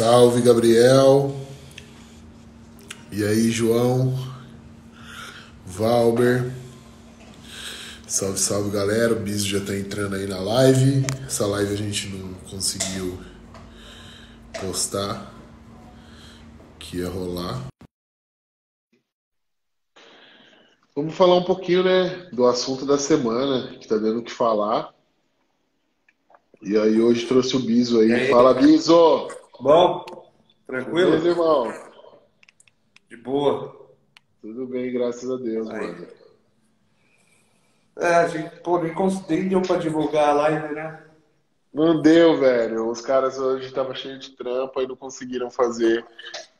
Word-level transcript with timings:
Salve, 0.00 0.40
Gabriel. 0.40 1.36
E 3.12 3.22
aí, 3.22 3.50
João? 3.50 4.14
Valber. 5.66 6.50
Salve, 8.08 8.38
salve, 8.38 8.70
galera. 8.70 9.12
O 9.12 9.20
Biso 9.20 9.46
já 9.46 9.62
tá 9.62 9.76
entrando 9.76 10.16
aí 10.16 10.26
na 10.26 10.38
live. 10.40 11.04
Essa 11.26 11.46
live 11.46 11.74
a 11.74 11.76
gente 11.76 12.08
não 12.08 12.32
conseguiu 12.48 13.18
postar 14.58 15.34
que 16.78 16.96
ia 16.96 17.08
rolar. 17.10 17.66
Vamos 20.96 21.14
falar 21.14 21.36
um 21.36 21.44
pouquinho, 21.44 21.84
né, 21.84 22.26
do 22.32 22.46
assunto 22.46 22.86
da 22.86 22.96
semana, 22.96 23.76
que 23.76 23.86
tá 23.86 23.98
dando 23.98 24.20
o 24.20 24.24
que 24.24 24.32
falar. 24.32 24.94
E 26.62 26.78
aí 26.78 26.98
hoje 27.02 27.26
trouxe 27.26 27.54
o 27.54 27.60
Biso 27.60 28.00
aí. 28.00 28.10
aí? 28.10 28.30
Fala, 28.30 28.54
Biso! 28.54 29.28
Bom? 29.60 30.04
Tranquilo? 30.66 31.10
Beleza, 31.10 31.28
irmão? 31.28 31.72
De 33.08 33.16
boa. 33.16 33.90
Tudo 34.40 34.66
bem, 34.66 34.92
graças 34.92 35.30
a 35.30 35.36
Deus, 35.36 35.68
aí. 35.68 35.86
mano. 35.86 36.08
É, 37.98 38.14
a 38.14 38.28
gente, 38.28 38.56
pô, 38.60 38.78
nem 39.28 39.48
deu 39.48 39.60
pra 39.60 39.76
divulgar 39.76 40.30
a 40.30 40.32
live, 40.32 40.74
né? 40.74 41.04
Não 41.72 42.00
deu, 42.00 42.38
velho. 42.38 42.88
Os 42.88 43.00
caras 43.00 43.38
hoje 43.38 43.66
estavam 43.66 43.94
cheios 43.94 44.20
de 44.20 44.30
trampa 44.36 44.82
e 44.82 44.86
não 44.86 44.96
conseguiram 44.96 45.50
fazer. 45.50 46.04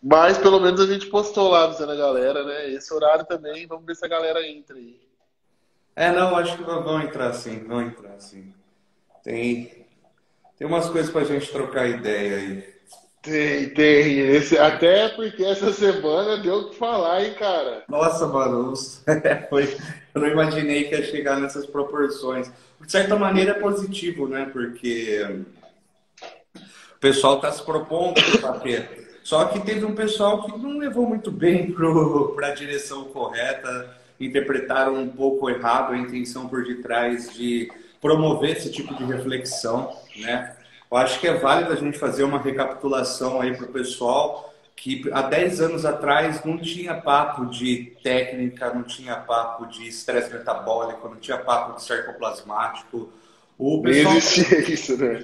Mas 0.03 0.39
pelo 0.39 0.61
menos 0.61 0.81
a 0.81 0.87
gente 0.87 1.07
postou 1.07 1.49
lá 1.49 1.65
avisando 1.65 1.93
a 1.93 1.97
galera, 1.97 2.45
né? 2.45 2.71
Esse 2.71 2.93
horário 2.93 3.25
também, 3.25 3.67
vamos 3.67 3.87
ver 3.87 3.97
se 3.97 4.05
a 4.05 4.09
galera 4.09 4.47
entra 4.47 4.77
aí. 4.77 5.01
É, 5.97 6.13
não, 6.13 6.37
acho 6.37 6.57
que 6.57 6.63
vão 6.63 7.01
entrar 7.01 7.33
sim, 7.33 7.65
vão 7.65 7.83
entrar 7.83 8.21
sim. 8.21 8.53
Tem, 9.23 9.87
tem 10.57 10.67
umas 10.67 10.89
coisas 10.89 11.11
pra 11.11 11.25
gente 11.25 11.51
trocar 11.51 11.89
ideia 11.89 12.37
aí. 12.37 12.80
Tem, 13.23 13.69
tem. 13.71 14.19
Esse, 14.19 14.57
até 14.57 15.11
porque 15.11 15.45
essa 15.45 15.73
semana 15.73 16.39
deu 16.39 16.57
o 16.57 16.71
que 16.71 16.77
falar, 16.77 17.23
hein, 17.23 17.35
cara? 17.35 17.85
Nossa, 17.89 18.27
mano, 18.27 18.73
foi, 19.51 19.77
eu 20.15 20.21
não 20.23 20.29
imaginei 20.29 20.85
que 20.85 20.95
ia 20.95 21.03
chegar 21.03 21.39
nessas 21.39 21.67
proporções. 21.67 22.51
De 22.81 22.91
certa 22.91 23.17
maneira 23.17 23.53
é 23.53 23.61
positivo, 23.61 24.27
né? 24.27 24.49
Porque 24.51 25.45
o 26.55 26.99
pessoal 26.99 27.37
está 27.37 27.53
se 27.53 27.63
propondo 27.63 28.21
bater. 28.41 29.21
Só 29.23 29.45
que 29.45 29.61
teve 29.61 29.85
um 29.85 29.95
pessoal 29.95 30.45
que 30.45 30.59
não 30.59 30.79
levou 30.79 31.07
muito 31.07 31.31
bem 31.31 31.75
para 32.35 32.49
a 32.49 32.55
direção 32.55 33.05
correta, 33.05 33.95
interpretaram 34.19 34.95
um 34.97 35.09
pouco 35.09 35.51
errado 35.51 35.93
a 35.93 35.99
intenção 35.99 36.49
por 36.49 36.65
detrás 36.65 37.31
de 37.35 37.71
promover 38.01 38.57
esse 38.57 38.73
tipo 38.73 38.95
de 38.95 39.05
reflexão, 39.05 39.95
né? 40.17 40.57
Eu 40.91 40.97
acho 40.97 41.21
que 41.21 41.29
é 41.29 41.35
válido 41.35 41.73
a 41.73 41.77
gente 41.77 41.99
fazer 41.99 42.25
uma 42.25 42.39
recapitulação 42.39 43.41
aí 43.41 43.57
para 43.57 43.67
o 43.67 43.73
pessoal 43.73 44.53
que 44.75 45.11
há 45.13 45.23
10 45.23 45.61
anos 45.61 45.85
atrás 45.85 46.43
não 46.43 46.57
tinha 46.57 46.95
papo 46.95 47.47
de 47.47 47.93
técnica, 48.03 48.73
não 48.73 48.83
tinha 48.83 49.15
papo 49.15 49.67
de 49.67 49.87
estresse 49.87 50.33
metabólico, 50.33 51.07
não 51.07 51.17
tinha 51.17 51.37
papo 51.37 51.77
de 51.77 51.85
sarcoplasmático. 51.85 53.11
O 53.59 53.83
pessoal... 53.83 54.17
existia 54.17 54.59
isso, 54.73 54.97
né? 54.97 55.23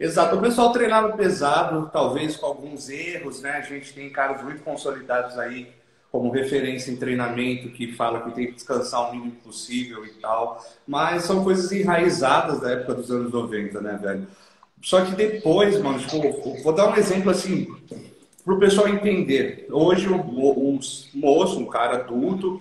Exato, 0.00 0.36
o 0.36 0.40
pessoal 0.40 0.72
treinava 0.72 1.16
pesado, 1.16 1.90
talvez 1.92 2.34
com 2.36 2.46
alguns 2.46 2.88
erros, 2.88 3.42
né? 3.42 3.52
A 3.52 3.60
gente 3.60 3.92
tem 3.92 4.10
caras 4.10 4.42
muito 4.42 4.62
consolidados 4.62 5.38
aí 5.38 5.68
como 6.10 6.30
referência 6.30 6.90
em 6.90 6.96
treinamento 6.96 7.68
que 7.70 7.92
fala 7.92 8.22
que 8.22 8.30
tem 8.32 8.46
que 8.46 8.52
descansar 8.52 9.08
o 9.08 9.12
mínimo 9.12 9.32
possível 9.42 10.04
e 10.06 10.10
tal. 10.14 10.64
Mas 10.86 11.24
são 11.24 11.44
coisas 11.44 11.70
enraizadas 11.72 12.60
da 12.60 12.70
época 12.70 12.94
dos 12.94 13.10
anos 13.10 13.32
90, 13.32 13.80
né, 13.80 13.98
velho? 14.00 14.26
Só 14.84 15.04
que 15.04 15.12
depois, 15.12 15.80
mano, 15.80 15.98
tipo, 15.98 16.62
vou 16.62 16.72
dar 16.72 16.90
um 16.90 16.96
exemplo 16.96 17.30
assim, 17.30 17.66
para 18.44 18.54
o 18.54 18.58
pessoal 18.58 18.86
entender. 18.86 19.66
Hoje, 19.70 20.08
um, 20.08 20.78
moço, 21.14 21.58
um 21.58 21.66
cara 21.66 21.96
adulto, 21.96 22.60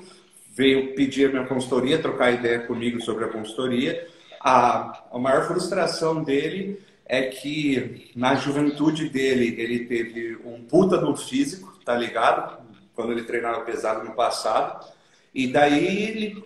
veio 0.56 0.96
pedir 0.96 1.28
a 1.28 1.32
minha 1.34 1.46
consultoria, 1.46 2.02
trocar 2.02 2.32
ideia 2.32 2.60
comigo 2.62 3.02
sobre 3.02 3.26
a 3.26 3.28
consultoria. 3.28 4.08
A, 4.40 5.04
a 5.12 5.20
maior 5.20 5.46
frustração 5.48 6.24
dele 6.24 6.80
é 7.06 7.24
que 7.24 8.12
na 8.16 8.36
juventude 8.36 9.10
dele 9.10 9.56
ele 9.62 9.86
teve 9.86 10.38
um 10.46 10.62
puta 10.62 10.98
do 10.98 11.16
físico, 11.16 11.78
tá 11.84 11.94
ligado? 11.96 12.64
quando 12.96 13.12
ele 13.12 13.24
treinava 13.24 13.62
pesado 13.62 14.04
no 14.04 14.12
passado. 14.12 14.86
E 15.34 15.48
daí 15.48 16.04
ele 16.04 16.44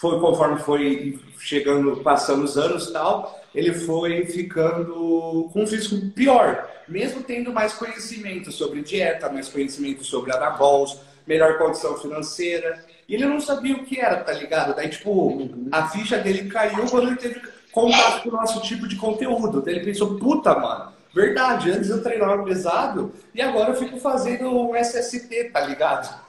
foi 0.00 0.20
conforme 0.20 0.60
foi 0.60 1.18
chegando, 1.38 1.96
passando 1.96 2.44
os 2.44 2.56
anos 2.56 2.90
tal, 2.92 3.41
ele 3.54 3.72
foi 3.72 4.24
ficando 4.26 5.50
com 5.52 5.62
um 5.62 5.66
físico 5.66 6.10
pior, 6.10 6.68
mesmo 6.88 7.22
tendo 7.22 7.52
mais 7.52 7.72
conhecimento 7.72 8.50
sobre 8.50 8.82
dieta, 8.82 9.30
mais 9.30 9.48
conhecimento 9.48 10.04
sobre 10.04 10.32
anabols, 10.32 10.98
melhor 11.26 11.58
condição 11.58 11.96
financeira. 11.96 12.84
E 13.08 13.14
ele 13.14 13.26
não 13.26 13.40
sabia 13.40 13.76
o 13.76 13.84
que 13.84 14.00
era, 14.00 14.16
tá 14.24 14.32
ligado? 14.32 14.74
Daí, 14.74 14.88
tipo, 14.88 15.50
a 15.70 15.88
ficha 15.88 16.18
dele 16.18 16.48
caiu 16.48 16.86
quando 16.86 17.08
ele 17.08 17.16
teve 17.16 17.40
contato 17.70 18.22
com 18.22 18.28
o 18.30 18.32
nosso 18.32 18.60
tipo 18.62 18.88
de 18.88 18.96
conteúdo. 18.96 19.60
Daí 19.60 19.76
ele 19.76 19.84
pensou, 19.84 20.18
puta, 20.18 20.54
mano, 20.54 20.92
Verdade, 21.14 21.70
antes 21.70 21.90
eu 21.90 22.02
treinava 22.02 22.42
pesado 22.42 23.12
e 23.34 23.42
agora 23.42 23.70
eu 23.70 23.76
fico 23.76 23.98
fazendo 23.98 24.48
um 24.48 24.74
SST, 24.74 25.50
tá 25.52 25.60
ligado? 25.60 26.22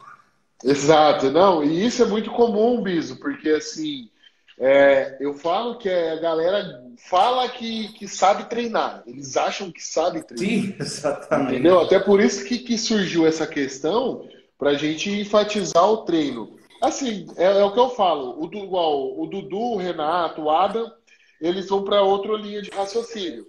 Exato, 0.63 1.31
não, 1.31 1.63
e 1.63 1.85
isso 1.85 2.03
é 2.03 2.05
muito 2.05 2.31
comum, 2.31 2.81
Biso, 2.81 3.17
porque 3.17 3.49
assim, 3.49 4.09
é, 4.59 5.17
eu 5.19 5.33
falo 5.33 5.77
que 5.77 5.89
a 5.89 6.17
galera 6.17 6.82
fala 6.97 7.47
que, 7.49 7.91
que 7.93 8.07
sabe 8.07 8.49
treinar, 8.49 9.03
eles 9.05 9.35
acham 9.37 9.71
que 9.71 9.83
sabe 9.83 10.21
treinar. 10.23 10.63
Sim, 10.63 10.75
exatamente. 10.79 11.53
Entendeu? 11.53 11.79
Até 11.79 11.99
por 11.99 12.19
isso 12.19 12.43
que, 12.45 12.59
que 12.59 12.77
surgiu 12.77 13.27
essa 13.27 13.47
questão 13.47 14.27
pra 14.57 14.73
gente 14.75 15.09
enfatizar 15.09 15.85
o 15.89 15.97
treino. 15.97 16.57
Assim, 16.81 17.27
é, 17.37 17.45
é 17.45 17.63
o 17.63 17.71
que 17.71 17.79
eu 17.79 17.89
falo, 17.91 18.39
o, 18.39 18.53
igual, 18.55 19.19
o 19.19 19.25
Dudu, 19.27 19.57
o 19.57 19.77
Renato, 19.77 20.41
o 20.41 20.49
Adam, 20.49 20.91
eles 21.39 21.67
vão 21.67 21.83
para 21.83 22.01
outra 22.01 22.33
linha 22.33 22.61
de 22.61 22.69
raciocínio. 22.69 23.47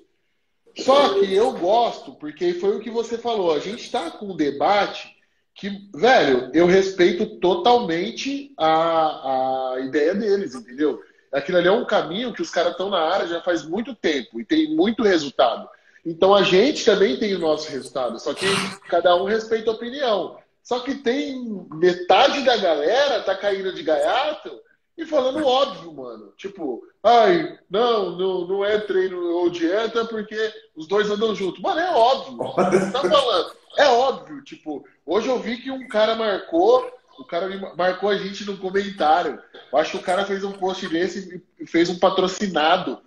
Só 0.76 1.14
que 1.14 1.32
eu 1.32 1.52
gosto, 1.52 2.12
porque 2.14 2.54
foi 2.54 2.76
o 2.76 2.80
que 2.80 2.90
você 2.90 3.16
falou. 3.16 3.52
A 3.52 3.60
gente 3.60 3.84
está 3.84 4.10
com 4.10 4.32
um 4.32 4.36
debate 4.36 5.14
que, 5.54 5.88
velho, 5.94 6.50
eu 6.52 6.66
respeito 6.66 7.38
totalmente 7.38 8.52
a, 8.58 9.74
a 9.74 9.80
ideia 9.80 10.14
deles, 10.14 10.54
entendeu? 10.54 11.00
Aquilo 11.34 11.58
ali 11.58 11.68
é 11.68 11.72
um 11.72 11.84
caminho 11.84 12.32
que 12.32 12.42
os 12.42 12.50
caras 12.50 12.72
estão 12.72 12.88
na 12.88 13.00
área 13.00 13.26
já 13.26 13.40
faz 13.40 13.64
muito 13.64 13.94
tempo 13.94 14.40
e 14.40 14.44
tem 14.44 14.74
muito 14.74 15.02
resultado. 15.02 15.68
Então 16.06 16.34
a 16.34 16.42
gente 16.42 16.84
também 16.84 17.18
tem 17.18 17.34
o 17.34 17.38
nosso 17.38 17.70
resultado, 17.70 18.18
só 18.20 18.32
que 18.32 18.46
cada 18.88 19.16
um 19.16 19.24
respeita 19.24 19.70
a 19.70 19.74
opinião. 19.74 20.36
Só 20.62 20.80
que 20.80 20.94
tem 20.94 21.66
metade 21.72 22.42
da 22.42 22.56
galera 22.56 23.22
tá 23.22 23.34
caindo 23.34 23.74
de 23.74 23.82
gaiato 23.82 24.50
e 24.96 25.04
falando 25.04 25.44
óbvio, 25.44 25.92
mano. 25.92 26.32
Tipo, 26.36 26.82
ai, 27.02 27.58
não, 27.68 28.16
não, 28.16 28.46
não 28.46 28.64
é 28.64 28.78
treino 28.78 29.20
ou 29.34 29.50
dieta 29.50 30.04
porque 30.04 30.52
os 30.76 30.86
dois 30.86 31.10
andam 31.10 31.34
juntos. 31.34 31.60
Mano, 31.60 31.80
é 31.80 31.90
óbvio. 31.90 32.36
Você 32.36 32.92
tá 32.92 33.00
falando. 33.00 33.52
É 33.76 33.88
óbvio. 33.88 34.42
Tipo, 34.42 34.84
hoje 35.04 35.28
eu 35.28 35.38
vi 35.38 35.56
que 35.56 35.70
um 35.70 35.88
cara 35.88 36.14
marcou, 36.14 36.90
o 37.18 37.24
cara 37.24 37.48
marcou 37.76 38.08
a 38.08 38.16
gente 38.16 38.44
no 38.44 38.56
comentário. 38.56 39.38
Eu 39.72 39.78
acho 39.78 39.92
que 39.92 39.96
o 39.98 40.02
cara 40.02 40.24
fez 40.24 40.44
um 40.44 40.52
post 40.52 40.86
desse 40.88 41.42
e 41.58 41.66
fez 41.66 41.88
um 41.88 41.98
patrocinado. 41.98 43.00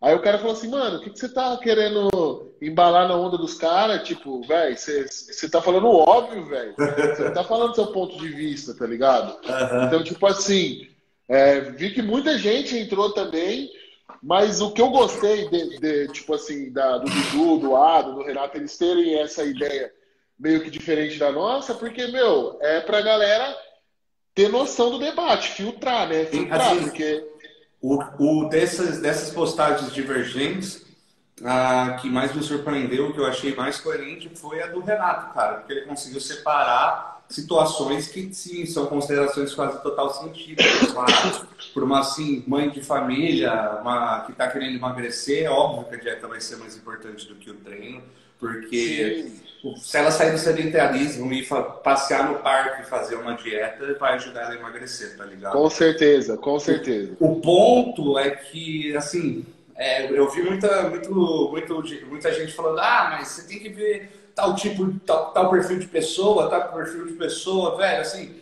Aí 0.00 0.14
o 0.14 0.20
cara 0.20 0.38
falou 0.38 0.52
assim, 0.52 0.68
mano, 0.68 0.98
o 0.98 1.00
que, 1.00 1.08
que 1.08 1.18
você 1.18 1.30
tá 1.30 1.56
querendo 1.56 2.52
embalar 2.60 3.08
na 3.08 3.16
onda 3.16 3.38
dos 3.38 3.54
caras? 3.54 4.06
Tipo, 4.06 4.42
velho, 4.42 4.76
você 4.76 5.48
tá 5.48 5.62
falando 5.62 5.88
óbvio, 5.88 6.44
velho. 6.44 6.74
Você 6.76 7.24
não 7.24 7.32
tá 7.32 7.42
falando 7.42 7.70
do 7.70 7.74
seu 7.74 7.86
ponto 7.86 8.18
de 8.18 8.28
vista, 8.28 8.74
tá 8.74 8.86
ligado? 8.86 9.30
Uhum. 9.46 9.84
Então, 9.84 10.04
tipo 10.04 10.26
assim, 10.26 10.88
é, 11.26 11.60
vi 11.60 11.90
que 11.90 12.02
muita 12.02 12.36
gente 12.36 12.76
entrou 12.76 13.14
também, 13.14 13.70
mas 14.22 14.60
o 14.60 14.72
que 14.72 14.82
eu 14.82 14.90
gostei 14.90 15.48
de, 15.48 15.78
de 15.78 16.08
tipo 16.08 16.34
assim, 16.34 16.70
da, 16.70 16.98
do 16.98 17.10
Dudu, 17.10 17.58
do 17.60 17.76
Ado, 17.76 18.14
do 18.14 18.24
Renato, 18.24 18.58
eles 18.58 18.76
terem 18.76 19.18
essa 19.18 19.42
ideia 19.42 19.90
meio 20.38 20.62
que 20.62 20.70
diferente 20.70 21.18
da 21.18 21.30
nossa, 21.30 21.74
porque, 21.74 22.06
meu, 22.08 22.58
é 22.60 22.80
pra 22.80 23.00
galera 23.00 23.56
ter 24.34 24.48
noção 24.48 24.90
do 24.90 24.98
debate, 24.98 25.50
filtrar, 25.50 26.08
né? 26.08 26.24
Filtrar, 26.26 26.60
assim, 26.60 26.82
porque. 26.82 27.26
O, 27.80 27.98
o 28.18 28.48
dessas, 28.48 29.00
dessas 29.00 29.30
postagens 29.30 29.92
divergentes, 29.92 30.84
a 31.44 31.98
que 32.00 32.08
mais 32.08 32.34
me 32.34 32.42
surpreendeu, 32.42 33.12
que 33.12 33.18
eu 33.18 33.26
achei 33.26 33.54
mais 33.54 33.78
coerente, 33.78 34.30
foi 34.34 34.62
a 34.62 34.66
do 34.66 34.80
Renato, 34.80 35.34
cara, 35.34 35.58
porque 35.58 35.72
ele 35.72 35.82
conseguiu 35.82 36.20
separar 36.20 37.14
situações 37.28 38.08
que 38.08 38.32
sim 38.34 38.66
são 38.66 38.86
considerações 38.86 39.54
quase 39.54 39.82
total 39.82 40.12
sentido 40.12 40.62
por 41.72 41.82
uma 41.82 42.00
assim 42.00 42.44
mãe 42.46 42.68
de 42.68 42.82
família 42.82 43.78
uma 43.80 44.20
que 44.20 44.32
está 44.32 44.46
querendo 44.48 44.76
emagrecer 44.76 45.44
é 45.44 45.50
óbvio 45.50 45.88
que 45.88 45.94
a 45.94 45.98
dieta 45.98 46.28
vai 46.28 46.38
ser 46.40 46.56
mais 46.56 46.76
importante 46.76 47.26
do 47.26 47.34
que 47.36 47.50
o 47.50 47.54
treino 47.54 48.02
porque 48.38 49.30
sim. 49.62 49.76
se 49.76 49.96
ela 49.96 50.10
sair 50.10 50.32
do 50.32 50.38
sedentarismo 50.38 51.32
e 51.32 51.46
passear 51.82 52.30
no 52.30 52.38
parque 52.40 52.82
e 52.82 52.86
fazer 52.86 53.16
uma 53.16 53.34
dieta 53.34 53.94
vai 53.98 54.14
ajudar 54.14 54.42
ela 54.42 54.52
a 54.52 54.56
emagrecer 54.56 55.16
tá 55.16 55.24
ligado 55.24 55.52
com 55.52 55.70
certeza 55.70 56.36
com 56.36 56.58
certeza 56.58 57.16
o 57.20 57.40
ponto 57.40 58.18
é 58.18 58.30
que 58.30 58.96
assim 58.96 59.44
é, 59.76 60.08
eu 60.10 60.30
vi 60.30 60.42
muita, 60.42 60.88
muito, 60.88 61.12
muito, 61.50 61.82
muita 62.06 62.32
gente 62.32 62.52
falando, 62.52 62.78
ah, 62.78 63.16
mas 63.18 63.28
você 63.28 63.42
tem 63.42 63.58
que 63.58 63.68
ver 63.68 64.30
tal 64.34 64.54
tipo, 64.54 64.92
tal, 65.00 65.32
tal 65.32 65.50
perfil 65.50 65.78
de 65.78 65.86
pessoa, 65.86 66.48
tal 66.48 66.72
perfil 66.72 67.06
de 67.06 67.14
pessoa, 67.14 67.76
velho, 67.76 68.00
assim, 68.00 68.36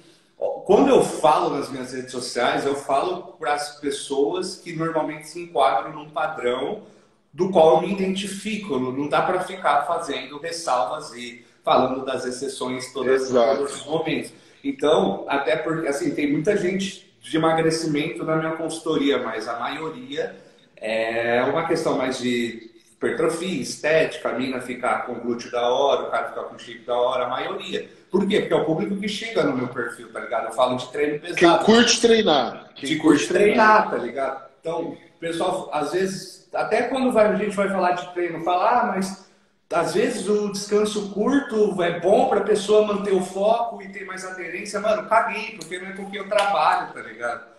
quando 0.64 0.88
eu 0.88 1.02
falo 1.02 1.56
nas 1.56 1.70
minhas 1.70 1.92
redes 1.92 2.10
sociais, 2.10 2.66
eu 2.66 2.74
falo 2.74 3.34
para 3.38 3.54
as 3.54 3.80
pessoas 3.80 4.56
que 4.56 4.74
normalmente 4.74 5.28
se 5.28 5.40
enquadram 5.40 5.92
num 5.92 6.10
padrão 6.10 6.82
do 7.32 7.50
qual 7.50 7.76
eu 7.76 7.82
me 7.82 7.92
identifico. 7.92 8.78
Não 8.78 9.08
dá 9.08 9.22
para 9.22 9.40
ficar 9.40 9.82
fazendo 9.82 10.38
ressalvas 10.38 11.12
e 11.14 11.44
falando 11.64 12.04
das 12.04 12.24
exceções 12.24 12.92
todas, 12.92 13.30
todos 13.30 13.76
os 13.76 13.86
momentos. 13.86 14.32
Então, 14.62 15.24
até 15.28 15.56
porque 15.56 15.88
assim, 15.88 16.14
tem 16.14 16.30
muita 16.30 16.56
gente 16.56 17.10
de 17.20 17.36
emagrecimento 17.36 18.24
na 18.24 18.36
minha 18.36 18.52
consultoria, 18.52 19.18
mas 19.18 19.48
a 19.48 19.58
maioria 19.58 20.36
é 20.76 21.42
uma 21.44 21.66
questão 21.66 21.96
mais 21.96 22.18
de 22.18 22.70
hipertrofia, 22.92 23.62
estética, 23.62 24.28
a 24.28 24.32
mina 24.32 24.60
ficar 24.60 25.06
com 25.06 25.14
glúteo 25.14 25.50
da 25.50 25.68
hora, 25.68 26.02
o 26.02 26.10
cara 26.10 26.28
ficar 26.28 26.42
com 26.42 26.58
shape 26.58 26.80
da 26.80 26.94
hora, 26.94 27.24
a 27.24 27.28
maioria. 27.28 27.88
Por 28.10 28.26
quê? 28.26 28.40
Porque 28.40 28.54
é 28.54 28.56
o 28.56 28.64
público 28.64 28.96
que 28.96 29.08
chega 29.08 29.42
no 29.42 29.56
meu 29.56 29.68
perfil, 29.68 30.12
tá 30.12 30.20
ligado? 30.20 30.46
Eu 30.48 30.52
falo 30.52 30.76
de 30.76 30.90
treino 30.92 31.18
pesado. 31.18 31.38
Quem 31.38 31.58
curte 31.58 32.00
treinar. 32.00 32.70
Quem 32.74 32.88
que 32.88 32.96
curte 32.96 33.26
treinar, 33.28 33.88
treinar, 33.88 33.90
tá 33.90 33.96
ligado? 33.96 34.50
Então, 34.60 34.96
pessoal, 35.22 35.70
às 35.72 35.92
vezes, 35.92 36.48
até 36.52 36.82
quando 36.82 37.12
vai, 37.12 37.26
a 37.26 37.36
gente 37.36 37.54
vai 37.54 37.68
falar 37.68 37.92
de 37.92 38.12
treino, 38.12 38.42
fala, 38.42 38.70
ah, 38.70 38.86
mas 38.86 39.30
às 39.72 39.94
vezes 39.94 40.28
o 40.28 40.50
descanso 40.50 41.10
curto 41.10 41.80
é 41.80 42.00
bom 42.00 42.28
para 42.28 42.40
a 42.40 42.44
pessoa 42.44 42.84
manter 42.84 43.14
o 43.14 43.22
foco 43.22 43.80
e 43.80 43.88
ter 43.88 44.04
mais 44.04 44.24
aderência. 44.24 44.80
Mano, 44.80 45.08
caguei, 45.08 45.56
porque 45.56 45.78
não 45.78 45.86
é 45.86 45.92
com 45.92 46.10
quem 46.10 46.18
eu 46.18 46.28
trabalho, 46.28 46.92
tá 46.92 47.00
ligado? 47.00 47.52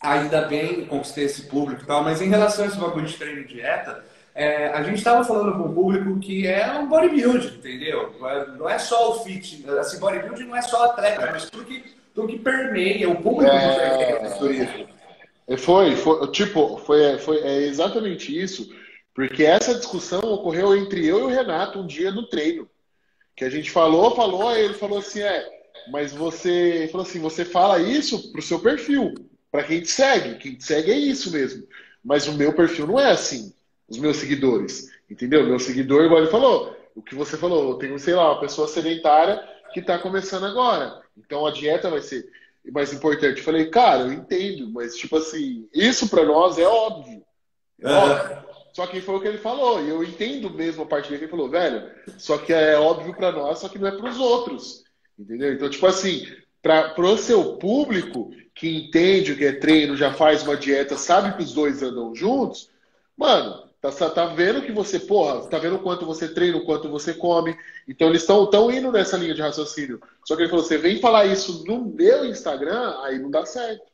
Ainda 0.00 0.42
bem 0.42 0.86
conquistei 0.86 1.24
esse 1.24 1.42
público 1.48 1.82
e 1.82 1.86
tal, 1.86 2.04
mas 2.04 2.22
em 2.22 2.28
relação 2.28 2.64
a 2.64 2.68
esse 2.68 2.78
bagulho 2.78 3.06
de 3.06 3.16
treino 3.16 3.40
e 3.40 3.44
dieta, 3.44 4.04
é, 4.32 4.68
a 4.68 4.80
gente 4.84 4.98
estava 4.98 5.24
falando 5.24 5.60
com 5.60 5.68
o 5.68 5.74
público 5.74 6.20
que 6.20 6.46
é 6.46 6.70
um 6.78 6.88
bodybuilding, 6.88 7.56
entendeu? 7.56 8.14
Não 8.56 8.70
é 8.70 8.78
só 8.78 9.10
o 9.10 9.24
fit, 9.24 9.68
assim, 9.68 9.98
bodybuilding 9.98 10.44
não 10.44 10.56
é 10.56 10.62
só 10.62 10.84
atleta, 10.84 11.28
mas 11.32 11.50
tudo 11.50 11.64
que, 11.64 11.96
tudo 12.14 12.28
que 12.28 12.38
permeia 12.38 13.10
o 13.10 13.16
público 13.16 13.52
é... 13.52 14.20
do 14.38 14.97
Foi, 15.56 15.96
foi, 15.96 16.30
tipo, 16.30 16.76
foi, 16.78 17.18
foi 17.18 17.38
é 17.38 17.62
exatamente 17.62 18.36
isso, 18.36 18.68
porque 19.14 19.44
essa 19.44 19.74
discussão 19.74 20.20
ocorreu 20.20 20.76
entre 20.76 21.06
eu 21.06 21.20
e 21.20 21.22
o 21.22 21.28
Renato 21.28 21.78
um 21.78 21.86
dia 21.86 22.10
no 22.10 22.28
treino, 22.28 22.68
que 23.34 23.44
a 23.44 23.50
gente 23.50 23.70
falou, 23.70 24.14
falou, 24.14 24.54
ele 24.54 24.74
falou 24.74 24.98
assim, 24.98 25.20
é, 25.20 25.48
mas 25.90 26.12
você, 26.12 26.88
falou 26.92 27.06
assim, 27.06 27.20
você 27.20 27.44
fala 27.44 27.80
isso 27.80 28.30
pro 28.30 28.42
seu 28.42 28.60
perfil, 28.60 29.14
para 29.50 29.64
quem 29.64 29.80
te 29.80 29.90
segue, 29.90 30.38
quem 30.38 30.54
te 30.54 30.64
segue 30.64 30.90
é 30.90 30.98
isso 30.98 31.32
mesmo, 31.32 31.66
mas 32.04 32.26
o 32.26 32.34
meu 32.34 32.52
perfil 32.52 32.86
não 32.86 33.00
é 33.00 33.10
assim 33.10 33.52
os 33.88 33.98
meus 33.98 34.18
seguidores. 34.18 34.90
Entendeu? 35.10 35.46
Meu 35.46 35.58
seguidor, 35.58 36.04
igual 36.04 36.20
ele 36.20 36.30
falou, 36.30 36.76
o 36.94 37.02
que 37.02 37.14
você 37.14 37.36
falou, 37.36 37.70
eu 37.70 37.74
tenho, 37.76 37.98
sei 37.98 38.14
lá, 38.14 38.32
uma 38.32 38.40
pessoa 38.40 38.68
sedentária 38.68 39.42
que 39.72 39.80
está 39.80 39.98
começando 39.98 40.44
agora. 40.44 41.00
Então 41.16 41.46
a 41.46 41.50
dieta 41.50 41.88
vai 41.88 42.02
ser 42.02 42.30
mais 42.72 42.92
importante. 42.92 43.38
Eu 43.38 43.44
falei, 43.44 43.66
cara, 43.66 44.02
eu 44.02 44.12
entendo, 44.12 44.70
mas 44.70 44.96
tipo 44.96 45.16
assim, 45.16 45.68
isso 45.72 46.08
para 46.08 46.24
nós 46.24 46.58
é 46.58 46.66
óbvio. 46.66 47.22
É 47.80 47.90
óbvio. 47.90 48.48
Só 48.72 48.86
que 48.86 49.00
foi 49.00 49.16
o 49.16 49.20
que 49.20 49.28
ele 49.28 49.38
falou, 49.38 49.84
e 49.84 49.88
eu 49.88 50.04
entendo 50.04 50.50
mesmo 50.50 50.82
a 50.82 50.86
parte 50.86 51.08
dele 51.08 51.18
que 51.18 51.24
ele 51.24 51.30
falou, 51.30 51.48
velho, 51.48 51.90
só 52.16 52.38
que 52.38 52.52
é 52.52 52.78
óbvio 52.78 53.14
para 53.14 53.32
nós, 53.32 53.58
só 53.58 53.68
que 53.68 53.78
não 53.78 53.88
é 53.88 53.90
para 53.90 54.08
os 54.08 54.18
outros. 54.18 54.84
Entendeu? 55.18 55.52
Então, 55.52 55.68
tipo 55.68 55.86
assim, 55.86 56.26
para 56.62 56.94
o 57.00 57.16
seu 57.16 57.56
público 57.56 58.30
que 58.54 58.68
entende 58.68 59.32
o 59.32 59.36
que 59.36 59.44
é 59.44 59.52
treino, 59.52 59.96
já 59.96 60.12
faz 60.12 60.42
uma 60.42 60.56
dieta, 60.56 60.96
sabe 60.96 61.36
que 61.36 61.42
os 61.42 61.52
dois 61.52 61.82
andam 61.82 62.14
juntos, 62.14 62.70
mano, 63.16 63.67
Tá, 63.80 63.92
tá 63.92 64.26
vendo 64.26 64.62
que 64.62 64.72
você, 64.72 64.98
porra, 64.98 65.48
tá 65.48 65.56
vendo 65.56 65.76
o 65.76 65.82
quanto 65.82 66.04
você 66.04 66.28
treina, 66.28 66.56
o 66.56 66.64
quanto 66.64 66.88
você 66.88 67.14
come. 67.14 67.56
Então 67.86 68.08
eles 68.08 68.22
estão 68.22 68.44
tão 68.50 68.70
indo 68.72 68.90
nessa 68.90 69.16
linha 69.16 69.34
de 69.34 69.40
raciocínio. 69.40 70.00
Só 70.24 70.34
que 70.34 70.42
ele 70.42 70.50
falou: 70.50 70.64
você 70.64 70.76
vem 70.76 71.00
falar 71.00 71.26
isso 71.26 71.64
no 71.64 71.84
meu 71.84 72.24
Instagram, 72.24 72.96
aí 73.02 73.18
não 73.18 73.30
dá 73.30 73.46
certo. 73.46 73.84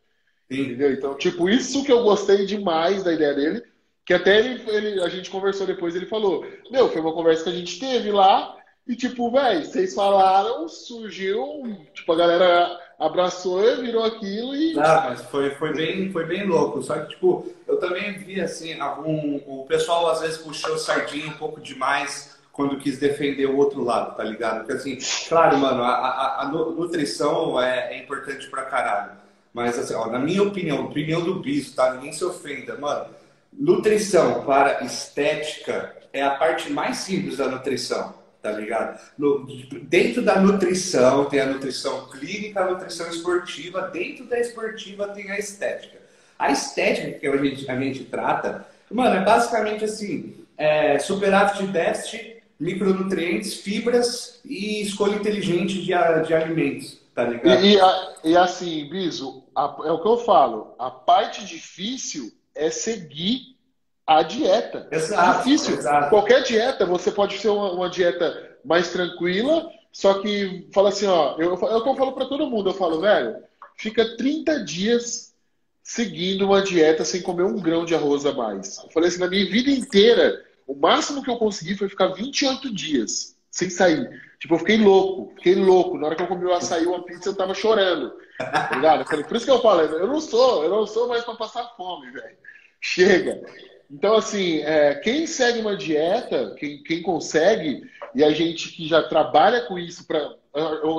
Sim. 0.50 0.62
Entendeu? 0.62 0.92
Então, 0.92 1.14
tipo, 1.16 1.50
isso 1.50 1.84
que 1.84 1.92
eu 1.92 2.02
gostei 2.02 2.46
demais 2.46 3.02
da 3.02 3.12
ideia 3.12 3.34
dele. 3.34 3.62
Que 4.06 4.12
até 4.14 4.38
ele, 4.38 4.62
ele, 4.70 5.02
a 5.02 5.08
gente 5.08 5.30
conversou 5.30 5.66
depois, 5.66 5.94
ele 5.94 6.06
falou: 6.06 6.46
Meu, 6.70 6.88
foi 6.88 7.02
uma 7.02 7.12
conversa 7.12 7.44
que 7.44 7.50
a 7.50 7.54
gente 7.54 7.78
teve 7.78 8.10
lá. 8.10 8.56
E 8.86 8.96
tipo, 8.96 9.30
velho, 9.30 9.64
vocês 9.64 9.94
falaram, 9.94 10.68
surgiu, 10.68 11.62
tipo, 11.94 12.12
a 12.12 12.16
galera 12.16 12.78
abraçou 12.98 13.64
e 13.64 13.82
virou 13.82 14.04
aquilo 14.04 14.54
e. 14.54 14.78
Ah, 14.78 15.06
mas 15.08 15.22
foi, 15.22 15.50
foi, 15.50 15.72
bem, 15.72 16.10
foi 16.10 16.24
bem 16.26 16.46
louco. 16.46 16.82
Só 16.82 16.98
que, 17.00 17.10
tipo, 17.10 17.46
eu 17.66 17.78
também 17.78 18.16
vi 18.18 18.40
assim, 18.40 18.78
algum, 18.80 19.36
o 19.46 19.64
pessoal 19.66 20.08
às 20.10 20.20
vezes 20.20 20.38
puxou 20.38 20.78
sardinha 20.78 21.28
um 21.28 21.34
pouco 21.34 21.60
demais 21.60 22.36
quando 22.52 22.78
quis 22.78 22.98
defender 22.98 23.46
o 23.46 23.56
outro 23.56 23.82
lado, 23.82 24.16
tá 24.16 24.22
ligado? 24.22 24.58
Porque 24.58 24.74
assim, 24.74 24.98
claro, 25.28 25.58
mano, 25.58 25.82
a, 25.82 25.90
a, 25.90 26.42
a 26.42 26.48
nutrição 26.48 27.60
é, 27.60 27.94
é, 27.94 27.98
importante 27.98 28.48
pra 28.48 28.62
caralho. 28.62 29.12
Mas 29.52 29.78
assim, 29.78 29.94
ó, 29.94 30.06
na 30.06 30.18
minha 30.18 30.42
opinião, 30.42 30.84
opinião 30.84 31.20
do 31.20 31.40
bicho, 31.40 31.74
tá? 31.74 31.94
Ninguém 31.94 32.12
se 32.12 32.24
ofenda, 32.24 32.76
mano. 32.76 33.06
Nutrição 33.52 34.44
para 34.44 34.84
estética 34.84 35.94
é 36.12 36.22
a 36.22 36.30
parte 36.30 36.72
mais 36.72 36.98
simples 36.98 37.36
da 37.36 37.48
nutrição 37.48 38.14
tá 38.44 38.52
ligado? 38.52 39.00
No, 39.16 39.46
dentro 39.84 40.20
da 40.20 40.38
nutrição 40.38 41.24
tem 41.24 41.40
a 41.40 41.46
nutrição 41.46 42.10
clínica, 42.10 42.60
a 42.60 42.70
nutrição 42.70 43.08
esportiva, 43.08 43.88
dentro 43.90 44.26
da 44.26 44.38
esportiva 44.38 45.08
tem 45.08 45.30
a 45.30 45.38
estética. 45.38 45.96
A 46.38 46.52
estética 46.52 47.18
que 47.18 47.26
a 47.26 47.36
gente, 47.38 47.70
a 47.70 47.80
gente 47.80 48.04
trata, 48.04 48.66
mano, 48.90 49.16
é 49.16 49.24
basicamente 49.24 49.86
assim, 49.86 50.44
é, 50.58 50.98
superávit 50.98 51.66
de 51.66 52.42
micronutrientes, 52.60 53.54
fibras 53.54 54.40
e 54.44 54.82
escolha 54.82 55.14
inteligente 55.14 55.80
de, 55.80 55.92
de 56.26 56.34
alimentos, 56.34 57.00
tá 57.14 57.24
ligado? 57.24 57.64
E, 57.64 57.76
e, 57.76 58.30
e 58.30 58.36
assim, 58.36 58.86
Biso, 58.90 59.42
a, 59.56 59.74
é 59.86 59.90
o 59.90 60.02
que 60.02 60.08
eu 60.08 60.18
falo, 60.18 60.74
a 60.78 60.90
parte 60.90 61.46
difícil 61.46 62.30
é 62.54 62.68
seguir 62.68 63.53
a 64.06 64.22
dieta. 64.22 64.86
Exato, 64.90 65.40
é 65.40 65.42
difícil. 65.44 65.74
Exato. 65.76 66.10
Qualquer 66.10 66.42
dieta, 66.42 66.84
você 66.84 67.10
pode 67.10 67.38
ser 67.38 67.48
uma, 67.48 67.72
uma, 67.72 67.90
dieta 67.90 68.56
mais 68.64 68.90
tranquila, 68.90 69.70
só 69.92 70.20
que 70.20 70.68
fala 70.72 70.90
assim, 70.90 71.06
ó, 71.06 71.36
eu, 71.38 71.54
é 71.54 71.76
o 71.76 71.82
que 71.82 71.88
eu 71.88 71.96
falo 71.96 72.12
para 72.12 72.26
todo 72.26 72.46
mundo, 72.46 72.70
eu 72.70 72.74
falo, 72.74 73.00
velho, 73.00 73.36
fica 73.76 74.16
30 74.16 74.64
dias 74.64 75.34
seguindo 75.82 76.46
uma 76.46 76.62
dieta 76.62 77.04
sem 77.04 77.22
comer 77.22 77.44
um 77.44 77.60
grão 77.60 77.84
de 77.84 77.94
arroz 77.94 78.24
a 78.24 78.32
mais. 78.32 78.78
Eu 78.78 78.90
falei 78.90 79.08
assim, 79.08 79.20
na 79.20 79.28
minha 79.28 79.48
vida 79.50 79.70
inteira, 79.70 80.42
o 80.66 80.74
máximo 80.74 81.22
que 81.22 81.30
eu 81.30 81.36
consegui 81.36 81.76
foi 81.76 81.88
ficar 81.88 82.08
28 82.08 82.74
dias 82.74 83.36
sem 83.50 83.70
sair. 83.70 84.08
Tipo, 84.38 84.54
eu 84.54 84.58
fiquei 84.58 84.78
louco, 84.78 85.32
fiquei 85.36 85.54
louco. 85.54 85.96
Na 85.96 86.06
hora 86.06 86.16
que 86.16 86.22
eu 86.22 86.26
comi 86.26 86.44
o 86.44 86.52
açaí, 86.52 86.86
uma 86.86 87.04
pizza, 87.04 87.28
eu 87.28 87.36
tava 87.36 87.54
chorando. 87.54 88.12
Tá 88.36 88.70
ligado? 88.74 89.06
falei, 89.06 89.24
por 89.24 89.36
isso 89.36 89.46
que 89.46 89.50
eu 89.50 89.62
falo, 89.62 89.82
eu 89.82 90.08
não 90.08 90.20
sou, 90.20 90.64
eu 90.64 90.70
não 90.70 90.86
sou 90.86 91.06
mais 91.06 91.22
para 91.24 91.34
passar 91.34 91.72
fome, 91.76 92.10
velho. 92.10 92.36
Chega. 92.80 93.40
Então, 93.90 94.14
assim, 94.14 94.60
é, 94.60 94.94
quem 94.94 95.26
segue 95.26 95.60
uma 95.60 95.76
dieta, 95.76 96.54
quem, 96.58 96.82
quem, 96.82 97.02
consegue, 97.02 97.82
e 98.14 98.24
a 98.24 98.30
gente 98.30 98.70
que 98.70 98.88
já 98.88 99.02
trabalha 99.02 99.62
com 99.62 99.78
isso, 99.78 100.06
pra, 100.06 100.32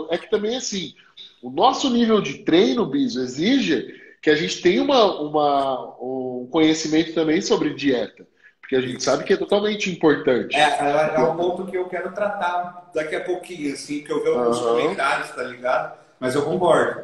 é, 0.10 0.18
que 0.18 0.30
também, 0.30 0.56
assim, 0.56 0.94
o 1.42 1.50
nosso 1.50 1.89
nível 1.89 2.22
de 2.22 2.39
treino, 2.39 2.86
Biso, 2.86 3.22
exige 3.22 4.01
que 4.22 4.30
a 4.30 4.36
gente 4.36 4.62
tenha 4.62 4.82
uma, 4.82 5.22
uma, 5.22 5.96
um 6.01 6.48
conhecimento 6.50 7.13
também 7.13 7.42
sobre 7.42 7.74
dieta. 7.74 8.25
Porque 8.60 8.75
a 8.75 8.82
gente 8.82 9.04
sabe 9.04 9.24
que 9.24 9.34
é 9.34 9.38
totalmente 9.38 9.92
importante. 9.92 10.56
É, 10.56 10.62
é, 10.62 11.13
é 11.15 11.20
um 11.20 11.36
ponto 11.36 11.68
que 11.68 11.77
eu 11.77 11.88
quero 11.88 12.12
tratar 12.12 12.89
daqui 12.96 13.15
a 13.15 13.22
pouquinho, 13.22 13.72
assim, 13.72 14.04
que 14.04 14.12
eu 14.12 14.24
vejo 14.24 14.39
alguns 14.39 14.60
uhum. 14.60 14.82
comentários, 14.82 15.30
tá 15.30 15.44
ligado? 15.44 16.00
Mas 16.20 16.34
eu 16.34 16.42
concordo. 16.42 17.04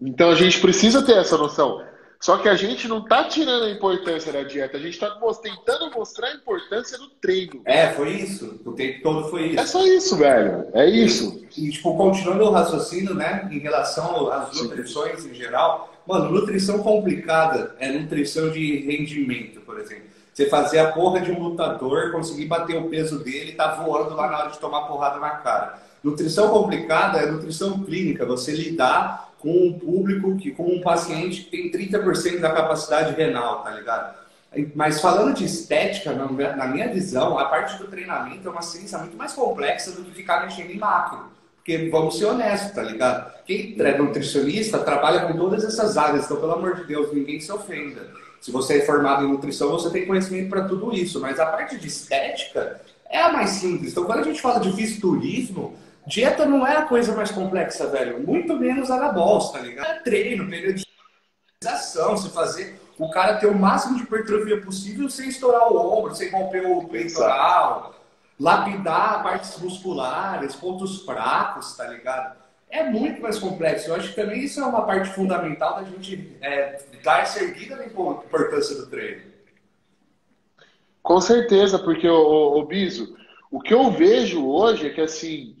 Então 0.00 0.30
a 0.30 0.34
gente 0.36 0.60
precisa 0.60 1.04
ter 1.04 1.16
essa 1.16 1.36
noção. 1.36 1.84
Só 2.20 2.38
que 2.38 2.48
a 2.48 2.54
gente 2.54 2.88
não 2.88 3.04
tá 3.04 3.24
tirando 3.24 3.64
a 3.64 3.70
importância 3.70 4.32
da 4.32 4.42
dieta, 4.42 4.76
a 4.76 4.80
gente 4.80 4.98
tá 4.98 5.18
tentando 5.42 5.90
mostrar 5.90 6.28
a 6.28 6.34
importância 6.34 6.98
do 6.98 7.08
treino. 7.08 7.60
É, 7.64 7.88
foi 7.88 8.10
isso. 8.12 8.60
O 8.64 8.72
tempo 8.72 9.02
todo 9.02 9.28
foi 9.28 9.48
isso. 9.48 9.60
É 9.60 9.66
só 9.66 9.86
isso, 9.86 10.16
velho. 10.16 10.66
É 10.72 10.86
isso. 10.86 11.44
E, 11.56 11.70
tipo, 11.70 11.96
continuando 11.96 12.44
o 12.44 12.50
raciocínio, 12.50 13.14
né, 13.14 13.48
em 13.50 13.58
relação 13.58 14.30
às 14.30 14.60
nutrições 14.60 15.24
em 15.24 15.34
geral, 15.34 15.94
mano, 16.06 16.30
nutrição 16.30 16.78
complicada 16.78 17.76
é 17.78 17.92
nutrição 17.92 18.50
de 18.50 18.78
rendimento, 18.78 19.60
por 19.60 19.78
exemplo. 19.78 20.06
Você 20.32 20.50
fazer 20.50 20.78
a 20.80 20.92
porra 20.92 21.20
de 21.20 21.30
um 21.30 21.42
lutador, 21.42 22.12
conseguir 22.12 22.44
bater 22.44 22.76
o 22.76 22.90
peso 22.90 23.20
dele 23.20 23.52
e 23.52 23.54
tá 23.54 23.74
voando 23.76 24.14
lá 24.14 24.30
na 24.30 24.38
hora 24.38 24.50
de 24.50 24.58
tomar 24.58 24.82
porrada 24.82 25.18
na 25.18 25.30
cara. 25.30 25.80
Nutrição 26.04 26.50
complicada 26.50 27.18
é 27.18 27.26
nutrição 27.30 27.82
clínica, 27.82 28.26
você 28.26 28.52
lidar 28.52 29.25
com 29.38 29.50
um 29.50 29.78
público, 29.78 30.36
que, 30.36 30.50
com 30.50 30.64
um 30.64 30.80
paciente 30.80 31.42
que 31.42 31.50
tem 31.50 31.88
30% 31.90 32.40
da 32.40 32.52
capacidade 32.52 33.14
renal, 33.14 33.62
tá 33.62 33.70
ligado? 33.70 34.26
Mas 34.74 35.00
falando 35.00 35.34
de 35.34 35.44
estética, 35.44 36.12
na 36.12 36.66
minha 36.66 36.88
visão, 36.88 37.38
a 37.38 37.44
parte 37.46 37.76
do 37.78 37.88
treinamento 37.88 38.48
é 38.48 38.50
uma 38.50 38.62
ciência 38.62 38.98
muito 38.98 39.16
mais 39.16 39.32
complexa 39.32 39.92
do 39.92 40.02
que 40.02 40.12
ficar 40.12 40.44
mexendo 40.44 40.70
em 40.70 40.78
macro. 40.78 41.26
Porque 41.56 41.88
vamos 41.90 42.16
ser 42.16 42.26
honestos, 42.26 42.70
tá 42.70 42.82
ligado? 42.82 43.32
Quem 43.44 43.76
é 43.78 43.98
nutricionista 43.98 44.78
trabalha 44.78 45.26
com 45.26 45.36
todas 45.36 45.64
essas 45.64 45.96
áreas, 45.98 46.24
então 46.24 46.38
pelo 46.38 46.52
amor 46.52 46.76
de 46.76 46.84
Deus, 46.84 47.12
ninguém 47.12 47.40
se 47.40 47.50
ofenda. 47.52 48.08
se 48.40 48.52
você 48.52 48.78
é 48.78 48.86
formado 48.86 49.24
em 49.24 49.28
nutrição, 49.28 49.70
você 49.70 49.90
tem 49.90 50.06
conhecimento 50.06 50.48
para 50.48 50.64
tudo 50.64 50.94
isso. 50.94 51.20
Mas 51.20 51.40
a 51.40 51.46
parte 51.46 51.76
de 51.76 51.88
estética 51.88 52.80
é 53.10 53.20
a 53.20 53.32
mais 53.32 53.50
simples. 53.50 53.92
Então, 53.92 54.04
quando 54.04 54.20
a 54.20 54.22
gente 54.22 54.40
fala 54.40 54.60
de 54.60 54.72
fisiculturismo, 54.72 55.74
dieta 56.06 56.46
não 56.46 56.66
é 56.66 56.76
a 56.76 56.82
coisa 56.82 57.14
mais 57.14 57.30
complexa, 57.30 57.86
velho. 57.88 58.20
Muito 58.20 58.54
menos 58.56 58.90
a 58.90 58.98
da 58.98 59.12
bolsa, 59.12 59.54
tá 59.54 59.60
ligado? 59.60 59.86
É 59.86 60.00
treino, 60.00 60.48
periodização, 60.48 62.16
se 62.16 62.30
fazer 62.30 62.80
o 62.98 63.10
cara 63.10 63.36
ter 63.36 63.46
o 63.46 63.54
máximo 63.54 63.96
de 63.96 64.04
hipertrofia 64.04 64.60
possível 64.60 65.08
sem 65.10 65.28
estourar 65.28 65.70
o 65.70 65.76
ombro, 65.76 66.14
sem 66.14 66.30
romper 66.30 66.66
o 66.66 66.88
peitoral, 66.88 67.94
lapidar 68.38 69.22
partes 69.22 69.58
musculares, 69.58 70.54
pontos 70.54 71.02
fracos, 71.02 71.76
tá 71.76 71.86
ligado? 71.88 72.36
É 72.68 72.82
muito 72.84 73.20
mais 73.20 73.38
complexo. 73.38 73.88
Eu 73.88 73.96
acho 73.96 74.10
que 74.10 74.16
também 74.16 74.42
isso 74.42 74.60
é 74.60 74.64
uma 74.64 74.82
parte 74.82 75.10
fundamental 75.10 75.76
da 75.76 75.84
gente 75.84 76.36
é, 76.40 76.82
dar 77.02 77.20
essa 77.20 77.42
erguida 77.42 77.76
na 77.76 77.86
importância 77.86 78.74
do 78.76 78.86
treino. 78.86 79.22
Com 81.02 81.20
certeza, 81.20 81.78
porque, 81.78 82.08
o, 82.08 82.58
o 82.58 82.64
Biso, 82.66 83.16
o 83.50 83.60
que 83.60 83.72
eu 83.72 83.90
vejo 83.92 84.44
hoje 84.44 84.88
é 84.88 84.90
que, 84.90 85.00
assim, 85.00 85.55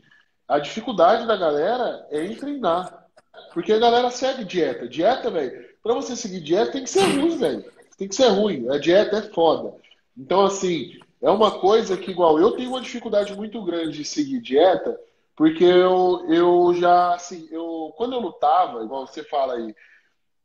a 0.48 0.58
dificuldade 0.58 1.26
da 1.26 1.36
galera 1.36 2.06
é 2.10 2.24
em 2.24 2.34
treinar. 2.36 3.06
Porque 3.52 3.72
a 3.72 3.78
galera 3.78 4.10
segue 4.10 4.44
dieta. 4.44 4.88
Dieta, 4.88 5.30
velho, 5.30 5.64
pra 5.82 5.94
você 5.94 6.16
seguir 6.16 6.40
dieta 6.40 6.72
tem 6.72 6.84
que 6.84 6.90
ser 6.90 7.04
ruim, 7.04 7.36
velho. 7.36 7.64
Tem 7.98 8.08
que 8.08 8.14
ser 8.14 8.28
ruim. 8.28 8.68
A 8.70 8.78
dieta 8.78 9.16
é 9.16 9.22
foda. 9.22 9.74
Então, 10.16 10.44
assim, 10.44 10.98
é 11.20 11.30
uma 11.30 11.58
coisa 11.58 11.96
que, 11.96 12.10
igual, 12.10 12.38
eu 12.38 12.52
tenho 12.52 12.70
uma 12.70 12.80
dificuldade 12.80 13.34
muito 13.34 13.62
grande 13.62 13.98
de 13.98 14.04
seguir 14.04 14.40
dieta, 14.40 14.98
porque 15.34 15.64
eu, 15.64 16.24
eu 16.28 16.74
já, 16.74 17.14
assim, 17.14 17.48
eu, 17.50 17.92
quando 17.96 18.14
eu 18.14 18.20
lutava, 18.20 18.82
igual 18.82 19.06
você 19.06 19.22
fala 19.22 19.54
aí, 19.54 19.74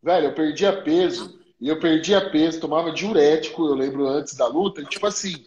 velho, 0.02 0.28
eu 0.28 0.34
perdia 0.34 0.82
peso, 0.82 1.40
e 1.60 1.70
eu 1.70 1.80
perdia 1.80 2.30
peso, 2.30 2.60
tomava 2.60 2.92
diurético, 2.92 3.68
eu 3.68 3.76
lembro 3.76 4.08
antes 4.08 4.36
da 4.36 4.48
luta, 4.48 4.84
tipo 4.84 5.06
assim, 5.06 5.46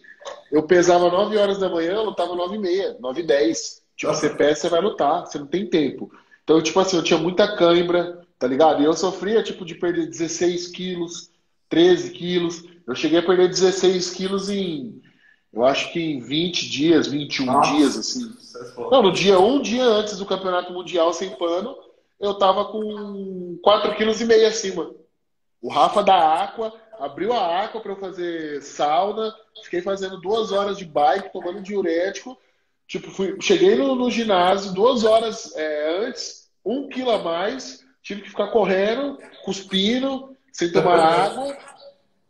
eu 0.51 0.63
pesava 0.63 1.09
9 1.09 1.37
horas 1.37 1.59
da 1.59 1.69
manhã, 1.69 1.93
eu 1.93 2.05
lutava 2.05 2.35
9 2.35 2.55
e 2.55 2.59
meia, 2.59 2.97
9 2.99 3.21
e 3.21 3.25
10. 3.25 3.84
Tipo, 3.95 4.13
você 4.13 4.29
pesa, 4.29 4.61
você 4.61 4.69
vai 4.69 4.81
lutar, 4.81 5.25
você 5.25 5.39
não 5.39 5.47
tem 5.47 5.65
tempo. 5.67 6.11
Então, 6.43 6.61
tipo 6.61 6.79
assim, 6.79 6.97
eu 6.97 7.03
tinha 7.03 7.19
muita 7.19 7.55
cãibra, 7.55 8.21
tá 8.37 8.47
ligado? 8.47 8.81
E 8.81 8.85
eu 8.85 8.93
sofria, 8.93 9.41
tipo, 9.41 9.65
de 9.65 9.75
perder 9.75 10.07
16 10.07 10.67
quilos, 10.67 11.31
13 11.69 12.11
quilos. 12.11 12.63
Eu 12.85 12.93
cheguei 12.93 13.19
a 13.19 13.23
perder 13.23 13.47
16 13.47 14.11
quilos 14.11 14.49
em 14.49 15.01
eu 15.55 15.63
acho 15.63 15.93
que 15.93 16.01
em 16.01 16.19
20 16.19 16.69
dias, 16.69 17.07
21 17.07 17.45
Nossa, 17.45 17.71
dias, 17.71 17.97
assim. 17.97 18.35
Não, 18.91 19.01
no 19.01 19.11
dia, 19.13 19.39
um 19.39 19.61
dia 19.61 19.85
antes 19.85 20.17
do 20.17 20.25
campeonato 20.25 20.73
mundial 20.73 21.13
sem 21.13 21.29
pano, 21.29 21.77
eu 22.19 22.33
tava 22.33 22.65
com 22.65 23.57
4,5 23.65 23.95
kg 23.95 24.45
acima. 24.45 24.91
O 25.61 25.69
Rafa 25.69 26.03
da 26.03 26.43
Aqua 26.43 26.73
abriu 26.99 27.31
a 27.31 27.63
Aqua 27.63 27.79
para 27.79 27.93
eu 27.93 27.95
fazer 27.95 28.61
sauna, 28.61 29.33
fiquei 29.63 29.81
fazendo 29.81 30.19
duas 30.19 30.51
horas 30.51 30.77
de 30.77 30.83
bike, 30.83 31.31
tomando 31.31 31.61
diurético. 31.61 32.37
Tipo, 32.87 33.09
fui, 33.11 33.35
cheguei 33.41 33.75
no, 33.75 33.95
no 33.95 34.11
ginásio 34.11 34.73
duas 34.73 35.03
horas 35.03 35.55
é, 35.55 36.05
antes, 36.05 36.49
um 36.63 36.87
quilo 36.87 37.11
a 37.11 37.19
mais, 37.19 37.83
tive 38.01 38.21
que 38.21 38.29
ficar 38.29 38.47
correndo, 38.47 39.17
cuspindo, 39.43 40.35
sem 40.51 40.71
tomar 40.71 40.99
água 41.01 41.57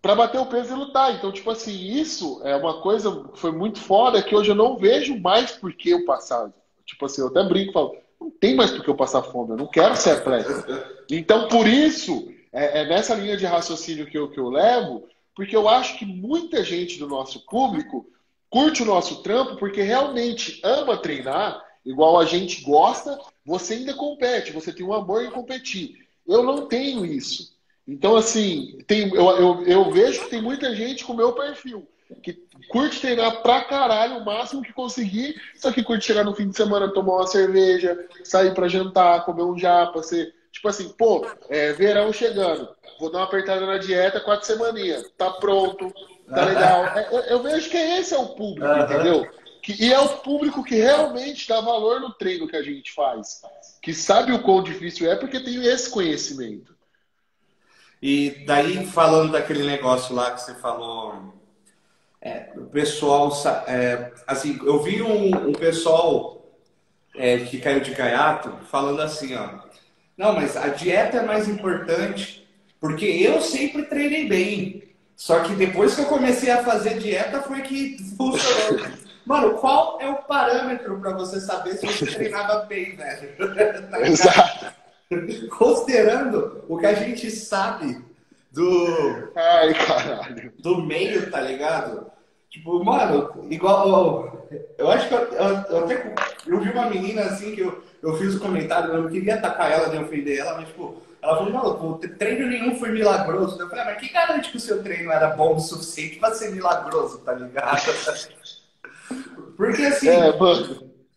para 0.02 0.16
bater 0.16 0.40
o 0.40 0.46
peso 0.46 0.74
e 0.74 0.78
lutar. 0.78 1.16
Então, 1.16 1.32
tipo 1.32 1.50
assim, 1.50 1.74
isso 1.74 2.40
é 2.44 2.56
uma 2.56 2.82
coisa 2.82 3.28
que 3.34 3.40
foi 3.40 3.52
muito 3.52 3.80
foda 3.80 4.22
que 4.22 4.36
hoje 4.36 4.52
eu 4.52 4.56
não 4.56 4.78
vejo 4.78 5.20
mais 5.20 5.52
por 5.52 5.74
que 5.74 5.90
eu 5.90 6.06
passar. 6.06 6.54
Tipo 6.86 7.06
assim, 7.06 7.22
eu 7.22 7.28
até 7.28 7.44
brinco 7.44 7.72
e 7.72 7.74
falo, 7.74 7.98
não 8.22 8.30
tem 8.30 8.56
mais 8.56 8.72
por 8.72 8.84
que 8.84 8.90
eu 8.90 8.96
passar 8.96 9.24
fome, 9.24 9.52
eu 9.52 9.58
não 9.58 9.68
quero 9.68 9.96
ser 9.96 10.12
atleta. 10.12 11.04
Então, 11.10 11.48
por 11.48 11.68
isso, 11.68 12.32
é, 12.54 12.82
é 12.82 12.88
nessa 12.88 13.16
linha 13.16 13.36
de 13.36 13.46
raciocínio 13.46 14.06
que 14.06 14.18
eu, 14.18 14.30
que 14.30 14.40
eu 14.40 14.50
levo, 14.50 15.08
porque 15.36 15.56
eu 15.56 15.68
acho 15.68 15.98
que 15.98 16.06
muita 16.06 16.64
gente 16.64 16.98
do 17.00 17.08
nosso 17.08 17.46
público 17.46 18.08
curte 18.56 18.84
o 18.84 18.86
nosso 18.86 19.22
trampo 19.22 19.58
porque 19.58 19.82
realmente 19.82 20.62
ama 20.64 20.96
treinar, 20.96 21.62
igual 21.86 22.18
a 22.18 22.24
gente 22.24 22.64
gosta, 22.64 23.20
você 23.46 23.74
ainda 23.74 23.94
compete, 23.94 24.54
você 24.54 24.72
tem 24.72 24.86
um 24.86 24.94
amor 24.94 25.26
em 25.26 25.30
competir. 25.30 26.08
Eu 26.26 26.42
não 26.42 26.66
tenho 26.66 27.06
isso. 27.06 27.54
Então, 27.86 28.16
assim, 28.16 28.78
tem, 28.88 29.14
eu, 29.14 29.30
eu, 29.32 29.64
eu 29.64 29.92
vejo 29.92 30.22
que 30.22 30.30
tem 30.30 30.42
muita 30.42 30.74
gente 30.74 31.04
com 31.04 31.12
o 31.12 31.18
meu 31.18 31.34
perfil, 31.34 31.86
que 32.24 32.46
curte 32.70 33.02
treinar 33.02 33.42
pra 33.42 33.66
caralho 33.66 34.20
o 34.20 34.26
máximo 34.26 34.62
que 34.62 34.72
conseguir, 34.72 35.36
só 35.58 35.70
que 35.70 35.84
curte 35.84 36.06
chegar 36.06 36.24
no 36.24 36.34
fim 36.34 36.48
de 36.48 36.56
semana, 36.56 36.94
tomar 36.94 37.16
uma 37.16 37.28
cerveja, 37.28 38.08
sair 38.24 38.54
pra 38.54 38.70
jantar, 38.70 39.26
comer 39.26 39.44
um 39.44 39.60
japa, 39.60 40.02
ser. 40.02 40.34
Tipo 40.54 40.70
assim, 40.70 40.88
pô, 40.98 41.28
é, 41.50 41.74
verão 41.74 42.14
chegando, 42.14 42.70
vou 43.02 43.12
dar 43.12 43.18
uma 43.18 43.26
apertada 43.26 43.66
na 43.66 43.78
dieta, 43.78 44.22
quatro 44.22 44.48
semaninhas, 44.48 45.12
tá 45.18 45.30
pronto, 45.30 45.94
tá 46.30 46.46
legal. 46.46 46.86
É, 46.86 47.08
eu, 47.12 47.20
eu, 47.22 47.44
vejo 47.44 47.70
que 47.70 47.78
esse 47.78 48.14
é 48.14 48.18
o 48.18 48.30
público, 48.30 48.68
uhum. 48.68 48.84
entendeu? 48.84 49.32
Que, 49.62 49.84
e 49.84 49.94
é 49.94 50.00
o 50.00 50.10
público 50.20 50.64
que 50.64 50.76
realmente 50.76 51.48
dá 51.48 51.60
valor 51.62 52.00
no 52.00 52.14
treino 52.14 52.48
que 52.48 52.56
a 52.56 52.62
gente 52.62 52.94
faz. 52.94 53.42
Que 53.82 53.94
sabe 53.94 54.32
o 54.32 54.42
quão 54.42 54.62
difícil 54.62 55.12
é 55.12 55.16
porque 55.16 55.40
tem 55.40 55.66
esse 55.66 55.90
conhecimento. 55.90 56.76
E 58.02 58.44
daí, 58.46 58.86
falando 58.86 59.32
daquele 59.32 59.66
negócio 59.66 60.14
lá 60.14 60.32
que 60.32 60.42
você 60.42 60.54
falou, 60.56 61.34
é, 62.22 62.52
o 62.56 62.66
pessoal, 62.66 63.32
é, 63.68 64.12
assim, 64.28 64.60
eu 64.64 64.82
vi 64.82 65.02
um, 65.02 65.50
um 65.50 65.54
pessoal 65.54 66.36
é, 67.16 67.40
que 67.40 67.60
caiu 67.60 67.80
de 67.80 67.94
gaiato 67.94 68.52
falando 68.66 69.02
assim, 69.02 69.36
ó, 69.36 69.60
não, 70.18 70.34
mas 70.34 70.56
a 70.56 70.68
dieta 70.68 71.18
é 71.18 71.26
mais 71.26 71.48
importante 71.48 72.48
porque 72.80 73.06
eu 73.06 73.42
sempre 73.42 73.84
treinei 73.84 74.28
bem. 74.28 74.84
Só 75.16 75.40
que 75.40 75.54
depois 75.56 75.96
que 75.96 76.02
eu 76.02 76.06
comecei 76.06 76.52
a 76.52 76.64
fazer 76.64 77.00
dieta 77.00 77.42
foi 77.42 77.62
que 77.62 77.98
funcionou. 78.18 78.86
Mano, 79.26 79.56
qual 79.56 80.00
é 80.00 80.10
o 80.10 80.18
parâmetro 80.24 81.00
para 81.00 81.14
você 81.14 81.40
saber 81.40 81.78
se 81.78 81.88
você 81.88 82.06
treinava 82.06 82.66
bem, 82.66 82.96
velho? 82.96 83.36
tá 83.90 84.02
Exato. 84.02 84.66
Considerando 85.58 86.64
o 86.68 86.78
que 86.78 86.86
a 86.86 86.94
gente 86.94 87.32
sabe 87.32 88.04
do. 88.52 89.32
Ai, 89.36 89.74
caralho. 89.74 90.54
Do 90.60 90.82
meio, 90.82 91.30
tá 91.30 91.42
ligado? 91.42 92.12
Tipo, 92.50 92.84
mano, 92.84 93.48
igual. 93.50 94.48
Eu 94.78 94.92
acho 94.92 95.08
que 95.08 95.14
eu, 95.14 95.20
eu, 95.20 95.50
eu 95.70 95.84
até. 95.84 96.16
Eu 96.46 96.60
vi 96.60 96.70
uma 96.70 96.90
menina 96.90 97.24
assim 97.24 97.56
que 97.56 97.62
eu, 97.62 97.84
eu 98.02 98.16
fiz 98.18 98.36
o 98.36 98.38
um 98.38 98.40
comentário, 98.40 98.94
eu 98.94 99.04
não 99.04 99.10
queria 99.10 99.36
atacar 99.36 99.72
ela 99.72 99.90
nem 99.90 100.02
ofender 100.02 100.40
ela, 100.40 100.56
mas, 100.56 100.68
tipo, 100.68 101.02
ela 101.26 101.38
falou, 101.38 101.52
não, 101.52 101.98
treino 101.98 102.48
nenhum 102.48 102.76
foi 102.76 102.92
milagroso. 102.92 103.60
Eu 103.60 103.68
falei, 103.68 103.84
ah, 103.84 103.86
mas 103.88 104.00
que 104.00 104.14
garante 104.14 104.52
que 104.52 104.58
o 104.58 104.60
seu 104.60 104.84
treino 104.84 105.12
era 105.12 105.30
bom 105.30 105.56
o 105.56 105.60
suficiente 105.60 106.18
pra 106.18 106.34
ser 106.34 106.52
milagroso, 106.52 107.18
tá 107.20 107.34
ligado? 107.34 107.82
Porque 109.58 109.84
assim. 109.84 110.10
É, 110.10 110.32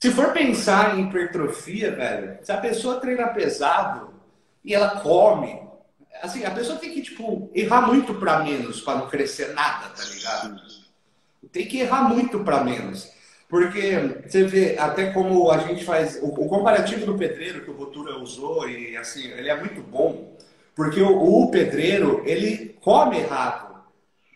se 0.00 0.10
for 0.12 0.32
pensar 0.32 0.96
em 0.96 1.08
hipertrofia, 1.08 1.94
velho, 1.94 2.38
se 2.42 2.52
a 2.52 2.56
pessoa 2.56 3.00
treina 3.00 3.28
pesado 3.28 4.14
e 4.64 4.74
ela 4.74 5.00
come, 5.00 5.60
assim, 6.22 6.44
a 6.44 6.50
pessoa 6.52 6.78
tem 6.78 6.92
que, 6.92 7.02
tipo, 7.02 7.50
errar 7.54 7.82
muito 7.82 8.14
para 8.14 8.38
menos 8.38 8.80
para 8.80 8.98
não 9.00 9.08
crescer 9.08 9.52
nada, 9.54 9.88
tá 9.88 10.04
ligado? 10.04 10.60
Tem 11.52 11.66
que 11.66 11.80
errar 11.80 12.08
muito 12.08 12.44
para 12.44 12.62
menos. 12.62 13.10
Porque 13.48 14.22
você 14.26 14.44
vê 14.44 14.76
até 14.78 15.10
como 15.10 15.50
a 15.50 15.58
gente 15.58 15.84
faz. 15.84 16.18
O, 16.22 16.26
o, 16.26 16.48
comparativo 16.48 17.06
do 17.06 17.16
pedreiro 17.16 17.62
que 17.62 17.70
o 17.70 17.74
Botura 17.74 18.18
usou, 18.18 18.68
e 18.68 18.96
assim, 18.96 19.30
ele 19.32 19.48
é 19.48 19.56
muito 19.56 19.80
bom. 19.80 20.36
Porque 20.74 21.00
o, 21.00 21.16
o 21.16 21.50
pedreiro, 21.50 22.22
ele 22.26 22.76
come 22.80 23.18
errado. 23.18 23.68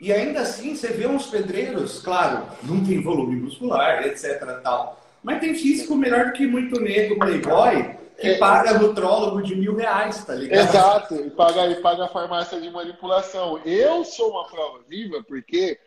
E 0.01 0.13
ainda 0.13 0.41
assim, 0.41 0.75
você 0.75 0.89
vê 0.89 1.07
uns 1.07 1.27
pedreiros, 1.27 2.01
claro, 2.01 2.47
não 2.63 2.83
tem 2.85 3.03
volume 3.03 3.37
muscular, 3.37 4.05
etc. 4.07 4.61
tal 4.63 5.03
mas 5.23 5.41
tem 5.41 5.55
físico 5.55 5.95
melhor 5.95 6.27
do 6.27 6.33
que 6.33 6.47
muito 6.47 6.81
negro 6.81 7.19
playboy 7.19 8.02
que 8.23 8.29
é, 8.29 8.39
paga 8.39 8.79
nutrólogo 8.79 9.43
de 9.43 9.55
mil 9.55 9.75
reais, 9.75 10.25
tá 10.25 10.35
ligado? 10.35 10.69
Exato, 10.69 11.15
e 11.17 11.31
paga, 11.31 11.67
e 11.67 11.75
paga 11.77 12.05
a 12.05 12.09
farmácia 12.09 12.61
de 12.61 12.71
manipulação. 12.71 13.61
Eu 13.65 14.05
sou 14.05 14.31
uma 14.31 14.47
prova 14.49 14.81
viva 14.89 15.23
porque 15.27 15.79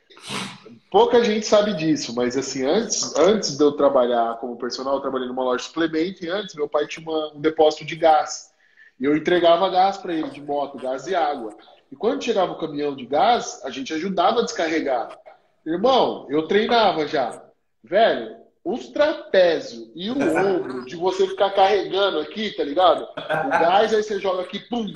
pouca 0.91 1.23
gente 1.23 1.45
sabe 1.45 1.73
disso, 1.73 2.13
mas 2.13 2.37
assim, 2.37 2.65
antes, 2.65 3.15
antes 3.17 3.57
de 3.57 3.63
eu 3.63 3.71
trabalhar 3.71 4.37
como 4.37 4.57
personal, 4.57 4.95
eu 4.95 5.01
trabalhei 5.01 5.27
numa 5.27 5.43
loja 5.43 5.63
de 5.63 5.63
suplemento 5.63 6.23
e 6.25 6.29
antes 6.29 6.53
meu 6.53 6.67
pai 6.67 6.85
tinha 6.85 7.09
uma, 7.09 7.33
um 7.33 7.39
depósito 7.39 7.85
de 7.85 7.95
gás. 7.95 8.53
E 8.99 9.05
eu 9.05 9.15
entregava 9.15 9.69
gás 9.69 9.97
para 9.97 10.13
ele 10.13 10.29
de 10.29 10.41
moto, 10.41 10.77
gás 10.77 11.07
e 11.07 11.15
água. 11.15 11.55
E 11.91 11.95
quando 11.95 12.23
chegava 12.23 12.51
o 12.51 12.57
caminhão 12.57 12.95
de 12.95 13.05
gás, 13.05 13.61
a 13.63 13.69
gente 13.69 13.93
ajudava 13.93 14.41
a 14.41 14.43
descarregar. 14.43 15.17
Irmão, 15.65 16.27
eu 16.29 16.47
treinava 16.47 17.07
já. 17.07 17.41
Velho, 17.83 18.44
os 18.65 18.87
trapézios 18.87 19.91
e 19.93 20.09
o 20.09 20.17
ombro 20.19 20.85
de 20.85 20.95
você 20.95 21.27
ficar 21.27 21.51
carregando 21.51 22.19
aqui, 22.19 22.49
tá 22.49 22.63
ligado? 22.63 23.03
O 23.03 23.49
gás, 23.49 23.93
aí 23.93 24.01
você 24.01 24.19
joga 24.19 24.41
aqui, 24.41 24.57
pum, 24.57 24.91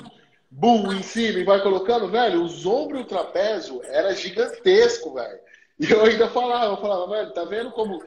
bum, 0.50 0.92
em 0.92 1.02
cima 1.04 1.38
e 1.38 1.44
vai 1.44 1.62
colocando, 1.62 2.08
velho, 2.08 2.42
os 2.42 2.66
ombros 2.66 3.02
e 3.02 3.04
o 3.04 3.06
trapézio 3.06 3.80
era 3.84 4.12
gigantesco, 4.12 5.14
velho. 5.14 5.38
E 5.78 5.88
eu 5.88 6.04
ainda 6.04 6.28
falava, 6.28 6.72
eu 6.72 6.76
falava, 6.78 7.06
velho, 7.06 7.32
tá 7.32 7.44
vendo 7.44 7.70
como. 7.70 8.02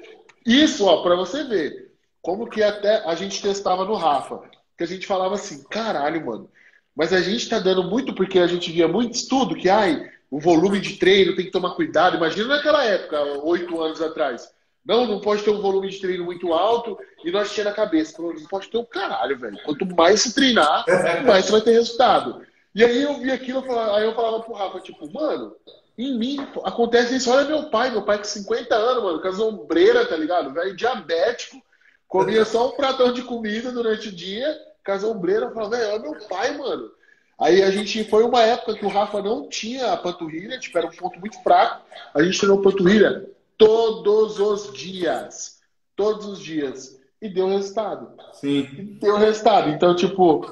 Isso, 0.45 0.85
ó, 0.85 1.01
pra 1.01 1.15
você 1.15 1.45
ver, 1.45 1.93
como 2.21 2.49
que 2.49 2.61
até 2.61 3.01
a 3.07 3.15
gente 3.15 3.41
testava 3.41 3.85
no 3.85 3.95
Rafa. 3.95 4.41
Que 4.77 4.83
a 4.83 4.87
gente 4.87 5.07
falava 5.07 5.35
assim, 5.35 5.63
caralho, 5.63 6.25
mano, 6.25 6.49
Mas 6.93 7.13
a 7.13 7.21
gente 7.21 7.43
está 7.43 7.57
dando 7.57 7.83
muito 7.85 8.13
porque 8.13 8.37
a 8.37 8.47
gente 8.47 8.69
via 8.69 8.87
muito 8.87 9.13
estudo 9.13 9.55
que, 9.55 9.69
ai, 9.69 10.11
o 10.29 10.41
volume 10.41 10.81
de 10.81 10.97
treino 10.97 11.35
tem 11.35 11.45
que 11.45 11.51
tomar 11.51 11.75
cuidado. 11.75 12.17
Imagina 12.17 12.47
naquela 12.49 12.83
época, 12.83 13.23
oito 13.43 13.81
anos 13.81 14.01
atrás. 14.01 14.51
Não, 14.85 15.07
não 15.07 15.21
pode 15.21 15.43
ter 15.43 15.49
um 15.49 15.61
volume 15.61 15.89
de 15.89 15.99
treino 15.99 16.25
muito 16.25 16.53
alto 16.53 16.97
e 17.23 17.31
nós 17.31 17.53
tinha 17.53 17.63
na 17.63 17.71
cabeça. 17.71 18.21
Não 18.21 18.33
pode 18.47 18.67
ter 18.69 18.77
o 18.77 18.81
um 18.81 18.85
caralho, 18.85 19.37
velho. 19.37 19.57
Quanto 19.63 19.85
mais 19.85 20.21
se 20.21 20.33
treinar, 20.33 20.83
mais 21.25 21.45
você 21.45 21.51
vai 21.51 21.61
ter 21.61 21.71
resultado. 21.71 22.45
E 22.75 22.83
aí 22.83 23.01
eu 23.01 23.19
vi 23.19 23.31
aquilo, 23.31 23.59
eu 23.59 23.63
falava, 23.63 23.97
aí 23.97 24.03
eu 24.03 24.15
falava 24.15 24.39
pro 24.41 24.53
Rafa, 24.53 24.79
tipo, 24.79 25.11
mano, 25.13 25.55
em 25.97 26.17
mim 26.17 26.37
acontece 26.63 27.15
isso. 27.15 27.31
Olha 27.31 27.47
meu 27.47 27.69
pai, 27.69 27.91
meu 27.91 28.01
pai 28.01 28.17
com 28.17 28.23
50 28.25 28.75
anos, 28.75 29.03
mano, 29.03 29.21
com 29.21 29.27
as 29.27 29.39
ombreiras, 29.39 30.09
tá 30.09 30.17
ligado? 30.17 30.53
Velho 30.53 30.75
diabético, 30.75 31.61
comia 32.07 32.43
só 32.43 32.69
um 32.69 32.75
pratão 32.75 33.13
de 33.13 33.21
comida 33.21 33.71
durante 33.71 34.09
o 34.09 34.11
dia, 34.11 34.53
com 34.85 34.91
as 34.91 35.03
ombreiras. 35.03 35.49
Eu 35.49 35.53
falava, 35.53 35.77
velho, 35.77 35.93
olha 35.93 35.99
meu 35.99 36.27
pai, 36.27 36.57
mano. 36.57 36.91
Aí 37.39 37.63
a 37.63 37.71
gente 37.71 38.03
foi 38.05 38.23
uma 38.23 38.41
época 38.41 38.75
que 38.75 38.85
o 38.85 38.89
Rafa 38.89 39.21
não 39.21 39.47
tinha 39.47 39.93
a 39.93 39.97
panturrilha, 39.97 40.59
tipo, 40.59 40.77
era 40.77 40.87
um 40.87 40.91
ponto 40.91 41.19
muito 41.19 41.41
fraco. 41.41 41.83
A 42.13 42.21
gente 42.21 42.37
treinou 42.37 42.61
panturrilha 42.61 43.25
todos 43.65 44.39
os 44.39 44.73
dias. 44.73 45.59
Todos 45.95 46.25
os 46.25 46.39
dias. 46.39 46.99
E 47.21 47.29
deu 47.29 47.47
resultado. 47.47 48.11
Sim. 48.33 48.59
E 48.59 48.81
deu 48.99 49.15
resultado. 49.15 49.69
Então, 49.69 49.95
tipo, 49.95 50.45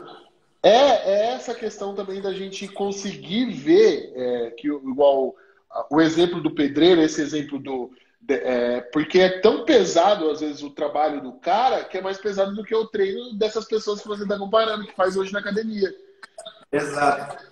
é, 0.63 0.69
é, 0.69 1.33
essa 1.33 1.53
questão 1.53 1.93
também 1.93 2.21
da 2.21 2.33
gente 2.33 2.67
conseguir 2.67 3.51
ver 3.51 4.13
é, 4.15 4.51
que, 4.51 4.67
igual 4.67 5.35
o 5.89 6.01
exemplo 6.01 6.41
do 6.41 6.53
pedreiro, 6.53 7.01
esse 7.01 7.21
exemplo 7.21 7.59
do. 7.59 7.91
É, 8.29 8.81
porque 8.93 9.19
é 9.19 9.41
tão 9.41 9.65
pesado, 9.65 10.29
às 10.29 10.41
vezes, 10.41 10.61
o 10.61 10.69
trabalho 10.69 11.21
do 11.21 11.33
cara, 11.33 11.83
que 11.83 11.97
é 11.97 12.01
mais 12.01 12.19
pesado 12.19 12.53
do 12.53 12.63
que 12.63 12.75
o 12.75 12.85
treino 12.85 13.33
dessas 13.33 13.65
pessoas 13.65 13.99
que 13.99 14.07
você 14.07 14.23
está 14.23 14.37
comparando, 14.37 14.85
que 14.85 14.95
faz 14.95 15.17
hoje 15.17 15.33
na 15.33 15.39
academia. 15.39 15.91
Exato. 16.71 17.50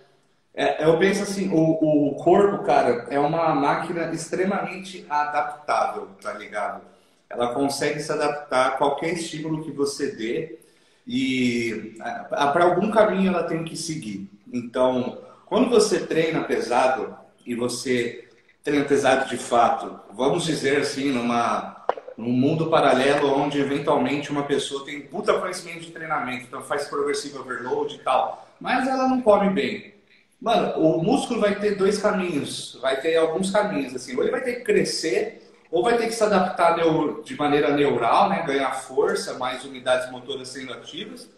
É, 0.60 0.84
eu 0.84 0.98
penso 1.00 1.24
assim, 1.24 1.50
o, 1.54 2.10
o 2.10 2.16
corpo, 2.16 2.66
cara, 2.66 3.08
é 3.10 3.18
uma 3.18 3.56
máquina 3.56 4.13
extremamente 4.13 5.06
adaptável, 5.10 6.10
tá 6.22 6.34
ligado? 6.34 6.82
Ela 7.30 7.54
consegue 7.54 8.01
se 8.01 8.12
adaptar 8.12 8.68
a 8.68 8.72
qualquer 8.72 9.13
estímulo 9.13 9.63
que 9.63 9.72
você 9.72 10.12
dê 10.12 10.60
e 11.08 11.96
para 12.30 12.66
algum 12.66 12.92
caminho 12.92 13.30
ela 13.30 13.44
tem 13.44 13.63
que 13.63 13.78
seguir. 13.78 14.30
Então, 14.51 15.20
quando 15.46 15.70
você 15.70 16.06
treina 16.06 16.44
pesado 16.44 17.16
e 17.46 17.56
você 17.56 18.28
treina 18.62 18.84
pesado 18.84 19.30
de 19.30 19.38
fato, 19.38 19.98
vamos 20.12 20.44
dizer 20.44 20.82
assim, 20.82 21.10
numa 21.10 21.86
num 22.18 22.34
mundo 22.34 22.70
paralelo 22.70 23.34
onde 23.34 23.62
eventualmente 23.62 24.30
uma 24.30 24.44
pessoa 24.44 24.84
tem 24.84 25.00
puta 25.00 25.39
conhecimento 25.39 25.86
de 25.86 25.92
treinamento, 25.92 26.48
então 26.48 26.62
faz 26.62 26.86
progressive 26.89 27.38
overload 27.38 27.96
e 27.96 28.00
tal, 28.00 28.46
mas 28.60 28.86
ela 28.89 29.08
não 29.08 29.22
come 29.22 29.50
bem. 29.51 29.99
Mano, 30.41 30.79
o 30.79 31.03
músculo 31.03 31.41
vai 31.41 31.60
ter 31.60 31.75
dois 31.75 31.98
caminhos, 31.98 32.77
vai 32.81 33.00
ter 33.01 33.17
alguns 33.17 33.51
caminhos 33.51 33.93
assim, 33.93 34.15
ou 34.15 34.24
ele 34.24 34.31
vai 34.31 34.41
ter 34.41 34.55
que 34.55 34.63
crescer 34.63 35.50
ou 35.72 35.84
vai 35.84 35.98
ter 35.98 36.08
que 36.08 36.13
se 36.13 36.24
adaptar 36.24 36.75
de 37.24 37.36
maneira 37.36 37.75
neural, 37.75 38.29
né? 38.29 38.43
ganhar 38.46 38.72
força, 38.72 39.36
mais 39.36 39.63
unidades 39.63 40.12
motoras 40.12 40.48
sendo 40.48 40.74
ativas, 40.74 41.29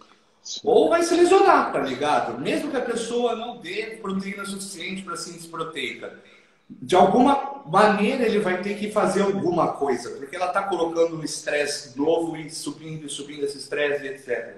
ou 0.63 0.89
vai 0.89 1.03
se 1.03 1.13
lesionar, 1.15 1.71
tá 1.71 1.79
ligado? 1.79 2.39
Mesmo 2.39 2.71
que 2.71 2.77
a 2.77 2.81
pessoa 2.81 3.35
não 3.35 3.57
dê 3.57 3.99
proteína 4.01 4.45
suficiente 4.45 5.03
para 5.03 5.17
síntese 5.17 5.47
proteica. 5.47 6.13
De 6.69 6.95
alguma 6.95 7.61
maneira 7.65 8.25
ele 8.25 8.39
vai 8.39 8.61
ter 8.61 8.77
que 8.77 8.89
fazer 8.89 9.21
alguma 9.21 9.73
coisa, 9.73 10.11
porque 10.11 10.35
ela 10.35 10.47
está 10.47 10.63
colocando 10.63 11.17
um 11.17 11.23
estresse 11.23 11.97
novo 11.99 12.37
e 12.37 12.49
subindo 12.49 13.09
subindo 13.09 13.43
esse 13.43 13.57
estresse, 13.57 14.07
etc. 14.07 14.55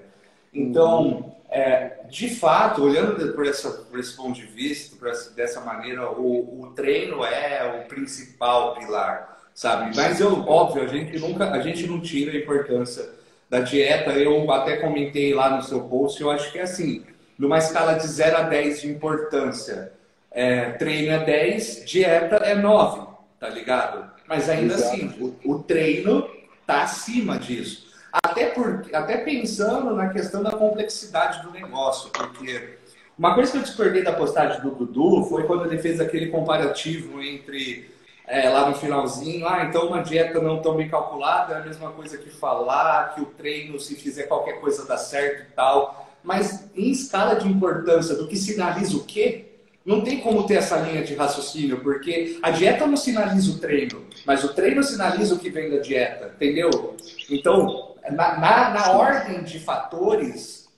Então, 0.53 1.35
é, 1.53 1.99
de 2.09 2.35
fato, 2.35 2.83
olhando 2.83 3.33
por, 3.33 3.45
essa, 3.45 3.69
por 3.69 3.99
esse 3.99 4.15
ponto 4.15 4.33
de 4.33 4.45
vista, 4.45 5.07
essa, 5.07 5.31
dessa 5.31 5.61
maneira, 5.61 6.11
o, 6.11 6.61
o 6.61 6.73
treino 6.75 7.23
é 7.23 7.81
o 7.83 7.87
principal 7.87 8.75
pilar 8.75 9.33
sabe? 9.53 9.95
Mas 9.95 10.19
eu, 10.19 10.45
óbvio, 10.47 10.83
a 10.83 10.87
gente 10.87 11.17
nunca, 11.19 11.51
a 11.51 11.61
gente 11.61 11.85
não 11.87 11.99
tira 12.01 12.31
a 12.31 12.35
importância 12.35 13.09
da 13.49 13.59
dieta. 13.59 14.11
Eu 14.11 14.49
até 14.51 14.77
comentei 14.77 15.33
lá 15.33 15.55
no 15.55 15.63
seu 15.63 15.81
post, 15.81 16.21
eu 16.21 16.31
acho 16.31 16.51
que 16.51 16.59
é 16.59 16.63
assim, 16.63 17.03
numa 17.37 17.57
escala 17.57 17.93
de 17.93 18.07
0 18.07 18.37
a 18.37 18.41
10 18.43 18.81
de 18.81 18.89
importância, 18.89 19.93
é, 20.31 20.71
treino 20.71 21.11
é 21.11 21.23
10, 21.23 21.83
dieta 21.85 22.37
é 22.37 22.55
9, 22.55 23.07
tá 23.39 23.49
ligado? 23.49 24.11
Mas 24.27 24.49
ainda 24.49 24.73
Exato. 24.73 24.95
assim, 24.95 25.13
o, 25.19 25.53
o, 25.53 25.63
treino 25.63 26.27
tá 26.65 26.83
acima 26.83 27.37
disso. 27.37 27.82
Até, 28.13 28.51
por, 28.51 28.85
até 28.93 29.17
pensando 29.17 29.95
na 29.95 30.09
questão 30.09 30.43
da 30.43 30.51
complexidade 30.51 31.41
do 31.41 31.49
negócio, 31.49 32.11
porque 32.11 32.77
uma 33.17 33.33
coisa 33.33 33.51
que 33.51 33.57
eu 33.57 33.63
discordei 33.63 34.03
da 34.03 34.13
postagem 34.13 34.61
do 34.61 34.69
Dudu 34.69 35.23
foi 35.23 35.47
quando 35.47 35.65
ele 35.65 35.79
fez 35.79 35.99
aquele 35.99 36.27
comparativo 36.27 37.19
entre 37.19 37.89
é, 38.27 38.47
lá 38.49 38.69
no 38.69 38.75
finalzinho, 38.75 39.47
ah, 39.47 39.65
então 39.65 39.87
uma 39.87 40.01
dieta 40.01 40.39
não 40.39 40.61
tão 40.61 40.77
bem 40.77 40.87
calculada 40.87 41.55
é 41.55 41.57
a 41.57 41.65
mesma 41.65 41.91
coisa 41.91 42.17
que 42.17 42.29
falar 42.29 43.15
que 43.15 43.21
o 43.21 43.25
treino, 43.25 43.79
se 43.79 43.95
fizer 43.95 44.23
qualquer 44.23 44.59
coisa, 44.59 44.85
dá 44.85 44.97
certo 44.97 45.49
e 45.49 45.53
tal. 45.55 46.07
Mas 46.23 46.69
em 46.75 46.91
escala 46.91 47.35
de 47.35 47.47
importância 47.47 48.15
do 48.15 48.27
que 48.27 48.37
sinaliza 48.37 48.95
o 48.95 49.03
quê, 49.03 49.45
não 49.85 50.01
tem 50.01 50.21
como 50.21 50.45
ter 50.45 50.55
essa 50.55 50.77
linha 50.77 51.03
de 51.03 51.15
raciocínio, 51.15 51.81
porque 51.81 52.39
a 52.41 52.51
dieta 52.51 52.87
não 52.87 52.95
sinaliza 52.95 53.51
o 53.51 53.59
treino, 53.59 54.05
mas 54.25 54.43
o 54.43 54.53
treino 54.53 54.81
sinaliza 54.83 55.35
o 55.35 55.39
que 55.39 55.49
vem 55.49 55.69
da 55.69 55.79
dieta, 55.79 56.31
entendeu? 56.35 56.95
Então, 57.29 57.92
na, 58.11 58.37
na, 58.39 58.69
na 58.69 58.91
ordem 58.91 59.43
de 59.43 59.59
fatores, 59.59 60.69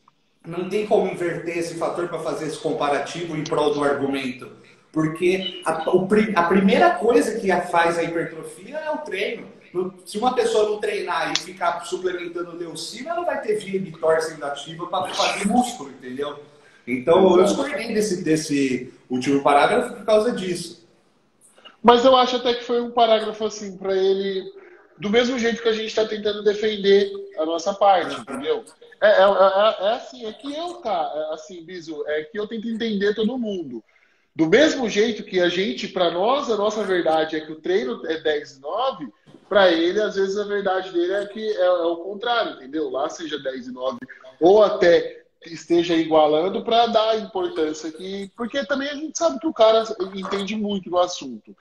não 0.46 0.70
tem 0.70 0.86
como 0.86 1.12
inverter 1.12 1.58
esse 1.58 1.76
fator 1.76 2.08
para 2.08 2.20
fazer 2.20 2.48
esse 2.48 2.58
comparativo 2.60 3.36
em 3.36 3.44
prol 3.44 3.74
do 3.74 3.84
argumento. 3.84 4.52
Porque 4.92 5.62
a, 5.66 5.90
o, 5.90 6.08
a 6.36 6.44
primeira 6.44 6.92
coisa 6.92 7.40
que 7.40 7.52
faz 7.64 7.98
a 7.98 8.04
hipertrofia 8.04 8.78
é 8.78 8.92
o 8.92 9.00
treino. 9.00 9.48
Se 10.06 10.18
uma 10.18 10.34
pessoa 10.34 10.70
não 10.70 10.80
treinar 10.80 11.34
e 11.34 11.40
ficar 11.40 11.82
suplementando 11.82 12.56
leucina, 12.56 13.10
ela 13.10 13.26
vai 13.26 13.42
ter 13.42 13.58
via 13.58 13.82
ativa 14.48 14.88
para 14.88 15.14
fazer 15.14 15.48
músculo, 15.48 15.90
entendeu? 15.90 16.40
Então 16.88 17.38
eu 17.38 17.44
discordei 17.44 17.94
desse, 17.94 18.24
desse 18.24 18.94
último 19.10 19.42
parágrafo 19.44 19.96
por 19.96 20.06
causa 20.06 20.32
disso. 20.32 20.88
Mas 21.84 22.06
eu 22.06 22.16
acho 22.16 22.38
até 22.38 22.54
que 22.54 22.64
foi 22.64 22.82
um 22.82 22.92
parágrafo 22.92 23.46
assim 23.46 23.76
para 23.78 23.94
ele, 23.96 24.52
do 24.98 25.10
mesmo 25.10 25.38
jeito 25.38 25.62
que 25.62 25.70
a 25.70 25.74
gente 25.74 25.88
está 25.88 26.06
tentando 26.06 26.44
defender 26.44 27.12
a 27.38 27.46
nossa 27.46 27.74
parte, 27.74 28.20
entendeu? 28.20 28.64
É, 29.02 29.08
é, 29.08 29.24
é, 29.24 29.88
é, 29.88 29.94
assim, 29.94 30.26
é 30.26 30.34
que 30.34 30.54
eu, 30.54 30.76
cara, 30.76 31.30
é 31.32 31.34
assim, 31.34 31.64
Biso, 31.64 32.04
é 32.08 32.24
que 32.24 32.40
eu 32.40 32.48
tento 32.48 32.70
entender 32.70 33.14
todo 33.14 33.38
mundo. 33.38 33.84
Do 34.36 34.48
mesmo 34.48 34.90
jeito 34.90 35.24
que 35.24 35.40
a 35.40 35.48
gente, 35.48 35.88
para 35.88 36.12
nós, 36.12 36.50
a 36.50 36.58
nossa 36.58 36.84
verdade 36.84 37.36
é 37.36 37.42
que 37.42 37.52
o 37.52 37.62
treino 37.62 38.06
é 38.06 38.20
10 38.20 38.58
e 38.58 38.62
9, 38.62 39.08
para 39.48 39.72
ele, 39.72 40.02
às 40.02 40.16
vezes, 40.16 40.38
a 40.38 40.44
verdade 40.44 40.92
dele 40.92 41.14
é 41.14 41.26
que 41.26 41.40
é, 41.40 41.66
é, 41.66 41.70
o 41.70 41.98
contrário, 41.98 42.54
entendeu? 42.54 42.90
Lá 42.90 43.10
seja 43.10 43.40
10 43.40 43.68
e 43.68 43.72
9, 43.72 43.98
ou 44.42 44.64
até 44.64 45.24
esteja 45.46 45.96
igualando 45.96 46.64
para 46.64 46.88
dar 46.88 47.20
importância 47.20 47.92
que. 47.92 48.32
Porque 48.36 48.66
também 48.66 48.90
a 48.90 48.96
gente 48.96 49.18
sabe 49.18 49.40
que 49.40 49.48
o 49.48 49.54
cara 49.54 49.84
entende 50.14 50.56
muito 50.56 50.90
do 50.90 50.98
assunto. 50.98 51.56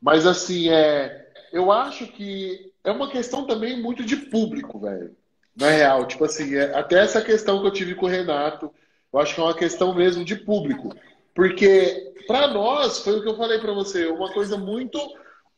Mas, 0.00 0.26
assim, 0.26 0.70
é, 0.70 1.28
eu 1.52 1.70
acho 1.70 2.06
que 2.06 2.72
é 2.86 2.92
uma 2.92 3.10
questão 3.10 3.44
também 3.46 3.82
muito 3.82 4.04
de 4.04 4.16
público, 4.16 4.78
velho. 4.78 5.14
Na 5.56 5.70
real, 5.70 6.06
tipo 6.06 6.24
assim, 6.24 6.54
é, 6.54 6.72
até 6.76 7.00
essa 7.00 7.20
questão 7.20 7.60
que 7.60 7.66
eu 7.66 7.72
tive 7.72 7.94
com 7.96 8.06
o 8.06 8.08
Renato, 8.08 8.72
eu 9.12 9.18
acho 9.18 9.34
que 9.34 9.40
é 9.40 9.44
uma 9.44 9.54
questão 9.54 9.92
mesmo 9.92 10.24
de 10.24 10.36
público. 10.36 10.94
Porque 11.34 12.14
para 12.28 12.48
nós, 12.48 13.00
foi 13.00 13.18
o 13.18 13.22
que 13.22 13.28
eu 13.28 13.36
falei 13.36 13.58
para 13.58 13.72
você, 13.72 14.06
uma 14.06 14.32
coisa 14.32 14.56
muito 14.56 14.98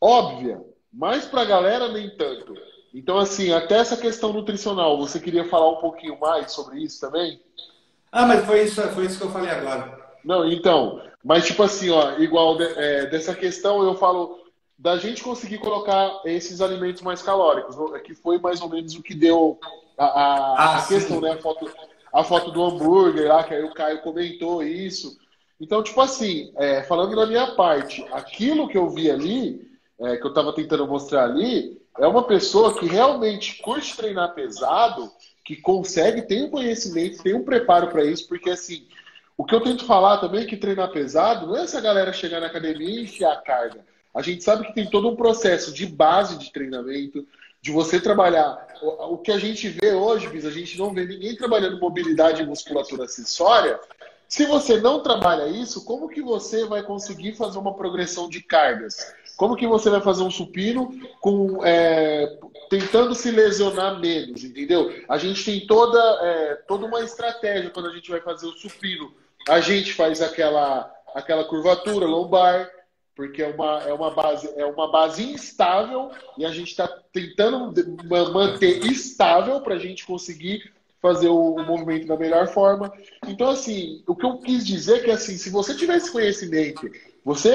óbvia, 0.00 0.58
mas 0.92 1.26
para 1.26 1.42
a 1.42 1.46
galera 1.46 1.88
nem 1.92 2.08
tanto. 2.16 2.54
Então, 2.94 3.18
assim, 3.18 3.52
até 3.52 3.76
essa 3.76 3.96
questão 3.96 4.32
nutricional, 4.32 4.96
você 4.98 5.20
queria 5.20 5.44
falar 5.44 5.70
um 5.70 5.80
pouquinho 5.80 6.18
mais 6.18 6.52
sobre 6.52 6.80
isso 6.80 6.98
também? 6.98 7.40
Ah, 8.10 8.24
mas 8.24 8.46
foi 8.46 8.62
isso, 8.62 8.80
foi 8.88 9.04
isso 9.04 9.18
que 9.18 9.24
eu 9.24 9.30
falei 9.30 9.50
agora. 9.50 9.98
Não, 10.24 10.50
então, 10.50 11.02
mas 11.22 11.46
tipo 11.46 11.62
assim, 11.62 11.90
ó, 11.90 12.18
igual 12.18 12.56
de, 12.56 12.64
é, 12.64 13.06
dessa 13.06 13.34
questão, 13.34 13.82
eu 13.82 13.94
falo 13.94 14.47
da 14.78 14.96
gente 14.96 15.24
conseguir 15.24 15.58
colocar 15.58 16.20
esses 16.24 16.60
alimentos 16.60 17.02
mais 17.02 17.20
calóricos, 17.20 17.76
que 18.02 18.14
foi 18.14 18.38
mais 18.38 18.60
ou 18.60 18.68
menos 18.68 18.94
o 18.94 19.02
que 19.02 19.14
deu 19.14 19.58
a, 19.98 20.04
a, 20.04 20.54
ah, 20.54 20.78
a 20.78 20.86
questão, 20.86 21.20
né? 21.20 21.32
A 21.32 21.38
foto, 21.38 21.68
a 22.12 22.22
foto 22.22 22.52
do 22.52 22.62
hambúrguer 22.62 23.26
lá, 23.26 23.42
que 23.42 23.52
aí 23.52 23.64
o 23.64 23.74
Caio 23.74 24.02
comentou 24.02 24.62
isso. 24.62 25.18
Então, 25.60 25.82
tipo 25.82 26.00
assim, 26.00 26.52
é, 26.56 26.84
falando 26.84 27.16
da 27.16 27.26
minha 27.26 27.56
parte, 27.56 28.06
aquilo 28.12 28.68
que 28.68 28.78
eu 28.78 28.88
vi 28.88 29.10
ali, 29.10 29.68
é, 29.98 30.16
que 30.16 30.24
eu 30.24 30.28
estava 30.28 30.52
tentando 30.52 30.86
mostrar 30.86 31.24
ali, 31.24 31.76
é 31.98 32.06
uma 32.06 32.22
pessoa 32.22 32.78
que 32.78 32.86
realmente 32.86 33.60
curte 33.60 33.96
treinar 33.96 34.32
pesado, 34.32 35.10
que 35.44 35.56
consegue, 35.56 36.22
tem 36.22 36.44
um 36.44 36.50
conhecimento, 36.50 37.20
tem 37.20 37.34
um 37.34 37.44
preparo 37.44 37.88
para 37.88 38.04
isso, 38.04 38.28
porque 38.28 38.50
assim, 38.50 38.86
o 39.36 39.44
que 39.44 39.54
eu 39.54 39.60
tento 39.60 39.84
falar 39.84 40.18
também 40.18 40.42
é 40.42 40.46
que 40.46 40.56
treinar 40.56 40.92
pesado 40.92 41.48
não 41.48 41.56
é 41.56 41.62
essa 41.62 41.80
galera 41.80 42.12
chegar 42.12 42.38
na 42.38 42.46
academia 42.46 43.00
e 43.00 43.02
enfiar 43.02 43.32
a 43.32 43.42
carga. 43.42 43.84
A 44.18 44.22
gente 44.22 44.42
sabe 44.42 44.66
que 44.66 44.74
tem 44.74 44.90
todo 44.90 45.08
um 45.08 45.14
processo 45.14 45.72
de 45.72 45.86
base 45.86 46.36
de 46.38 46.50
treinamento, 46.52 47.24
de 47.62 47.70
você 47.70 48.00
trabalhar. 48.00 48.66
O, 48.82 49.16
que 49.16 49.30
a 49.30 49.38
gente 49.38 49.68
vê 49.68 49.92
hoje, 49.92 50.26
Bis, 50.26 50.44
a 50.44 50.50
gente 50.50 50.76
não 50.76 50.92
vê 50.92 51.04
ninguém 51.04 51.36
trabalhando 51.36 51.78
mobilidade 51.78 52.42
e 52.42 52.46
musculatura 52.46 53.04
acessória 53.04 53.78
Se 54.26 54.44
você 54.44 54.80
não 54.80 55.04
trabalha 55.04 55.46
isso, 55.46 55.84
como 55.84 56.08
que 56.08 56.20
você 56.20 56.64
vai 56.64 56.82
conseguir 56.82 57.34
fazer 57.34 57.60
uma 57.60 57.74
progressão 57.74 58.28
de 58.28 58.40
cargas? 58.40 59.14
Como 59.36 59.54
que 59.54 59.68
você 59.68 59.88
vai 59.88 60.00
fazer 60.00 60.24
um 60.24 60.32
supino 60.32 60.90
com 61.20 61.64
é, 61.64 62.40
tentando 62.68 63.14
se 63.14 63.30
lesionar 63.30 64.00
menos, 64.00 64.42
entendeu? 64.42 64.92
A 65.08 65.16
gente 65.16 65.44
tem 65.44 65.64
toda, 65.64 66.00
é, 66.26 66.54
toda 66.66 66.86
uma 66.86 67.02
estratégia 67.04 67.70
quando 67.70 67.88
a 67.88 67.94
gente 67.94 68.10
vai 68.10 68.20
fazer 68.20 68.48
o 68.48 68.58
supino. 68.58 69.14
A 69.48 69.60
gente 69.60 69.94
faz 69.94 70.20
aquela, 70.20 70.92
aquela 71.14 71.44
curvatura 71.44 72.04
lombar, 72.04 72.68
porque 73.18 73.42
é 73.42 73.48
uma, 73.48 73.82
é 73.82 73.92
uma 73.92 74.12
base 74.12 74.48
é 74.56 74.64
uma 74.64 74.92
base 74.92 75.24
instável 75.24 76.12
e 76.38 76.46
a 76.46 76.52
gente 76.52 76.68
está 76.68 76.86
tentando 77.12 77.74
manter 78.32 78.86
estável 78.86 79.60
para 79.60 79.74
a 79.74 79.78
gente 79.78 80.06
conseguir 80.06 80.72
fazer 81.02 81.26
o, 81.26 81.56
o, 81.56 81.64
movimento 81.64 82.06
da 82.06 82.16
melhor 82.16 82.46
forma. 82.46 82.92
Então, 83.26 83.50
assim, 83.50 84.04
o 84.06 84.14
que 84.14 84.24
eu 84.24 84.38
quis 84.38 84.64
dizer 84.64 84.98
é 84.98 85.00
que, 85.00 85.10
assim, 85.10 85.36
se 85.36 85.50
você 85.50 85.74
tiver 85.74 85.96
esse 85.96 86.12
conhecimento, 86.12 86.88
você 87.24 87.50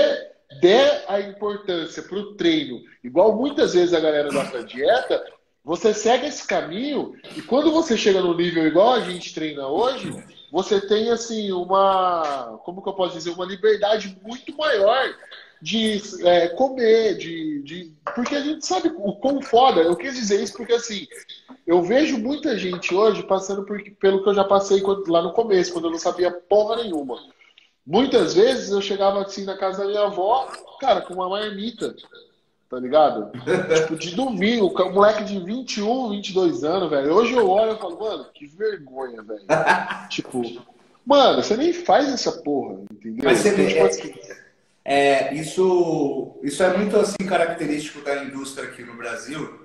der 0.59 1.05
a 1.07 1.21
importância 1.21 2.03
para 2.03 2.17
o 2.17 2.33
treino, 2.35 2.81
igual 3.01 3.33
muitas 3.33 3.73
vezes 3.73 3.93
a 3.93 4.01
galera 4.01 4.29
dá 4.29 4.43
para 4.43 4.63
dieta, 4.63 5.23
você 5.63 5.93
segue 5.93 6.27
esse 6.27 6.45
caminho 6.45 7.15
e 7.37 7.41
quando 7.41 7.71
você 7.71 7.95
chega 7.95 8.21
no 8.21 8.35
nível 8.35 8.67
igual 8.67 8.95
a 8.95 8.99
gente 8.99 9.33
treina 9.33 9.65
hoje, 9.65 10.11
você 10.51 10.81
tem 10.81 11.09
assim 11.09 11.53
uma, 11.53 12.59
como 12.65 12.81
que 12.81 12.89
eu 12.89 12.93
posso 12.93 13.15
dizer, 13.15 13.31
uma 13.31 13.45
liberdade 13.45 14.17
muito 14.21 14.55
maior 14.57 15.15
de 15.63 16.01
é, 16.27 16.49
comer, 16.49 17.15
de, 17.15 17.63
de. 17.63 17.93
Porque 18.13 18.35
a 18.35 18.41
gente 18.41 18.65
sabe 18.65 18.91
o 18.97 19.13
quão 19.13 19.41
foda. 19.41 19.79
Eu 19.79 19.95
quis 19.95 20.13
dizer 20.13 20.43
isso 20.43 20.57
porque, 20.57 20.73
assim, 20.73 21.07
eu 21.65 21.81
vejo 21.81 22.17
muita 22.17 22.57
gente 22.57 22.93
hoje 22.93 23.23
passando 23.23 23.63
por, 23.63 23.81
pelo 23.97 24.21
que 24.21 24.27
eu 24.27 24.33
já 24.33 24.43
passei 24.43 24.81
quando, 24.81 25.09
lá 25.09 25.21
no 25.21 25.31
começo, 25.31 25.71
quando 25.71 25.85
eu 25.85 25.91
não 25.91 25.97
sabia 25.97 26.29
porra 26.29 26.83
nenhuma. 26.83 27.17
Muitas 27.87 28.33
vezes 28.33 28.71
eu 28.71 28.81
chegava 28.81 29.21
assim 29.21 29.45
na 29.45 29.57
casa 29.57 29.83
da 29.83 29.89
minha 29.89 30.03
avó, 30.03 30.51
cara, 30.81 30.99
com 30.99 31.13
uma 31.13 31.29
marmita, 31.29 31.95
tá 32.69 32.77
ligado? 32.77 33.31
tipo, 33.73 33.95
de 33.95 34.13
domingo, 34.15 34.73
um 34.83 34.91
moleque 34.91 35.23
de 35.23 35.39
21, 35.39 36.09
22 36.09 36.65
anos, 36.65 36.89
velho. 36.89 37.13
Hoje 37.13 37.31
eu 37.31 37.49
olho 37.49 37.71
e 37.71 37.77
falo, 37.77 37.97
mano, 37.97 38.25
que 38.33 38.47
vergonha, 38.47 39.21
velho. 39.21 39.45
tipo, 40.11 40.41
mano, 41.05 41.41
você 41.41 41.55
nem 41.55 41.71
faz 41.71 42.11
essa 42.11 42.33
porra, 42.33 42.81
entendeu? 42.91 43.23
Mas 43.23 43.39
você 43.39 43.51
vê, 43.51 43.79
assim, 43.79 44.13
é, 44.85 45.33
isso, 45.33 46.39
isso 46.43 46.61
é 46.61 46.75
muito 46.77 46.97
assim 46.97 47.25
característico 47.25 48.01
da 48.01 48.23
indústria 48.23 48.67
aqui 48.67 48.83
no 48.83 48.95
Brasil. 48.95 49.61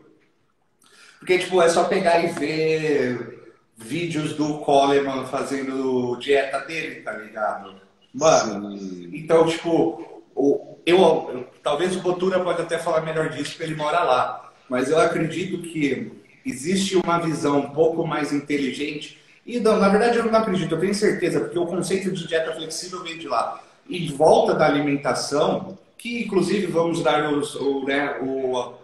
Porque, 1.18 1.38
tipo, 1.38 1.60
é 1.60 1.68
só 1.68 1.84
pegar 1.84 2.20
e 2.20 2.28
ver 2.28 3.52
vídeos 3.76 4.34
do 4.34 4.58
Coleman 4.58 5.26
fazendo 5.26 6.16
dieta 6.16 6.60
dele, 6.60 7.00
tá 7.02 7.12
ligado? 7.12 7.80
Mano, 8.14 8.78
Sim. 8.78 9.10
então, 9.12 9.46
tipo, 9.46 10.22
eu, 10.36 10.80
eu, 10.86 11.48
talvez 11.62 11.96
o 11.96 12.00
Botura 12.00 12.40
pode 12.40 12.62
até 12.62 12.78
falar 12.78 13.00
melhor 13.00 13.28
disso, 13.28 13.50
porque 13.50 13.64
ele 13.64 13.74
mora 13.74 14.04
lá. 14.04 14.52
Mas 14.68 14.88
eu 14.88 15.00
acredito 15.00 15.62
que 15.62 16.12
existe 16.46 16.96
uma 16.96 17.18
visão 17.18 17.58
um 17.58 17.70
pouco 17.70 18.06
mais 18.06 18.32
inteligente. 18.32 19.18
E, 19.44 19.58
não, 19.58 19.80
na 19.80 19.88
verdade, 19.88 20.18
eu 20.18 20.24
não 20.24 20.38
acredito, 20.38 20.74
eu 20.74 20.80
tenho 20.80 20.94
certeza, 20.94 21.40
porque 21.40 21.58
o 21.58 21.66
conceito 21.66 22.12
de 22.12 22.26
dieta 22.28 22.52
flexível 22.52 23.02
veio 23.02 23.18
de 23.18 23.26
lá 23.26 23.60
e 23.88 24.08
volta 24.08 24.54
da 24.54 24.66
alimentação, 24.66 25.78
que 25.96 26.22
inclusive 26.24 26.66
vamos 26.66 27.02
dar 27.02 27.32
os, 27.32 27.54
o, 27.54 27.84
né, 27.84 28.18
o, 28.20 28.74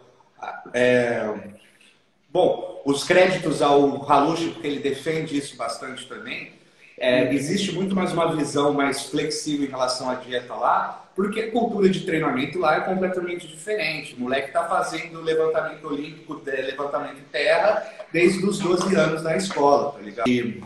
é, 0.72 1.32
bom, 2.30 2.82
os 2.84 3.04
créditos 3.04 3.62
ao 3.62 4.10
Halushi, 4.10 4.50
porque 4.50 4.66
ele 4.66 4.80
defende 4.80 5.36
isso 5.36 5.56
bastante 5.56 6.06
também. 6.08 6.52
É, 6.98 7.32
existe 7.34 7.72
muito 7.72 7.94
mais 7.94 8.12
uma 8.12 8.34
visão 8.34 8.72
mais 8.72 9.02
flexível 9.06 9.66
em 9.66 9.70
relação 9.70 10.08
à 10.08 10.14
dieta 10.14 10.54
lá, 10.54 11.08
porque 11.14 11.40
a 11.40 11.50
cultura 11.50 11.88
de 11.88 12.00
treinamento 12.00 12.58
lá 12.58 12.76
é 12.76 12.80
completamente 12.80 13.46
diferente. 13.46 14.14
O 14.14 14.20
moleque 14.20 14.48
está 14.48 14.64
fazendo 14.64 15.20
levantamento 15.20 15.86
olímpico, 15.86 16.40
levantamento 16.44 17.20
terra, 17.30 17.84
desde 18.12 18.44
os 18.44 18.58
12 18.58 18.94
anos 18.94 19.22
na 19.22 19.36
escola, 19.36 19.92
tá 19.92 20.00
ligado? 20.00 20.28
E, 20.28 20.62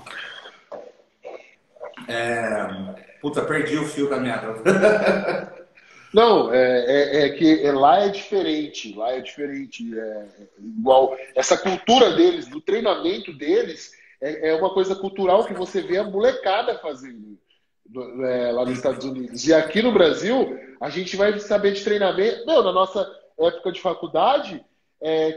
é, 2.08 3.07
Puta, 3.20 3.42
perdi 3.42 3.76
o 3.76 3.86
fio 3.86 4.08
da 4.08 4.18
merda. 4.18 4.54
Não, 6.12 6.52
é, 6.52 6.84
é, 6.86 7.26
é 7.26 7.28
que 7.30 7.64
é, 7.64 7.72
lá 7.72 8.00
é 8.00 8.08
diferente, 8.08 8.94
lá 8.94 9.12
é 9.12 9.20
diferente. 9.20 9.98
É, 9.98 10.02
é, 10.02 10.26
igual 10.58 11.16
essa 11.34 11.56
cultura 11.56 12.14
deles, 12.14 12.48
do 12.48 12.60
treinamento 12.60 13.32
deles, 13.32 13.92
é, 14.20 14.50
é, 14.50 14.54
uma 14.54 14.72
coisa 14.72 14.94
cultural 14.94 15.44
que 15.44 15.52
você 15.52 15.82
vê 15.82 15.98
a 15.98 16.04
molecada 16.04 16.78
fazendo 16.78 17.38
é, 18.24 18.52
lá 18.52 18.64
nos 18.64 18.74
Estados 18.74 19.04
Unidos. 19.04 19.46
E 19.46 19.52
aqui 19.52 19.82
no 19.82 19.92
Brasil, 19.92 20.58
a 20.80 20.88
gente 20.88 21.14
vai 21.16 21.38
saber 21.38 21.72
de 21.72 21.84
treinamento. 21.84 22.46
Meu, 22.46 22.62
na 22.62 22.72
nossa 22.72 23.06
época 23.38 23.70
de 23.70 23.80
faculdade, 23.80 24.64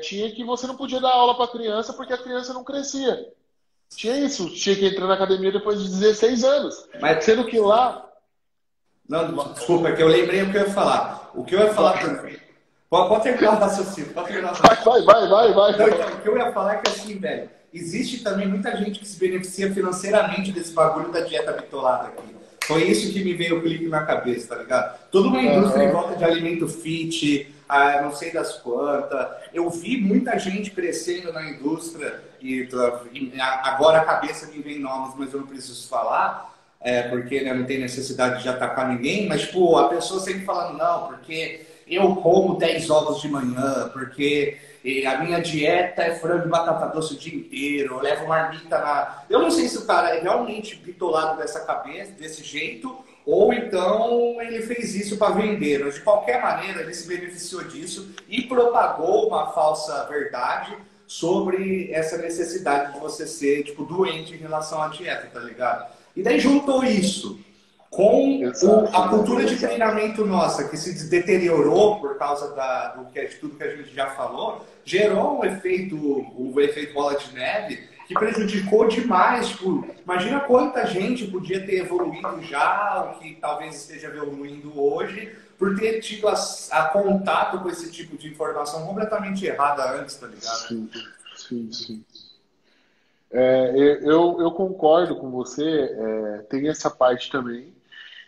tinha 0.02 0.32
que 0.32 0.44
você 0.44 0.66
não 0.66 0.76
podia 0.76 1.00
dar 1.00 1.12
aula 1.12 1.36
para 1.36 1.52
criança 1.52 1.94
porque 1.94 2.14
a 2.14 2.18
criança 2.18 2.54
não 2.54 2.64
crescia. 2.64 3.28
Tinha 3.96 4.18
isso, 4.20 4.50
tinha 4.50 4.76
que 4.76 4.86
entrar 4.88 5.08
na 5.08 5.14
academia 5.14 5.52
depois 5.52 5.82
de 5.82 5.90
16 5.90 6.44
anos. 6.44 6.88
Mas 7.00 7.24
sendo 7.24 7.46
que 7.46 7.60
lá. 7.60 8.08
Não, 9.08 9.54
desculpa, 9.54 9.90
é 9.90 9.96
que 9.96 10.02
eu 10.02 10.08
lembrei 10.08 10.42
o 10.44 10.52
que 10.52 10.58
eu 10.58 10.62
ia 10.62 10.70
falar. 10.72 11.32
O 11.36 11.44
que 11.44 11.56
eu 11.56 11.60
ia 11.60 11.74
falar. 11.74 12.00
Pode, 12.90 13.10
pode 13.10 13.24
terminar 13.24 13.54
o 13.54 13.60
raciocínio. 13.60 14.14
Pode 14.14 14.28
terminar 14.28 14.54
o 14.54 14.56
raciocínio. 14.56 15.06
Vai, 15.06 15.28
vai, 15.28 15.28
vai, 15.28 15.54
vai. 15.54 15.78
Não, 15.78 15.88
então, 15.88 16.08
o 16.08 16.22
que 16.22 16.30
eu 16.30 16.38
ia 16.38 16.52
falar 16.52 16.76
é 16.76 16.78
que 16.78 16.90
assim, 16.90 17.18
velho, 17.18 17.50
existe 17.74 18.24
também 18.24 18.48
muita 18.48 18.76
gente 18.78 19.00
que 19.00 19.08
se 19.08 19.20
beneficia 19.20 19.74
financeiramente 19.74 20.52
desse 20.52 20.74
bagulho 20.74 21.12
da 21.12 21.22
dieta 21.22 21.52
bitolada 21.54 22.08
aqui. 22.08 22.36
Foi 22.66 22.84
isso 22.84 23.12
que 23.12 23.24
me 23.24 23.34
veio 23.34 23.58
o 23.58 23.62
clique 23.62 23.88
na 23.88 24.06
cabeça, 24.06 24.56
tá 24.56 24.62
ligado? 24.62 24.98
Toda 25.12 25.28
uma 25.28 25.42
indústria 25.42 25.84
uhum. 25.84 25.90
em 25.90 25.92
volta 25.92 26.16
de 26.16 26.24
alimento 26.24 26.68
fit, 26.68 27.54
ah, 27.72 28.02
não 28.02 28.14
sei 28.14 28.34
das 28.34 28.58
quantas. 28.58 29.30
Eu 29.54 29.70
vi 29.70 29.96
muita 29.96 30.38
gente 30.38 30.72
crescendo 30.72 31.32
na 31.32 31.50
indústria 31.50 32.22
e, 32.42 32.68
agora 33.64 34.00
a 34.00 34.06
cabeça 34.06 34.48
me 34.48 34.62
vem 34.62 34.78
nomes, 34.78 35.16
mas 35.18 35.34
eu 35.34 35.40
não 35.40 35.48
preciso 35.48 35.88
falar, 35.88 36.54
é, 36.82 37.04
porque 37.04 37.40
né, 37.40 37.54
não 37.54 37.64
tem 37.64 37.80
necessidade 37.80 38.44
de 38.44 38.50
atacar 38.50 38.90
ninguém, 38.90 39.26
mas 39.26 39.44
tipo, 39.44 39.78
a 39.78 39.88
pessoa 39.88 40.20
sempre 40.20 40.44
falando, 40.44 40.78
não, 40.78 41.08
porque 41.08 41.66
eu 41.88 42.14
como 42.18 42.58
10 42.58 42.90
ovos 42.90 43.22
de 43.22 43.30
manhã, 43.30 43.90
porque 43.94 44.58
a 45.08 45.24
minha 45.24 45.40
dieta 45.40 46.02
é 46.02 46.16
frango 46.16 46.48
e 46.48 46.50
batata 46.50 46.88
doce 46.88 47.14
o 47.14 47.18
dia 47.18 47.36
inteiro, 47.36 47.96
eu 47.96 48.02
levo 48.02 48.28
marmita 48.28 48.80
na. 48.80 49.24
Eu 49.30 49.40
não 49.40 49.50
sei 49.50 49.70
se 49.70 49.78
o 49.78 49.86
cara 49.86 50.18
é 50.18 50.20
realmente 50.20 50.76
bitolado 50.76 51.38
dessa 51.38 51.62
cabeça, 51.62 52.12
desse 52.12 52.44
jeito, 52.44 52.98
ou 53.26 53.54
então 53.54 54.42
ele 54.42 54.62
fez 54.62 54.96
isso 54.96 55.18
para 55.18 55.36
vender. 55.36 55.84
Mas 55.84 55.96
de 55.96 56.02
qualquer 56.02 56.42
maneira, 56.42 56.82
ele 56.82 56.94
se 56.94 57.08
beneficiou 57.08 57.64
disso 57.64 58.12
e 58.28 58.44
propagou 58.44 59.28
uma 59.28 59.52
falsa 59.52 60.06
verdade 60.06 60.76
sobre 61.08 61.92
essa 61.92 62.18
necessidade 62.18 62.94
de 62.94 63.00
você 63.00 63.28
ser 63.28 63.64
tipo 63.64 63.84
doente 63.84 64.34
em 64.34 64.38
relação 64.38 64.82
à 64.82 64.88
dieta, 64.88 65.28
tá 65.34 65.42
ligado? 65.42 65.92
E 66.16 66.24
daí 66.24 66.40
juntou 66.40 66.84
isso 66.84 67.40
com 67.90 68.40
o, 68.46 68.88
a 68.96 69.10
cultura 69.10 69.44
de 69.44 69.58
treinamento 69.58 70.26
nossa, 70.26 70.70
que 70.70 70.78
se 70.78 71.10
deteriorou 71.10 72.00
por 72.00 72.18
causa 72.18 72.56
da, 72.56 72.88
do 72.96 73.12
que, 73.12 73.26
de 73.26 73.36
tudo 73.36 73.58
que 73.58 73.64
a 73.64 73.76
gente 73.76 73.94
já 73.94 74.12
falou, 74.12 74.66
gerou 74.86 75.40
um 75.40 75.44
efeito, 75.44 75.98
o 75.98 76.54
um 76.56 76.62
efeito 76.62 76.94
bola 76.94 77.18
de 77.18 77.34
neve, 77.34 77.91
que 78.12 78.20
prejudicou 78.20 78.88
demais. 78.88 79.50
Tipo, 79.50 79.88
imagina 80.04 80.42
quanta 80.42 80.86
gente 80.86 81.28
podia 81.28 81.66
ter 81.66 81.80
evoluído 81.80 82.42
já, 82.44 83.06
ou 83.06 83.20
que 83.20 83.36
talvez 83.36 83.76
esteja 83.76 84.08
evoluindo 84.08 84.80
hoje, 84.80 85.34
por 85.58 85.78
ter 85.78 86.02
tido 86.02 86.28
a, 86.28 86.34
a 86.72 86.84
contato 86.90 87.60
com 87.60 87.70
esse 87.70 87.92
tipo 87.92 88.18
de 88.18 88.30
informação 88.30 88.86
completamente 88.86 89.46
errada 89.46 90.00
antes, 90.00 90.16
tá 90.16 90.28
ligado? 90.28 90.68
Sim, 90.68 90.90
sim, 91.36 91.72
sim. 91.72 92.04
É, 93.32 93.72
eu, 94.02 94.38
eu 94.42 94.52
concordo 94.52 95.16
com 95.16 95.32
você, 95.32 95.64
é, 95.64 96.38
tem 96.50 96.68
essa 96.68 96.90
parte 96.90 97.32
também. 97.32 97.74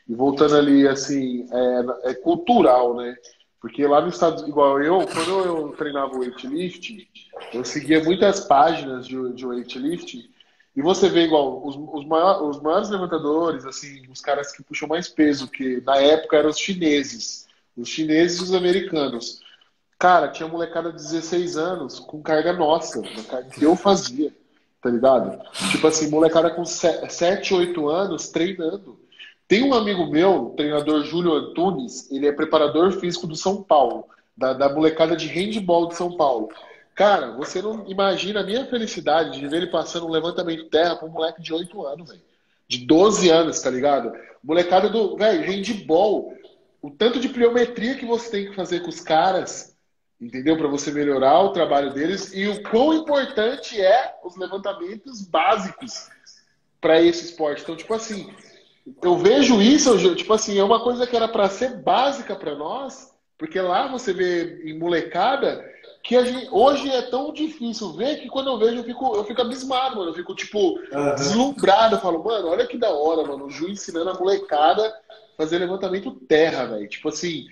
E 0.07 0.15
voltando 0.15 0.55
ali, 0.55 0.87
assim, 0.87 1.47
é, 1.51 2.11
é 2.11 2.13
cultural, 2.13 2.95
né? 2.95 3.15
Porque 3.63 3.87
lá 3.87 4.01
nos 4.01 4.15
Estados 4.15 4.45
igual 4.45 4.83
eu, 4.83 5.07
quando 5.07 5.39
eu 5.45 5.69
treinava 5.77 6.17
weightlifting, 6.17 7.07
eu 7.53 7.63
seguia 7.63 8.03
muitas 8.03 8.41
páginas 8.41 9.07
de, 9.07 9.31
de 9.31 9.45
weightlifting, 9.45 10.29
e 10.75 10.81
você 10.81 11.07
vê 11.07 11.21
igual 11.21 11.65
os, 11.65 11.77
os, 11.77 12.05
maiores, 12.05 12.41
os 12.41 12.61
maiores 12.61 12.89
levantadores, 12.89 13.65
assim, 13.65 14.05
os 14.11 14.19
caras 14.19 14.51
que 14.51 14.61
puxam 14.61 14.89
mais 14.89 15.07
peso, 15.07 15.47
que 15.47 15.79
na 15.85 15.95
época 15.95 16.35
eram 16.35 16.49
os 16.49 16.59
chineses, 16.59 17.47
os 17.77 17.87
chineses 17.87 18.41
e 18.41 18.43
os 18.43 18.53
americanos. 18.53 19.39
Cara, 19.97 20.27
tinha 20.27 20.49
molecada 20.49 20.91
de 20.91 20.97
16 20.97 21.55
anos 21.55 21.99
com 22.01 22.21
carga 22.21 22.51
nossa, 22.51 23.01
carga 23.29 23.49
que 23.49 23.63
eu 23.63 23.77
fazia, 23.77 24.35
tá 24.81 24.89
ligado? 24.89 25.41
Tipo 25.71 25.87
assim, 25.87 26.09
molecada 26.09 26.49
com 26.49 26.65
7, 26.65 27.53
8 27.53 27.87
anos 27.87 28.27
treinando. 28.27 28.99
Tem 29.53 29.61
um 29.61 29.75
amigo 29.75 30.07
meu, 30.07 30.45
o 30.45 30.49
treinador 30.55 31.03
Júlio 31.03 31.31
Antunes, 31.31 32.11
ele 32.11 32.25
é 32.25 32.31
preparador 32.31 32.91
físico 32.93 33.27
do 33.27 33.35
São 33.35 33.61
Paulo, 33.61 34.07
da, 34.35 34.51
da 34.51 34.67
molecada 34.67 35.15
de 35.15 35.27
handball 35.27 35.89
de 35.89 35.95
São 35.95 36.17
Paulo. 36.17 36.49
Cara, 36.95 37.33
você 37.33 37.61
não 37.61 37.87
imagina 37.87 38.39
a 38.39 38.43
minha 38.43 38.65
felicidade 38.65 39.39
de 39.39 39.47
ver 39.47 39.57
ele 39.57 39.67
passando 39.67 40.07
um 40.07 40.09
levantamento 40.09 40.63
de 40.63 40.69
terra 40.71 40.95
para 40.95 41.07
um 41.07 41.11
moleque 41.11 41.39
de 41.39 41.53
8 41.53 41.85
anos, 41.85 42.09
velho. 42.09 42.23
de 42.67 42.79
12 42.79 43.29
anos, 43.29 43.61
tá 43.61 43.69
ligado? 43.69 44.11
Molecada 44.43 44.89
do, 44.89 45.15
velho, 45.15 45.45
handball. 45.45 46.33
O 46.81 46.89
tanto 46.89 47.19
de 47.19 47.29
pliometria 47.29 47.93
que 47.93 48.07
você 48.07 48.31
tem 48.31 48.49
que 48.49 48.55
fazer 48.55 48.79
com 48.79 48.89
os 48.89 49.01
caras, 49.01 49.77
entendeu? 50.19 50.57
Para 50.57 50.67
você 50.67 50.91
melhorar 50.91 51.39
o 51.41 51.53
trabalho 51.53 51.93
deles 51.93 52.33
e 52.33 52.47
o 52.47 52.63
quão 52.63 52.91
importante 52.91 53.79
é 53.79 54.15
os 54.23 54.35
levantamentos 54.35 55.21
básicos 55.21 56.09
para 56.81 56.99
esse 56.99 57.25
esporte. 57.25 57.61
Então, 57.61 57.75
tipo 57.75 57.93
assim, 57.93 58.33
eu 59.01 59.17
vejo 59.17 59.61
isso, 59.61 60.15
tipo 60.15 60.33
assim, 60.33 60.57
é 60.57 60.63
uma 60.63 60.83
coisa 60.83 61.07
que 61.07 61.15
era 61.15 61.27
para 61.27 61.49
ser 61.49 61.77
básica 61.77 62.35
para 62.35 62.55
nós, 62.55 63.13
porque 63.37 63.59
lá 63.59 63.87
você 63.87 64.13
vê 64.13 64.61
em 64.65 64.77
molecada 64.77 65.63
que 66.03 66.21
gente, 66.25 66.49
hoje 66.51 66.89
é 66.89 67.01
tão 67.03 67.31
difícil 67.31 67.93
ver 67.93 68.17
que 68.17 68.27
quando 68.27 68.49
eu 68.49 68.57
vejo 68.57 68.75
eu 68.75 68.83
fico, 68.83 69.15
eu 69.15 69.23
fico 69.23 69.41
abismado, 69.41 69.95
mano. 69.95 70.09
Eu 70.09 70.13
fico, 70.13 70.35
tipo, 70.35 70.77
uhum. 70.91 71.15
deslumbrado. 71.15 71.95
Eu 71.95 72.01
falo, 72.01 72.21
mano, 72.21 72.49
olha 72.49 72.67
que 72.67 72.77
da 72.77 72.89
hora, 72.89 73.25
mano. 73.25 73.45
O 73.45 73.49
Ju 73.49 73.69
ensinando 73.69 74.09
a 74.09 74.13
molecada 74.13 74.85
a 74.85 74.93
fazer 75.37 75.59
levantamento 75.59 76.11
terra, 76.27 76.65
velho. 76.65 76.89
Tipo 76.89 77.07
assim. 77.07 77.45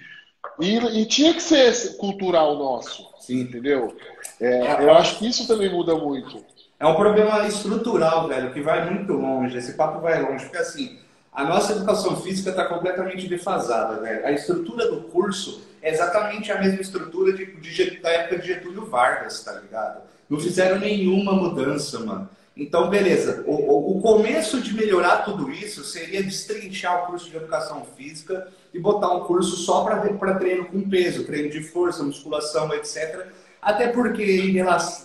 E, 0.59 0.75
e, 0.75 1.05
tinha 1.05 1.33
que 1.33 1.41
ser 1.41 1.95
cultural 1.97 2.57
nosso, 2.57 3.07
Sim. 3.19 3.41
entendeu? 3.41 3.95
É, 4.39 4.65
é, 4.65 4.83
eu 4.83 4.91
acho 4.95 5.19
que 5.19 5.27
isso 5.27 5.47
também 5.47 5.71
muda 5.71 5.95
muito. 5.95 6.43
É 6.79 6.85
um 6.85 6.95
problema 6.95 7.47
estrutural, 7.47 8.27
velho, 8.27 8.51
que 8.51 8.59
vai 8.59 8.89
muito 8.89 9.13
longe. 9.13 9.57
Esse 9.57 9.77
papo 9.77 10.01
vai 10.01 10.21
longe, 10.21 10.45
porque 10.45 10.57
assim, 10.57 10.99
a 11.31 11.45
nossa 11.45 11.71
educação 11.73 12.17
física 12.17 12.49
está 12.49 12.65
completamente 12.65 13.27
defasada, 13.27 14.01
velho. 14.01 14.25
A 14.25 14.31
estrutura 14.31 14.89
do 14.89 15.01
curso 15.03 15.61
é 15.81 15.89
exatamente 15.89 16.51
a 16.51 16.59
mesma 16.59 16.81
estrutura 16.81 17.31
de, 17.31 17.45
de, 17.55 17.99
da 18.01 18.09
época 18.09 18.39
de 18.39 18.47
Getúlio 18.47 18.85
Vargas, 18.85 19.41
tá 19.43 19.53
ligado? 19.53 20.01
Não 20.29 20.39
fizeram 20.39 20.79
nenhuma 20.79 21.33
mudança, 21.33 21.99
mano. 21.99 22.29
Então, 22.55 22.89
beleza. 22.89 23.43
O, 23.47 23.53
o, 23.53 23.97
o 23.97 24.01
começo 24.01 24.59
de 24.59 24.73
melhorar 24.73 25.23
tudo 25.23 25.49
isso 25.49 25.85
seria 25.85 26.21
destrinchar 26.21 27.03
o 27.03 27.07
curso 27.07 27.29
de 27.29 27.37
educação 27.37 27.85
física 27.95 28.47
e 28.73 28.79
botar 28.79 29.11
um 29.13 29.21
curso 29.21 29.55
só 29.55 29.85
para 29.85 30.35
treino 30.35 30.65
com 30.65 30.81
peso, 30.89 31.23
treino 31.23 31.49
de 31.49 31.63
força, 31.63 32.03
musculação, 32.03 32.73
etc. 32.73 33.27
Até 33.61 33.87
porque, 33.87 34.51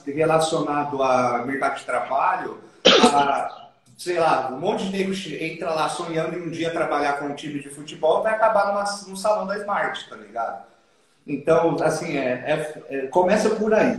relacionado 0.07 1.03
a 1.03 1.45
mercado 1.47 1.79
de 1.79 1.85
trabalho, 1.85 2.59
a, 3.12 3.66
sei 3.97 4.19
lá, 4.19 4.51
um 4.53 4.61
monte 4.61 4.85
de 4.85 4.93
negros 4.93 5.27
entra 5.27 5.73
lá 5.73 5.89
sonhando 5.89 6.37
em 6.37 6.43
um 6.43 6.51
dia 6.51 6.71
trabalhar 6.71 7.15
com 7.15 7.27
um 7.27 7.35
time 7.35 7.61
de 7.61 7.71
futebol 7.71 8.23
vai 8.23 8.35
acabar 8.35 8.67
numa, 8.67 8.85
no 9.09 9.17
salão 9.17 9.47
da 9.47 9.57
Smart, 9.59 10.09
tá 10.09 10.17
ligado? 10.17 10.67
Então, 11.27 11.77
assim, 11.83 12.17
é, 12.17 12.23
é, 12.31 12.83
é, 12.89 13.07
começa 13.07 13.51
por 13.51 13.73
aí. 13.73 13.99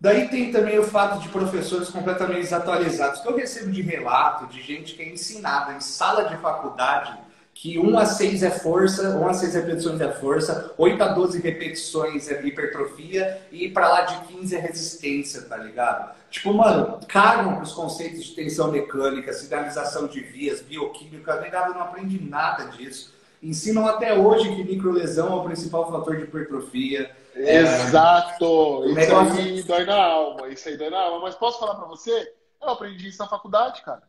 Daí 0.00 0.28
tem 0.28 0.50
também 0.50 0.78
o 0.78 0.82
fato 0.82 1.20
de 1.20 1.28
professores 1.28 1.88
completamente 1.88 2.40
desatualizados, 2.40 3.20
que 3.20 3.28
eu 3.28 3.36
recebo 3.36 3.70
de 3.70 3.80
relato 3.80 4.46
de 4.48 4.60
gente 4.60 4.94
que 4.94 5.02
é 5.02 5.08
ensinada 5.08 5.72
em 5.72 5.80
sala 5.80 6.24
de 6.24 6.36
faculdade 6.38 7.16
que 7.54 7.78
1 7.78 7.98
a 7.98 8.06
6 8.06 8.42
é 8.42 8.50
força, 8.50 9.16
1 9.16 9.28
a 9.28 9.34
6 9.34 9.54
repetições 9.54 10.00
é 10.00 10.12
força, 10.12 10.74
8 10.76 11.02
a 11.02 11.08
12 11.08 11.40
repetições 11.40 12.30
é 12.30 12.44
hipertrofia 12.44 13.40
e 13.52 13.68
para 13.68 13.88
lá 13.88 14.00
de 14.02 14.26
15 14.26 14.56
é 14.56 14.58
resistência, 14.58 15.42
tá 15.42 15.56
ligado? 15.56 16.14
Tipo, 16.30 16.54
mano, 16.54 16.98
cagam 17.06 17.60
os 17.60 17.72
conceitos 17.72 18.24
de 18.24 18.34
tensão 18.34 18.70
mecânica, 18.70 19.32
sinalização 19.32 20.06
de 20.06 20.20
vias, 20.20 20.62
bioquímica, 20.62 21.40
negado 21.40 21.74
não 21.74 21.82
aprende 21.82 22.18
nada 22.22 22.64
disso. 22.70 23.12
Ensinam 23.42 23.86
até 23.86 24.14
hoje 24.14 24.54
que 24.54 24.64
microlesão 24.64 25.32
é 25.32 25.36
o 25.36 25.44
principal 25.44 25.90
fator 25.90 26.16
de 26.16 26.22
hipertrofia. 26.22 27.10
Exato! 27.34 28.84
É... 28.84 28.86
Isso 28.86 28.94
negócio... 28.94 29.40
aí 29.40 29.62
dói 29.62 29.84
na 29.84 30.02
alma, 30.02 30.48
isso 30.48 30.68
aí 30.68 30.76
dói 30.76 30.90
na 30.90 31.00
alma. 31.00 31.20
Mas 31.20 31.34
posso 31.34 31.58
falar 31.58 31.74
para 31.74 31.86
você? 31.86 32.32
Eu 32.62 32.68
aprendi 32.70 33.08
isso 33.08 33.18
na 33.18 33.28
faculdade, 33.28 33.82
cara. 33.82 34.02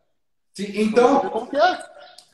Sim, 0.54 0.72
então. 0.76 1.20
Como 1.30 1.48
que 1.48 1.58
é? 1.58 1.86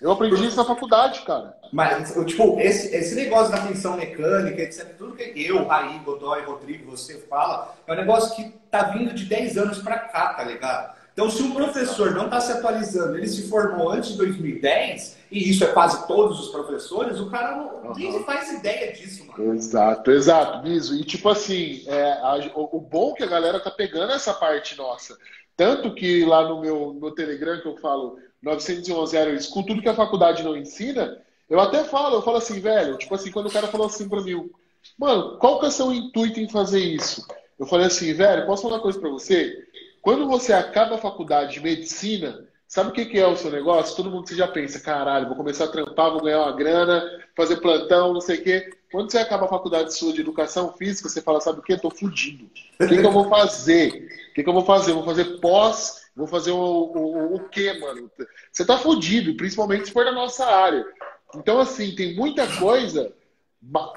Eu 0.01 0.11
aprendi 0.11 0.45
isso 0.45 0.55
na 0.55 0.63
faculdade, 0.63 1.21
cara. 1.21 1.57
Mas, 1.73 2.13
tipo, 2.25 2.59
esse, 2.59 2.95
esse 2.95 3.15
negócio 3.15 3.51
da 3.51 3.67
tensão 3.67 3.97
mecânica, 3.97 4.61
etc., 4.61 4.95
tudo 4.97 5.15
que 5.15 5.33
eu, 5.35 5.67
Raí, 5.67 5.99
Godoy, 5.99 6.41
Rodrigo, 6.43 6.89
você 6.89 7.17
fala, 7.29 7.75
é 7.85 7.93
um 7.93 7.95
negócio 7.95 8.35
que 8.35 8.49
tá 8.71 8.83
vindo 8.83 9.13
de 9.13 9.25
10 9.25 9.57
anos 9.57 9.79
para 9.79 9.99
cá, 9.99 10.33
tá 10.33 10.43
ligado? 10.43 10.97
Então, 11.13 11.29
se 11.29 11.43
um 11.43 11.53
professor 11.53 12.11
não 12.11 12.25
está 12.25 12.39
se 12.39 12.51
atualizando, 12.53 13.17
ele 13.17 13.27
se 13.27 13.49
formou 13.49 13.91
antes 13.91 14.11
de 14.11 14.17
2010, 14.17 15.17
e 15.29 15.49
isso 15.49 15.65
é 15.65 15.67
quase 15.67 16.07
todos 16.07 16.39
os 16.39 16.47
professores, 16.47 17.19
o 17.19 17.29
cara 17.29 17.57
não, 17.57 17.93
nem 17.93 18.23
faz 18.23 18.49
ideia 18.53 18.93
disso, 18.93 19.25
mano. 19.27 19.53
Exato, 19.53 20.11
exato, 20.11 20.63
Biso. 20.63 20.95
E 20.95 21.03
tipo 21.03 21.27
assim, 21.27 21.83
é, 21.87 22.13
a, 22.13 22.35
o, 22.55 22.77
o, 22.77 22.79
bom 22.79 23.13
que 23.13 23.23
a 23.23 23.27
galera 23.27 23.59
tá 23.59 23.69
pegando 23.69 24.13
essa 24.13 24.33
parte 24.33 24.77
nossa. 24.77 25.17
Tanto 25.57 25.93
que 25.93 26.23
lá 26.23 26.47
no 26.47 26.61
meu 26.61 26.93
no 26.93 27.11
Telegram 27.13 27.59
que 27.59 27.67
eu 27.67 27.75
falo 27.75 28.17
911 28.41 29.17
aéreos 29.17 29.47
com 29.47 29.63
tudo 29.63 29.81
que 29.81 29.89
a 29.89 29.95
faculdade 29.95 30.43
não 30.43 30.55
ensina, 30.55 31.21
eu 31.49 31.59
até 31.59 31.83
falo, 31.83 32.15
eu 32.15 32.21
falo 32.21 32.37
assim, 32.37 32.59
velho, 32.59 32.97
tipo 32.97 33.13
assim, 33.15 33.31
quando 33.31 33.47
o 33.47 33.51
cara 33.51 33.67
falou 33.67 33.87
assim 33.87 34.07
pra 34.07 34.21
mim, 34.21 34.49
mano, 34.97 35.37
qual 35.37 35.59
que 35.59 35.65
é 35.65 35.69
o 35.69 35.71
seu 35.71 35.91
intuito 35.91 36.39
em 36.39 36.47
fazer 36.47 36.79
isso? 36.79 37.25
Eu 37.57 37.65
falei 37.65 37.87
assim, 37.87 38.13
velho, 38.13 38.45
posso 38.45 38.63
falar 38.63 38.75
uma 38.75 38.81
coisa 38.81 38.99
pra 38.99 39.09
você? 39.09 39.67
Quando 40.01 40.27
você 40.27 40.53
acaba 40.53 40.95
a 40.95 40.99
faculdade 40.99 41.53
de 41.53 41.61
medicina, 41.61 42.47
sabe 42.69 42.91
o 42.91 42.93
que, 42.93 43.05
que 43.05 43.19
é 43.19 43.27
o 43.27 43.35
seu 43.35 43.51
negócio? 43.51 43.97
Todo 43.97 44.09
mundo 44.09 44.33
já 44.33 44.47
pensa, 44.47 44.79
caralho, 44.79 45.27
vou 45.27 45.35
começar 45.35 45.65
a 45.65 45.69
trampar, 45.69 46.11
vou 46.11 46.23
ganhar 46.23 46.43
uma 46.43 46.55
grana, 46.55 47.03
fazer 47.35 47.57
plantão, 47.57 48.13
não 48.13 48.21
sei 48.21 48.37
o 48.37 48.43
quê. 48.43 48.69
Quando 48.89 49.11
você 49.11 49.17
acaba 49.17 49.45
a 49.45 49.49
faculdade 49.49 49.93
sua 49.93 50.13
de 50.13 50.21
educação 50.21 50.71
física, 50.71 51.09
você 51.09 51.21
fala, 51.21 51.41
sabe 51.41 51.59
o? 51.59 51.73
Eu 51.73 51.79
tô 51.81 51.89
fudido. 51.89 52.45
O 52.79 52.87
que, 52.87 52.97
que 52.97 53.05
eu 53.05 53.11
vou 53.11 53.27
fazer? 53.27 54.07
O 54.31 54.33
que, 54.33 54.43
que 54.43 54.49
eu 54.49 54.53
vou 54.53 54.65
fazer? 54.65 54.91
Eu 54.91 54.95
vou 54.95 55.05
fazer 55.05 55.39
pós 55.41 55.99
Vou 56.19 56.27
fazer 56.27 56.51
o, 56.51 56.57
o, 56.57 57.35
o 57.35 57.49
quê, 57.49 57.71
mano? 57.79 58.11
Você 58.51 58.65
tá 58.65 58.77
fodido, 58.77 59.35
principalmente 59.35 59.85
se 59.85 59.93
for 59.93 60.03
da 60.03 60.11
nossa 60.11 60.45
área. 60.45 60.85
Então, 61.33 61.59
assim, 61.59 61.95
tem 61.95 62.13
muita 62.13 62.45
coisa, 62.57 63.13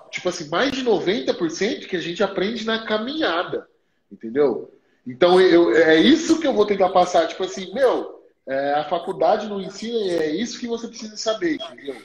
tipo 0.08 0.28
assim, 0.28 0.48
mais 0.48 0.70
de 0.70 0.84
90% 0.84 1.88
que 1.88 1.96
a 1.96 2.00
gente 2.00 2.22
aprende 2.22 2.64
na 2.64 2.86
caminhada, 2.86 3.66
entendeu? 4.10 4.72
Então, 5.04 5.40
eu, 5.40 5.74
é 5.74 5.96
isso 5.96 6.40
que 6.40 6.46
eu 6.46 6.52
vou 6.52 6.64
tentar 6.64 6.90
passar. 6.90 7.26
Tipo 7.26 7.42
assim, 7.42 7.74
meu, 7.74 8.21
é, 8.48 8.74
a 8.74 8.84
faculdade 8.84 9.48
não 9.48 9.60
ensina, 9.60 9.98
é 9.98 10.30
isso 10.30 10.58
que 10.58 10.66
você 10.66 10.88
precisa 10.88 11.16
saber, 11.16 11.54
entendeu? 11.54 11.96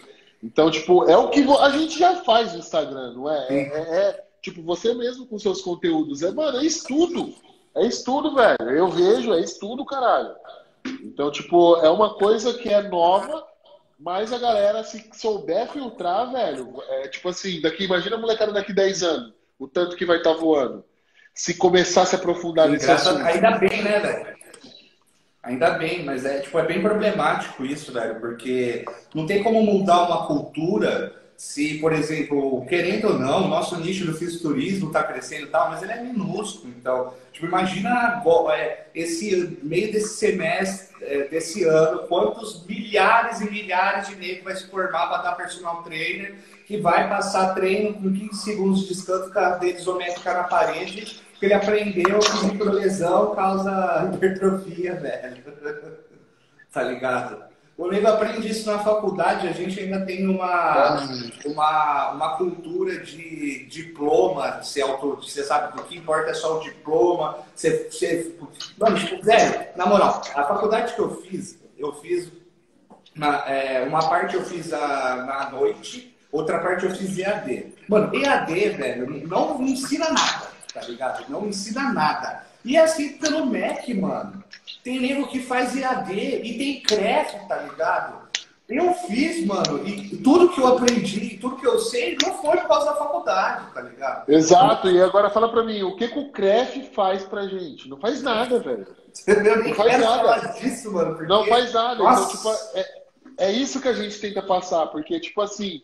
Então, 0.43 0.69
tipo, 0.69 1.09
é 1.09 1.17
o 1.17 1.29
que 1.29 1.41
a 1.41 1.69
gente 1.69 1.97
já 1.97 2.17
faz 2.17 2.53
no 2.53 2.59
Instagram, 2.59 3.13
não 3.13 3.31
é? 3.31 3.47
É, 3.49 3.55
é, 3.55 3.99
é 3.99 4.23
tipo, 4.41 4.61
você 4.61 4.93
mesmo 4.93 5.25
com 5.25 5.39
seus 5.39 5.61
conteúdos. 5.61 6.21
É, 6.21 6.31
mano, 6.31 6.59
é 6.59 6.65
estudo. 6.65 7.33
É 7.75 7.85
estudo, 7.85 8.35
velho. 8.35 8.69
Eu 8.69 8.87
vejo, 8.87 9.33
é 9.33 9.41
estudo, 9.41 9.85
caralho. 9.85 10.35
Então, 11.03 11.31
tipo, 11.31 11.77
é 11.77 11.89
uma 11.89 12.13
coisa 12.13 12.53
que 12.53 12.69
é 12.69 12.81
nova, 12.83 13.45
mas 13.99 14.31
a 14.31 14.37
galera, 14.37 14.83
se 14.83 15.09
souber 15.13 15.67
filtrar, 15.69 16.31
velho, 16.31 16.81
é 16.87 17.07
tipo 17.07 17.29
assim, 17.29 17.59
daqui, 17.59 17.85
imagina 17.85 18.15
a 18.15 18.19
molecada 18.19 18.53
daqui 18.53 18.71
10 18.71 19.03
anos, 19.03 19.33
o 19.59 19.67
tanto 19.67 19.95
que 19.95 20.05
vai 20.05 20.17
estar 20.17 20.33
tá 20.33 20.39
voando. 20.39 20.85
Se 21.33 21.55
começar 21.55 22.03
a 22.03 22.05
se 22.05 22.15
aprofundar 22.15 22.69
nesse 22.69 22.89
assunto. 22.89 23.21
Ainda 23.21 23.57
bem, 23.57 23.83
né, 23.83 23.99
velho? 23.99 24.36
Ainda 25.47 25.71
bem, 25.71 26.03
mas 26.03 26.25
é, 26.25 26.39
tipo, 26.41 26.59
é 26.59 26.65
bem 26.65 26.81
problemático 26.81 27.63
isso, 27.63 27.93
velho, 27.93 28.19
porque 28.19 28.83
não 29.15 29.25
tem 29.25 29.41
como 29.41 29.63
mudar 29.63 30.03
uma 30.03 30.27
cultura 30.27 31.15
se, 31.37 31.75
por 31.75 31.93
exemplo, 31.93 32.65
querendo 32.65 33.09
ou 33.09 33.19
não, 33.19 33.45
o 33.45 33.47
nosso 33.47 33.79
nicho 33.79 34.05
do 34.05 34.17
fisiculturismo 34.17 34.87
está 34.87 35.03
crescendo 35.03 35.43
e 35.43 35.49
tal, 35.49 35.69
mas 35.69 35.81
ele 35.81 35.93
é 35.93 36.03
minúsculo. 36.03 36.73
Então, 36.77 37.13
tipo, 37.31 37.45
imagina 37.45 38.21
é, 38.53 38.87
esse 38.93 39.57
meio 39.63 39.89
desse 39.91 40.17
semestre, 40.17 40.95
é, 41.01 41.27
desse 41.27 41.63
ano, 41.63 42.07
quantos 42.07 42.65
milhares 42.65 43.39
e 43.39 43.49
milhares 43.49 44.09
de 44.09 44.15
negros 44.17 44.43
vai 44.43 44.55
se 44.55 44.67
formar 44.67 45.07
para 45.07 45.21
dar 45.21 45.35
personal 45.35 45.81
trainer, 45.83 46.35
que 46.65 46.77
vai 46.77 47.07
passar 47.07 47.53
treino 47.53 47.93
com 47.93 48.11
15 48.11 48.35
segundos 48.43 48.81
de 48.81 48.87
descanso, 48.89 49.29
cadeira 49.29 49.77
isométrica 49.77 50.33
na 50.33 50.43
parede, 50.43 51.21
porque 51.37 51.45
ele 51.45 51.53
aprendeu 51.53 52.19
que 52.19 52.45
microlesão 52.47 53.35
causa 53.35 54.11
hipertrofia, 54.11 54.95
velho. 54.95 55.43
tá 56.73 56.81
ligado? 56.81 57.45
O 57.77 57.87
nego 57.87 58.07
aprende 58.07 58.49
isso 58.49 58.69
na 58.71 58.79
faculdade, 58.79 59.47
a 59.47 59.51
gente 59.51 59.79
ainda 59.79 60.03
tem 60.03 60.27
uma, 60.27 60.97
uma, 61.45 62.11
uma 62.11 62.37
cultura 62.37 62.99
de 63.01 63.67
diploma, 63.67 64.63
ser 64.63 64.81
autor, 64.81 65.17
você 65.17 65.43
sabe, 65.43 65.79
o 65.79 65.83
que 65.83 65.95
importa 65.95 66.31
é 66.31 66.33
só 66.33 66.57
o 66.57 66.63
diploma. 66.63 67.37
Você, 67.53 67.87
você, 67.91 68.35
mano, 68.79 68.97
tipo, 68.97 69.23
velho, 69.23 69.67
na 69.75 69.85
moral, 69.85 70.23
a 70.33 70.43
faculdade 70.45 70.95
que 70.95 70.99
eu 70.99 71.21
fiz, 71.21 71.59
eu 71.77 71.93
fiz 71.93 72.31
na, 73.15 73.47
é, 73.47 73.83
uma 73.83 74.09
parte 74.09 74.35
eu 74.35 74.43
fiz 74.43 74.73
a, 74.73 75.15
na 75.17 75.51
noite, 75.51 76.17
outra 76.31 76.57
parte 76.57 76.83
eu 76.83 76.95
fiz 76.95 77.15
EAD. 77.15 77.75
Mano, 77.87 78.15
EAD, 78.15 78.69
velho, 78.69 79.27
não, 79.27 79.59
não 79.59 79.67
ensina 79.67 80.09
nada, 80.09 80.46
tá 80.79 80.87
ligado? 80.87 81.29
Não 81.29 81.47
ensina 81.47 81.91
nada. 81.93 82.45
E 82.63 82.75
é 82.75 82.81
assim 82.81 83.13
pelo 83.17 83.45
MEC, 83.45 83.93
mano. 83.93 84.43
Tem 84.83 84.99
nego 84.99 85.27
que 85.27 85.39
faz 85.41 85.75
EAD 85.75 86.13
e 86.13 86.57
tem 86.57 86.81
crédito, 86.81 87.47
tá 87.47 87.57
ligado? 87.57 88.27
Eu 88.69 88.93
fiz, 88.93 89.45
mano, 89.45 89.87
e 89.87 90.17
tudo 90.17 90.49
que 90.49 90.59
eu 90.59 90.67
aprendi, 90.67 91.37
tudo 91.37 91.55
que 91.55 91.65
eu 91.65 91.79
sei, 91.79 92.17
não 92.21 92.33
foi 92.33 92.57
por 92.57 92.67
causa 92.67 92.87
da 92.87 92.95
faculdade, 92.95 93.71
tá 93.73 93.81
ligado? 93.81 94.29
Exato, 94.29 94.89
e 94.89 95.01
agora 95.01 95.29
fala 95.29 95.49
pra 95.49 95.63
mim, 95.63 95.83
o 95.83 95.95
que, 95.95 96.09
que 96.09 96.19
o 96.19 96.29
CREF 96.33 96.91
faz 96.93 97.23
pra 97.23 97.47
gente? 97.47 97.87
Não 97.87 97.97
faz 97.97 98.21
nada, 98.21 98.59
velho. 98.59 98.85
Eu 99.25 99.41
nem 99.41 99.69
não 99.69 99.73
faz 99.73 99.99
nada. 100.01 100.47
disso, 100.59 100.91
mano. 100.91 101.15
Porque... 101.15 101.27
Não 101.27 101.45
faz 101.45 101.73
nada. 101.73 102.03
Então, 102.03 102.27
tipo, 102.27 102.49
é, 102.73 102.85
é 103.37 103.51
isso 103.53 103.79
que 103.79 103.87
a 103.87 103.93
gente 103.93 104.19
tenta 104.19 104.41
passar, 104.41 104.87
porque, 104.87 105.17
tipo 105.17 105.41
assim, 105.41 105.81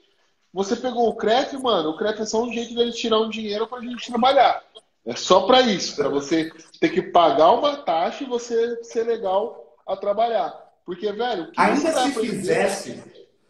você 0.53 0.75
pegou 0.75 1.09
o 1.09 1.15
CREF, 1.15 1.57
mano, 1.57 1.89
o 1.89 1.97
CREF 1.97 2.21
é 2.21 2.25
só 2.25 2.43
um 2.43 2.53
jeito 2.53 2.75
dele 2.75 2.91
tirar 2.91 3.19
um 3.19 3.29
dinheiro 3.29 3.65
pra 3.67 3.81
gente 3.81 4.11
trabalhar. 4.11 4.61
É 5.05 5.15
só 5.15 5.41
para 5.41 5.61
isso, 5.61 5.95
para 5.95 6.07
você 6.07 6.51
ter 6.79 6.89
que 6.89 7.01
pagar 7.01 7.51
uma 7.51 7.77
taxa 7.77 8.23
e 8.23 8.27
você 8.27 8.81
ser 8.83 9.03
legal 9.03 9.75
a 9.85 9.97
trabalhar. 9.97 10.53
Porque, 10.85 11.11
velho, 11.11 11.51
ainda 11.57 11.91
se 11.91 12.11
fizesse, 12.11 13.03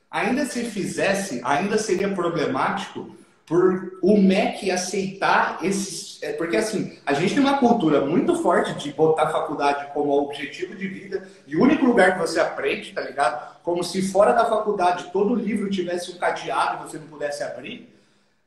ainda 0.10 0.46
se 0.46 0.64
fizesse, 0.66 1.42
ainda 1.44 1.78
seria 1.78 2.14
problemático 2.14 3.16
por 3.46 4.00
o 4.02 4.18
MEC 4.18 4.72
aceitar 4.72 5.60
esses. 5.62 6.22
É, 6.24 6.34
porque 6.34 6.56
assim, 6.56 6.98
a 7.06 7.14
gente 7.14 7.34
tem 7.34 7.44
uma 7.44 7.58
cultura 7.58 8.02
muito 8.02 8.36
forte 8.42 8.74
de 8.76 8.94
botar 8.94 9.24
a 9.24 9.32
faculdade 9.32 9.92
como 9.94 10.12
objetivo 10.12 10.74
de 10.74 10.88
vida 10.88 11.28
e 11.46 11.56
o 11.58 11.62
único 11.62 11.86
lugar 11.86 12.14
que 12.14 12.20
você 12.20 12.40
aprende, 12.40 12.94
tá 12.94 13.02
ligado? 13.02 13.58
Como 13.62 13.84
se 13.84 14.02
fora 14.02 14.32
da 14.32 14.46
faculdade 14.46 15.12
todo 15.12 15.36
livro 15.36 15.70
tivesse 15.70 16.12
um 16.12 16.18
cadeado 16.18 16.84
e 16.86 16.88
você 16.88 16.98
não 16.98 17.08
pudesse 17.08 17.44
abrir. 17.44 17.94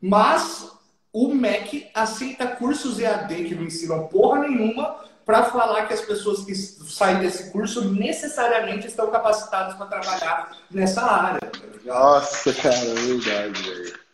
Mas 0.00 0.70
o 1.12 1.34
MEC 1.34 1.90
aceita 1.94 2.46
cursos 2.46 2.98
EAD 2.98 3.44
que 3.44 3.54
não 3.54 3.64
ensinam 3.64 4.06
porra 4.06 4.40
nenhuma 4.40 4.96
para 5.26 5.42
falar 5.44 5.86
que 5.86 5.92
as 5.92 6.00
pessoas 6.00 6.44
que 6.44 6.54
saem 6.54 7.18
desse 7.18 7.50
curso 7.50 7.92
necessariamente 7.92 8.86
estão 8.86 9.10
capacitadas 9.10 9.74
para 9.74 9.86
trabalhar 9.86 10.56
nessa 10.70 11.02
área. 11.02 11.40
Tá 11.40 11.50
Nossa, 11.84 12.54
cara, 12.54 12.76
é 12.76 12.94
verdade, 12.94 13.62
velho. 13.62 14.05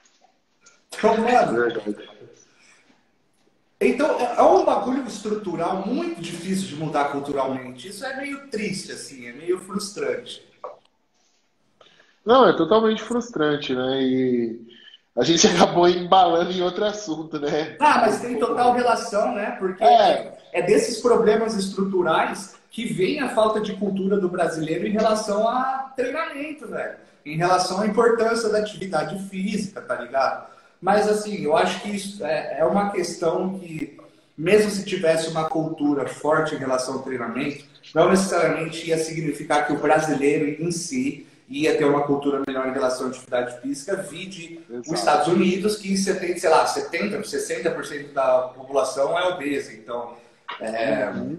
Então, 0.96 1.16
mano. 1.16 1.52
Verdade. 1.52 2.08
Então, 3.80 4.20
é, 4.20 4.36
é 4.38 4.42
um 4.42 4.64
bagulho 4.64 5.04
estrutural 5.06 5.84
muito 5.86 6.20
difícil 6.20 6.68
de 6.68 6.76
mudar 6.76 7.06
culturalmente. 7.06 7.88
Isso 7.88 8.04
é 8.04 8.16
meio 8.16 8.46
triste, 8.48 8.92
assim, 8.92 9.26
é 9.26 9.32
meio 9.32 9.58
frustrante. 9.58 10.46
Não, 12.24 12.48
é 12.48 12.52
totalmente 12.52 13.02
frustrante, 13.02 13.74
né? 13.74 14.00
E 14.02 14.60
a 15.16 15.24
gente 15.24 15.46
acabou 15.48 15.88
embalando 15.88 16.52
em 16.52 16.62
outro 16.62 16.84
assunto, 16.84 17.40
né? 17.40 17.76
Ah, 17.80 18.02
mas 18.02 18.20
tem 18.20 18.38
total 18.38 18.72
relação, 18.72 19.34
né? 19.34 19.56
Porque 19.58 19.82
é, 19.82 20.38
é 20.52 20.62
desses 20.62 21.00
problemas 21.00 21.56
estruturais 21.56 22.54
que 22.70 22.86
vem 22.86 23.20
a 23.20 23.30
falta 23.30 23.60
de 23.60 23.74
cultura 23.74 24.16
do 24.16 24.28
brasileiro 24.28 24.86
em 24.86 24.92
relação 24.92 25.48
a 25.48 25.92
treinamento, 25.94 26.68
velho. 26.68 26.96
Em 27.26 27.36
relação 27.36 27.80
à 27.80 27.86
importância 27.86 28.48
da 28.48 28.58
atividade 28.58 29.18
física, 29.28 29.80
tá 29.80 29.96
ligado? 29.96 30.50
Mas, 30.82 31.08
assim, 31.08 31.44
eu 31.44 31.56
acho 31.56 31.80
que 31.80 31.90
isso 31.90 32.24
é, 32.26 32.58
é 32.58 32.64
uma 32.64 32.90
questão 32.90 33.56
que, 33.60 33.96
mesmo 34.36 34.68
se 34.68 34.84
tivesse 34.84 35.28
uma 35.28 35.48
cultura 35.48 36.08
forte 36.08 36.56
em 36.56 36.58
relação 36.58 36.94
ao 36.94 37.02
treinamento, 37.02 37.64
não 37.94 38.10
necessariamente 38.10 38.88
ia 38.88 38.98
significar 38.98 39.64
que 39.64 39.72
o 39.72 39.78
brasileiro 39.78 40.60
em 40.60 40.72
si 40.72 41.24
ia 41.48 41.76
ter 41.76 41.84
uma 41.84 42.02
cultura 42.02 42.42
melhor 42.44 42.66
em 42.66 42.72
relação 42.72 43.06
à 43.06 43.10
atividade 43.10 43.60
física, 43.60 43.94
vide 43.96 44.60
Exato. 44.68 44.92
os 44.92 44.98
Estados 44.98 45.28
Unidos, 45.28 45.76
que 45.76 45.96
70, 45.96 46.38
sei 46.40 46.50
lá, 46.50 46.64
70%, 46.64 47.20
60% 47.20 48.12
da 48.12 48.38
população 48.48 49.16
é 49.16 49.28
obesa. 49.28 49.72
Então, 49.72 50.16
é, 50.60 51.10
uhum. 51.14 51.38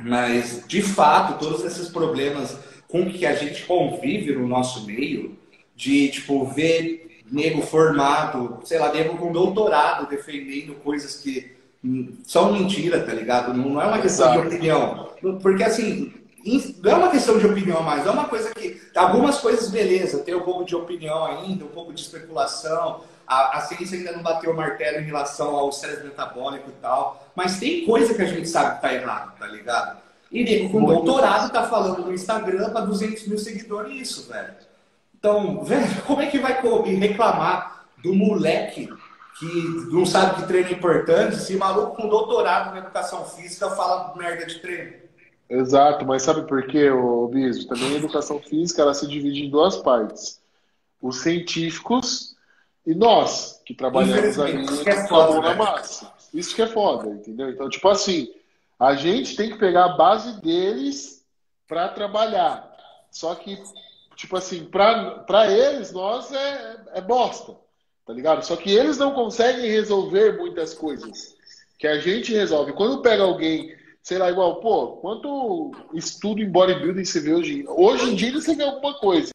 mas 0.00 0.62
de 0.66 0.82
fato, 0.82 1.38
todos 1.38 1.64
esses 1.64 1.88
problemas 1.88 2.58
com 2.86 3.10
que 3.10 3.24
a 3.24 3.34
gente 3.34 3.64
convive 3.64 4.34
no 4.34 4.46
nosso 4.46 4.84
meio, 4.84 5.38
de 5.74 6.08
tipo, 6.10 6.44
ver 6.44 7.02
nego 7.32 7.62
formado, 7.62 8.60
sei 8.64 8.78
lá, 8.78 8.92
nego 8.92 9.16
com 9.16 9.32
doutorado 9.32 10.06
defendendo 10.06 10.74
coisas 10.74 11.16
que 11.16 11.56
são 12.24 12.52
mentira, 12.52 13.02
tá 13.02 13.12
ligado? 13.12 13.54
Não 13.54 13.80
é 13.80 13.86
uma 13.86 13.98
questão 13.98 14.26
Exato. 14.26 14.42
de 14.42 14.54
opinião. 14.54 15.08
Porque 15.40 15.64
assim, 15.64 16.12
não 16.82 16.92
é 16.92 16.94
uma 16.94 17.10
questão 17.10 17.38
de 17.38 17.46
opinião 17.46 17.82
mais, 17.82 18.06
é 18.06 18.10
uma 18.10 18.26
coisa 18.26 18.54
que. 18.54 18.80
Algumas 18.94 19.38
coisas, 19.38 19.70
beleza, 19.70 20.18
tem 20.18 20.34
um 20.34 20.42
pouco 20.42 20.64
de 20.64 20.76
opinião 20.76 21.24
ainda, 21.24 21.64
um 21.64 21.68
pouco 21.68 21.94
de 21.94 22.02
especulação. 22.02 23.00
A, 23.26 23.56
a 23.56 23.60
ciência 23.62 23.96
ainda 23.96 24.12
não 24.12 24.22
bateu 24.22 24.50
o 24.50 24.56
martelo 24.56 24.98
em 24.98 25.04
relação 25.04 25.56
ao 25.56 25.70
estresse 25.70 26.04
metabólico 26.04 26.68
e 26.68 26.82
tal. 26.82 27.26
Mas 27.34 27.58
tem 27.58 27.86
coisa 27.86 28.12
que 28.12 28.20
a 28.20 28.26
gente 28.26 28.46
sabe 28.46 28.76
que 28.76 28.82
tá 28.82 28.92
errado, 28.92 29.38
tá 29.38 29.46
ligado? 29.46 30.02
E 30.30 30.44
nego 30.44 30.70
com 30.70 30.84
doutorado 30.84 31.50
tá 31.50 31.66
falando 31.66 32.04
no 32.04 32.12
Instagram 32.12 32.70
para 32.70 32.82
200 32.82 33.26
mil 33.26 33.38
seguidores 33.38 33.94
isso, 33.94 34.30
velho. 34.30 34.52
Então, 35.22 35.62
velho, 35.62 35.86
como 36.04 36.20
é 36.20 36.26
que 36.26 36.40
vai 36.40 36.60
reclamar 36.96 37.86
do 38.02 38.12
moleque 38.12 38.92
que 39.38 39.46
não 39.92 40.04
sabe 40.04 40.42
que 40.42 40.48
treino 40.48 40.68
é 40.68 40.72
importante 40.72 41.36
se 41.36 41.56
maluco 41.56 41.96
com 41.96 42.08
doutorado 42.08 42.72
na 42.72 42.78
educação 42.78 43.24
física 43.24 43.70
fala 43.70 44.12
merda 44.16 44.44
de 44.44 44.58
treino? 44.58 44.94
Exato, 45.48 46.04
mas 46.04 46.22
sabe 46.22 46.42
por 46.48 46.66
quê, 46.66 46.90
ô 46.90 47.28
Biso? 47.28 47.68
Também 47.68 47.92
a 47.92 47.98
educação 47.98 48.40
física 48.40 48.82
ela 48.82 48.94
se 48.94 49.06
divide 49.06 49.44
em 49.44 49.50
duas 49.50 49.76
partes. 49.76 50.40
Os 51.00 51.20
científicos 51.20 52.34
e 52.84 52.92
nós, 52.92 53.60
que 53.64 53.74
trabalhamos 53.74 54.40
ali 54.40 54.66
com 54.66 54.90
é 54.90 54.92
a 54.92 55.08
mão 55.08 55.40
na 55.40 55.54
massa. 55.54 56.12
Isso 56.34 56.54
que 56.54 56.62
é 56.62 56.66
foda, 56.66 57.10
entendeu? 57.10 57.48
Então, 57.50 57.68
tipo 57.68 57.88
assim, 57.88 58.28
a 58.78 58.94
gente 58.94 59.36
tem 59.36 59.50
que 59.50 59.58
pegar 59.58 59.84
a 59.84 59.96
base 59.96 60.40
deles 60.40 61.24
para 61.68 61.88
trabalhar. 61.88 62.72
Só 63.10 63.34
que, 63.34 63.62
tipo 64.16 64.36
assim, 64.36 64.64
para 64.64 65.50
eles, 65.50 65.92
nós 65.92 66.32
é, 66.32 66.76
é 66.94 67.00
bosta, 67.00 67.56
tá 68.06 68.12
ligado? 68.12 68.44
Só 68.44 68.56
que 68.56 68.70
eles 68.70 68.98
não 68.98 69.12
conseguem 69.12 69.70
resolver 69.70 70.36
muitas 70.38 70.74
coisas 70.74 71.34
que 71.78 71.86
a 71.86 71.98
gente 71.98 72.32
resolve. 72.32 72.72
Quando 72.72 73.02
pega 73.02 73.22
alguém 73.22 73.74
sei 74.02 74.18
lá, 74.18 74.30
igual, 74.30 74.56
pô, 74.60 74.96
quanto 74.96 75.70
estudo 75.94 76.40
em 76.40 76.50
bodybuilding 76.50 77.04
você 77.04 77.20
vê 77.20 77.32
hoje? 77.32 77.64
Hoje 77.68 78.10
em 78.10 78.14
dia 78.14 78.32
você 78.32 78.54
vê 78.54 78.64
alguma 78.64 78.94
coisa. 78.94 79.30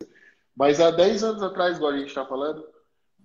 Mas 0.56 0.80
há 0.82 0.92
10 0.92 1.24
anos 1.24 1.44
atrás, 1.44 1.78
igual 1.78 1.94
a 1.94 1.98
gente 1.98 2.10
está 2.10 2.26
falando, 2.26 2.66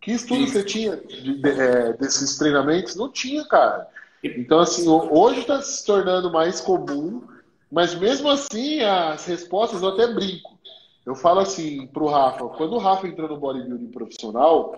que 0.00 0.12
estudo 0.12 0.46
você 0.46 0.62
tinha 0.62 0.96
de, 0.96 1.40
de, 1.40 1.48
é, 1.48 1.92
desses 1.94 2.36
treinamentos? 2.36 2.94
Não 2.94 3.10
tinha, 3.10 3.44
cara. 3.44 3.88
Então, 4.22 4.60
assim, 4.60 4.88
hoje 4.88 5.40
está 5.40 5.60
se 5.60 5.84
tornando 5.84 6.30
mais 6.30 6.60
comum, 6.60 7.26
mas 7.70 7.94
mesmo 7.94 8.28
assim, 8.28 8.80
as 8.82 9.26
respostas 9.26 9.82
eu 9.82 9.88
até 9.88 10.06
brinco. 10.06 10.58
Eu 11.04 11.14
falo 11.14 11.40
assim 11.40 11.86
pro 11.88 12.06
Rafa, 12.06 12.46
quando 12.48 12.74
o 12.74 12.78
Rafa 12.78 13.08
entrou 13.08 13.28
no 13.28 13.36
bodybuilding 13.36 13.90
profissional, 13.90 14.76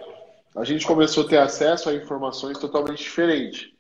a 0.57 0.65
gente 0.65 0.87
começou 0.87 1.25
a 1.25 1.29
ter 1.29 1.39
acesso 1.39 1.89
a 1.89 1.95
informações 1.95 2.59
totalmente 2.59 3.03
diferentes, 3.03 3.71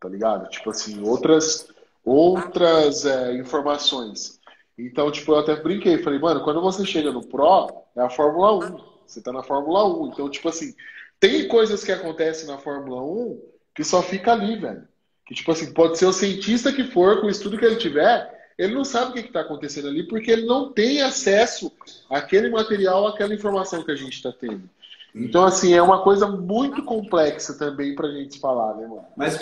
tá 0.00 0.08
ligado? 0.08 0.48
Tipo 0.48 0.70
assim, 0.70 1.06
outras 1.06 1.68
outras 2.04 3.06
é, 3.06 3.34
informações. 3.34 4.38
Então, 4.76 5.10
tipo, 5.10 5.32
eu 5.32 5.38
até 5.38 5.56
brinquei, 5.56 6.02
falei, 6.02 6.18
mano, 6.18 6.42
quando 6.42 6.60
você 6.60 6.84
chega 6.84 7.12
no 7.12 7.24
Pro, 7.26 7.84
é 7.96 8.00
a 8.00 8.10
Fórmula 8.10 8.52
1. 8.56 8.94
Você 9.06 9.22
tá 9.22 9.32
na 9.32 9.42
Fórmula 9.42 9.86
1. 9.86 10.08
Então, 10.08 10.28
tipo 10.28 10.48
assim, 10.48 10.74
tem 11.20 11.48
coisas 11.48 11.84
que 11.84 11.92
acontecem 11.92 12.46
na 12.46 12.58
Fórmula 12.58 13.02
1 13.02 13.40
que 13.74 13.82
só 13.82 14.02
fica 14.02 14.32
ali, 14.32 14.56
velho. 14.56 14.86
Que, 15.26 15.34
tipo 15.34 15.50
assim, 15.50 15.72
pode 15.72 15.98
ser 15.98 16.06
o 16.06 16.12
cientista 16.12 16.72
que 16.72 16.84
for, 16.84 17.20
com 17.20 17.26
o 17.26 17.30
estudo 17.30 17.56
que 17.56 17.64
ele 17.64 17.76
tiver, 17.76 18.30
ele 18.58 18.74
não 18.74 18.84
sabe 18.84 19.10
o 19.10 19.14
que 19.14 19.28
está 19.28 19.40
acontecendo 19.40 19.88
ali, 19.88 20.04
porque 20.04 20.30
ele 20.30 20.46
não 20.46 20.72
tem 20.72 21.02
acesso 21.02 21.72
àquele 22.08 22.48
material, 22.50 23.06
àquela 23.06 23.34
informação 23.34 23.82
que 23.82 23.90
a 23.90 23.96
gente 23.96 24.12
está 24.12 24.32
tendo. 24.32 24.68
Então, 25.14 25.44
assim, 25.44 25.72
é 25.72 25.80
uma 25.80 26.02
coisa 26.02 26.26
muito 26.26 26.82
complexa 26.82 27.54
também 27.54 27.94
para 27.94 28.08
a 28.08 28.12
gente 28.12 28.40
falar, 28.40 28.74
né, 28.74 28.86
mano? 28.86 29.04
Mas 29.16 29.38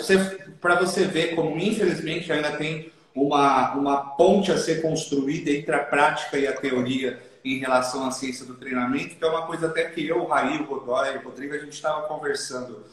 para 0.61 0.75
você 0.75 1.05
ver 1.05 1.33
como, 1.35 1.57
infelizmente, 1.57 2.31
ainda 2.31 2.51
tem 2.51 2.91
uma, 3.15 3.73
uma 3.73 3.97
ponte 4.15 4.51
a 4.51 4.57
ser 4.57 4.81
construída 4.81 5.49
entre 5.49 5.73
a 5.73 5.79
prática 5.79 6.37
e 6.37 6.45
a 6.45 6.53
teoria 6.53 7.19
em 7.43 7.57
relação 7.57 8.05
à 8.05 8.11
ciência 8.11 8.45
do 8.45 8.53
treinamento, 8.53 9.15
que 9.15 9.23
é 9.23 9.27
uma 9.27 9.45
coisa 9.47 9.67
até 9.67 9.85
que 9.85 10.07
eu, 10.07 10.21
o 10.21 10.27
Raí, 10.27 10.61
o 10.61 10.65
Godoy, 10.65 11.17
o 11.17 11.23
Rodrigo, 11.23 11.53
a 11.53 11.57
gente 11.57 11.73
estava 11.73 12.07
conversando. 12.07 12.83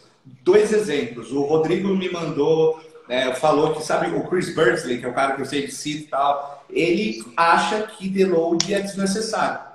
Dois 0.43 0.73
exemplos. 0.73 1.33
O 1.33 1.43
Rodrigo 1.43 1.89
me 1.89 2.11
mandou, 2.11 2.81
é, 3.11 3.35
falou 3.35 3.75
que, 3.75 3.83
sabe, 3.83 4.15
o 4.15 4.27
Chris 4.29 4.55
Bursley, 4.55 4.99
que 4.99 5.05
é 5.05 5.09
o 5.09 5.15
cara 5.15 5.35
que 5.35 5.43
eu 5.43 5.47
sei 5.47 5.67
de 5.67 5.73
cito 5.73 6.05
e 6.05 6.07
tal, 6.07 6.65
ele 6.71 7.23
acha 7.37 7.83
que 7.83 8.09
deload 8.09 8.73
é 8.73 8.81
desnecessário 8.81 9.71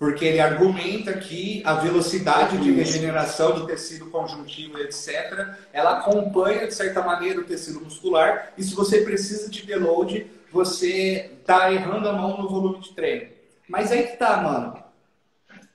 porque 0.00 0.24
ele 0.24 0.40
argumenta 0.40 1.12
que 1.12 1.62
a 1.62 1.74
velocidade 1.74 2.56
de 2.56 2.72
regeneração 2.72 3.54
do 3.54 3.66
tecido 3.66 4.06
conjuntivo, 4.06 4.78
etc., 4.78 5.46
ela 5.74 5.98
acompanha, 5.98 6.66
de 6.66 6.74
certa 6.74 7.02
maneira, 7.02 7.38
o 7.38 7.44
tecido 7.44 7.82
muscular, 7.82 8.54
e 8.56 8.64
se 8.64 8.74
você 8.74 9.02
precisa 9.02 9.50
de 9.50 9.66
deload, 9.66 10.26
você 10.50 11.30
está 11.38 11.70
errando 11.70 12.08
a 12.08 12.14
mão 12.14 12.40
no 12.40 12.48
volume 12.48 12.80
de 12.80 12.94
treino. 12.94 13.28
Mas 13.68 13.92
aí 13.92 14.04
que 14.04 14.16
tá, 14.16 14.38
mano. 14.38 14.82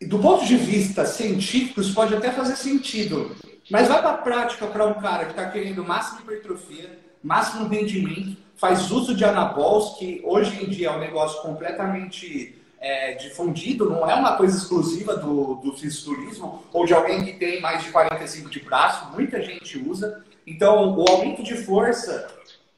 Do 0.08 0.18
ponto 0.18 0.44
de 0.44 0.58
vista 0.58 1.06
científico, 1.06 1.80
isso 1.80 1.94
pode 1.94 2.16
até 2.16 2.32
fazer 2.32 2.56
sentido, 2.56 3.36
mas 3.70 3.88
vai 3.88 4.02
para 4.02 4.12
a 4.12 4.18
prática 4.18 4.68
para 4.68 4.86
um 4.86 4.96
cara 4.96 5.26
que 5.26 5.32
está 5.32 5.50
querendo 5.50 5.84
máxima 5.84 6.22
hipertrofia, 6.22 7.00
máximo 7.24 7.68
rendimento, 7.68 8.38
faz 8.56 8.92
uso 8.92 9.16
de 9.16 9.26
anabols, 9.26 9.98
que 9.98 10.22
hoje 10.24 10.64
em 10.64 10.70
dia 10.70 10.88
é 10.88 10.92
um 10.92 11.00
negócio 11.00 11.42
completamente 11.42 12.56
é, 12.80 13.14
difundido, 13.14 13.90
não 13.90 14.10
é 14.10 14.14
uma 14.14 14.38
coisa 14.38 14.58
exclusiva 14.58 15.16
do, 15.16 15.56
do 15.56 15.74
fisiculturismo 15.74 16.64
ou 16.72 16.86
de 16.86 16.94
alguém 16.94 17.24
que 17.24 17.34
tem 17.34 17.60
mais 17.60 17.84
de 17.84 17.90
45 17.90 18.50
de 18.50 18.60
braço, 18.60 19.12
muita 19.14 19.42
gente 19.42 19.78
usa. 19.78 20.24
Então, 20.46 20.96
o 20.96 21.10
aumento 21.10 21.42
de 21.42 21.56
força 21.56 22.28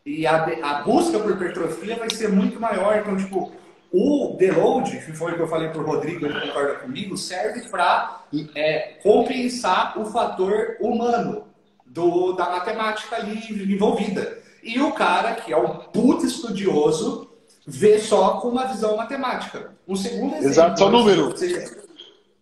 e 0.05 0.25
a, 0.25 0.45
a 0.63 0.83
busca 0.83 1.19
por 1.19 1.31
hipertrofia 1.31 1.97
vai 1.97 2.09
ser 2.09 2.29
muito 2.29 2.59
maior. 2.59 2.97
Então, 2.97 3.17
tipo, 3.17 3.51
o 3.91 4.35
deload, 4.37 4.91
que 4.91 5.13
foi 5.13 5.31
o 5.31 5.35
que 5.35 5.41
eu 5.41 5.47
falei 5.47 5.69
para 5.69 5.81
o 5.81 5.85
Rodrigo, 5.85 6.25
ele 6.25 6.39
concorda 6.39 6.75
comigo, 6.75 7.17
serve 7.17 7.61
para 7.69 8.23
é, 8.55 8.97
compensar 9.01 9.99
o 9.99 10.05
fator 10.05 10.77
humano 10.79 11.47
do, 11.85 12.33
da 12.33 12.49
matemática 12.49 13.15
ali 13.15 13.41
envolvida. 13.73 14.39
E 14.61 14.79
o 14.81 14.91
cara, 14.91 15.35
que 15.35 15.53
é 15.53 15.57
um 15.57 15.77
puto 15.77 16.25
estudioso, 16.25 17.29
vê 17.65 17.99
só 17.99 18.41
com 18.41 18.49
uma 18.49 18.65
visão 18.65 18.97
matemática. 18.97 19.71
Um 19.87 19.95
segundo 19.95 20.35
exemplo. 20.35 20.49
Exato, 20.49 20.79
só 20.79 20.89
número. 20.89 21.31
Você, 21.31 21.77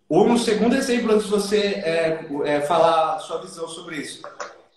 um 0.09 0.37
segundo 0.37 0.75
exemplo, 0.75 1.11
antes 1.11 1.25
de 1.25 1.31
você 1.31 1.57
é, 1.57 2.25
é, 2.45 2.61
falar 2.61 3.19
sua 3.19 3.41
visão 3.41 3.67
sobre 3.67 3.97
isso. 3.97 4.21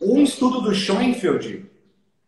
Um 0.01 0.23
estudo 0.23 0.61
do 0.61 0.75
Schoenfeld, 0.75 1.66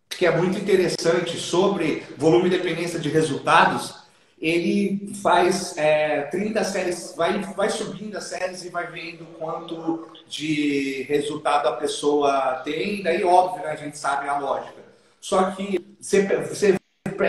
que 0.09 0.27
é 0.27 0.37
muito 0.37 0.59
interessante 0.59 1.39
sobre 1.39 2.03
volume 2.17 2.47
e 2.47 2.51
dependência 2.51 2.99
de 2.99 3.09
resultados, 3.09 4.00
ele 4.41 5.13
faz 5.23 5.77
é, 5.77 6.23
30 6.23 6.65
séries, 6.65 7.15
vai, 7.15 7.39
vai 7.41 7.69
subindo 7.69 8.17
as 8.17 8.25
séries 8.25 8.65
e 8.65 8.71
vai 8.71 8.87
vendo 8.87 9.27
quanto 9.39 10.09
de 10.27 11.03
resultado 11.03 11.69
a 11.69 11.77
pessoa 11.77 12.63
tem, 12.65 13.03
daí 13.03 13.23
óbvio, 13.23 13.63
né, 13.63 13.73
a 13.73 13.77
gente 13.77 13.99
sabe 13.99 14.29
a 14.29 14.39
lógica. 14.39 14.81
Só 15.21 15.51
que 15.51 15.79
você, 16.01 16.27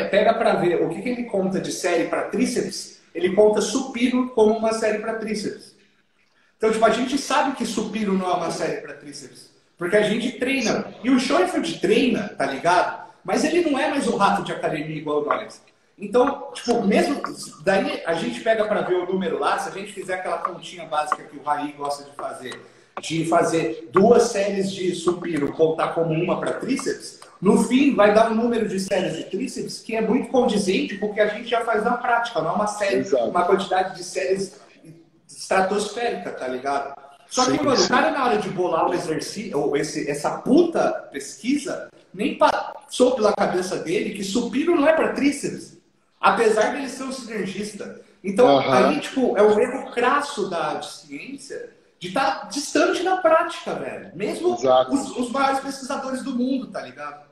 pega 0.09 0.33
para 0.33 0.53
ver 0.53 0.81
o 0.81 0.89
que, 0.89 1.01
que 1.01 1.09
ele 1.09 1.23
conta 1.25 1.59
de 1.59 1.73
série 1.73 2.07
para 2.07 2.29
tríceps, 2.29 3.01
ele 3.13 3.35
conta 3.35 3.59
supino 3.59 4.29
como 4.29 4.57
uma 4.57 4.71
série 4.71 4.99
para 4.99 5.15
tríceps. 5.15 5.75
Então, 6.57 6.71
tipo, 6.71 6.85
a 6.85 6.91
gente 6.91 7.17
sabe 7.17 7.57
que 7.57 7.65
supino 7.65 8.13
não 8.13 8.29
é 8.31 8.33
uma 8.35 8.51
série 8.51 8.79
para 8.79 8.93
tríceps, 8.93 9.51
porque 9.77 9.97
a 9.97 10.03
gente 10.03 10.33
treina. 10.33 10.93
E 11.03 11.09
o 11.09 11.19
Schoenfeld 11.19 11.79
treina, 11.79 12.29
tá 12.37 12.45
ligado? 12.45 13.11
Mas 13.21 13.43
ele 13.43 13.69
não 13.69 13.77
é 13.77 13.89
mais 13.89 14.07
um 14.07 14.15
rato 14.15 14.43
de 14.43 14.53
academia 14.53 14.95
igual 14.95 15.25
nós. 15.25 15.61
Então, 16.01 16.47
tipo, 16.51 16.81
mesmo. 16.81 17.21
Daí 17.63 18.01
a 18.07 18.15
gente 18.15 18.41
pega 18.41 18.65
para 18.65 18.81
ver 18.81 18.95
o 18.95 19.05
número 19.05 19.37
lá, 19.37 19.59
se 19.59 19.69
a 19.69 19.71
gente 19.71 19.93
fizer 19.93 20.15
aquela 20.15 20.39
continha 20.39 20.85
básica 20.85 21.23
que 21.23 21.37
o 21.37 21.43
Raí 21.43 21.73
gosta 21.73 22.03
de 22.03 22.15
fazer, 22.15 22.59
de 22.99 23.25
fazer 23.25 23.89
duas 23.93 24.23
séries 24.23 24.71
de 24.71 24.95
supino, 24.95 25.53
contar 25.53 25.89
como 25.89 26.11
uma 26.11 26.39
para 26.39 26.53
tríceps, 26.53 27.19
no 27.39 27.63
fim 27.63 27.93
vai 27.93 28.15
dar 28.15 28.31
um 28.31 28.35
número 28.35 28.67
de 28.67 28.79
séries 28.79 29.15
de 29.15 29.25
tríceps 29.25 29.79
que 29.79 29.95
é 29.95 30.01
muito 30.01 30.29
condizente 30.29 30.97
com 30.97 31.07
o 31.07 31.13
que 31.13 31.19
a 31.19 31.27
gente 31.27 31.47
já 31.47 31.61
faz 31.61 31.83
na 31.83 31.97
prática, 31.97 32.41
não 32.41 32.49
é 32.49 32.53
uma 32.53 32.67
série, 32.67 32.97
Exato. 32.97 33.25
uma 33.25 33.45
quantidade 33.45 33.95
de 33.95 34.03
séries 34.03 34.59
estratosférica, 35.27 36.31
tá 36.31 36.47
ligado? 36.47 36.95
Só 37.27 37.45
sim, 37.45 37.57
que, 37.57 37.63
mano, 37.63 37.77
sim. 37.77 37.85
o 37.85 37.89
cara 37.89 38.11
na 38.11 38.25
hora 38.25 38.37
de 38.39 38.49
bolar 38.49 38.89
o 38.89 38.93
exercício, 38.93 39.57
ou 39.57 39.77
esse, 39.77 40.09
essa 40.09 40.31
puta 40.39 40.91
pesquisa, 41.11 41.89
nem 42.13 42.37
passou 42.37 43.11
pela 43.15 43.33
cabeça 43.33 43.77
dele 43.77 44.15
que 44.15 44.23
supino 44.23 44.75
não 44.75 44.87
é 44.87 44.93
para 44.93 45.13
tríceps. 45.13 45.80
Apesar 46.21 46.73
dele 46.73 46.87
ser 46.87 47.03
um 47.03 47.11
sinergista. 47.11 47.99
Então, 48.23 48.45
uhum. 48.45 48.71
aí, 48.71 48.99
tipo, 48.99 49.35
é 49.35 49.41
um 49.41 49.59
erro 49.59 49.91
crasso 49.91 50.47
da 50.47 50.79
ciência 50.83 51.73
de 51.99 52.09
estar 52.09 52.41
tá 52.41 52.47
distante 52.47 53.03
da 53.03 53.17
prática, 53.17 53.73
velho. 53.75 54.11
Mesmo 54.15 54.53
os, 54.53 55.17
os, 55.17 55.31
maiores 55.31 55.59
pesquisadores 55.59 56.23
do 56.23 56.35
mundo, 56.35 56.67
tá 56.67 56.81
ligado? 56.81 57.25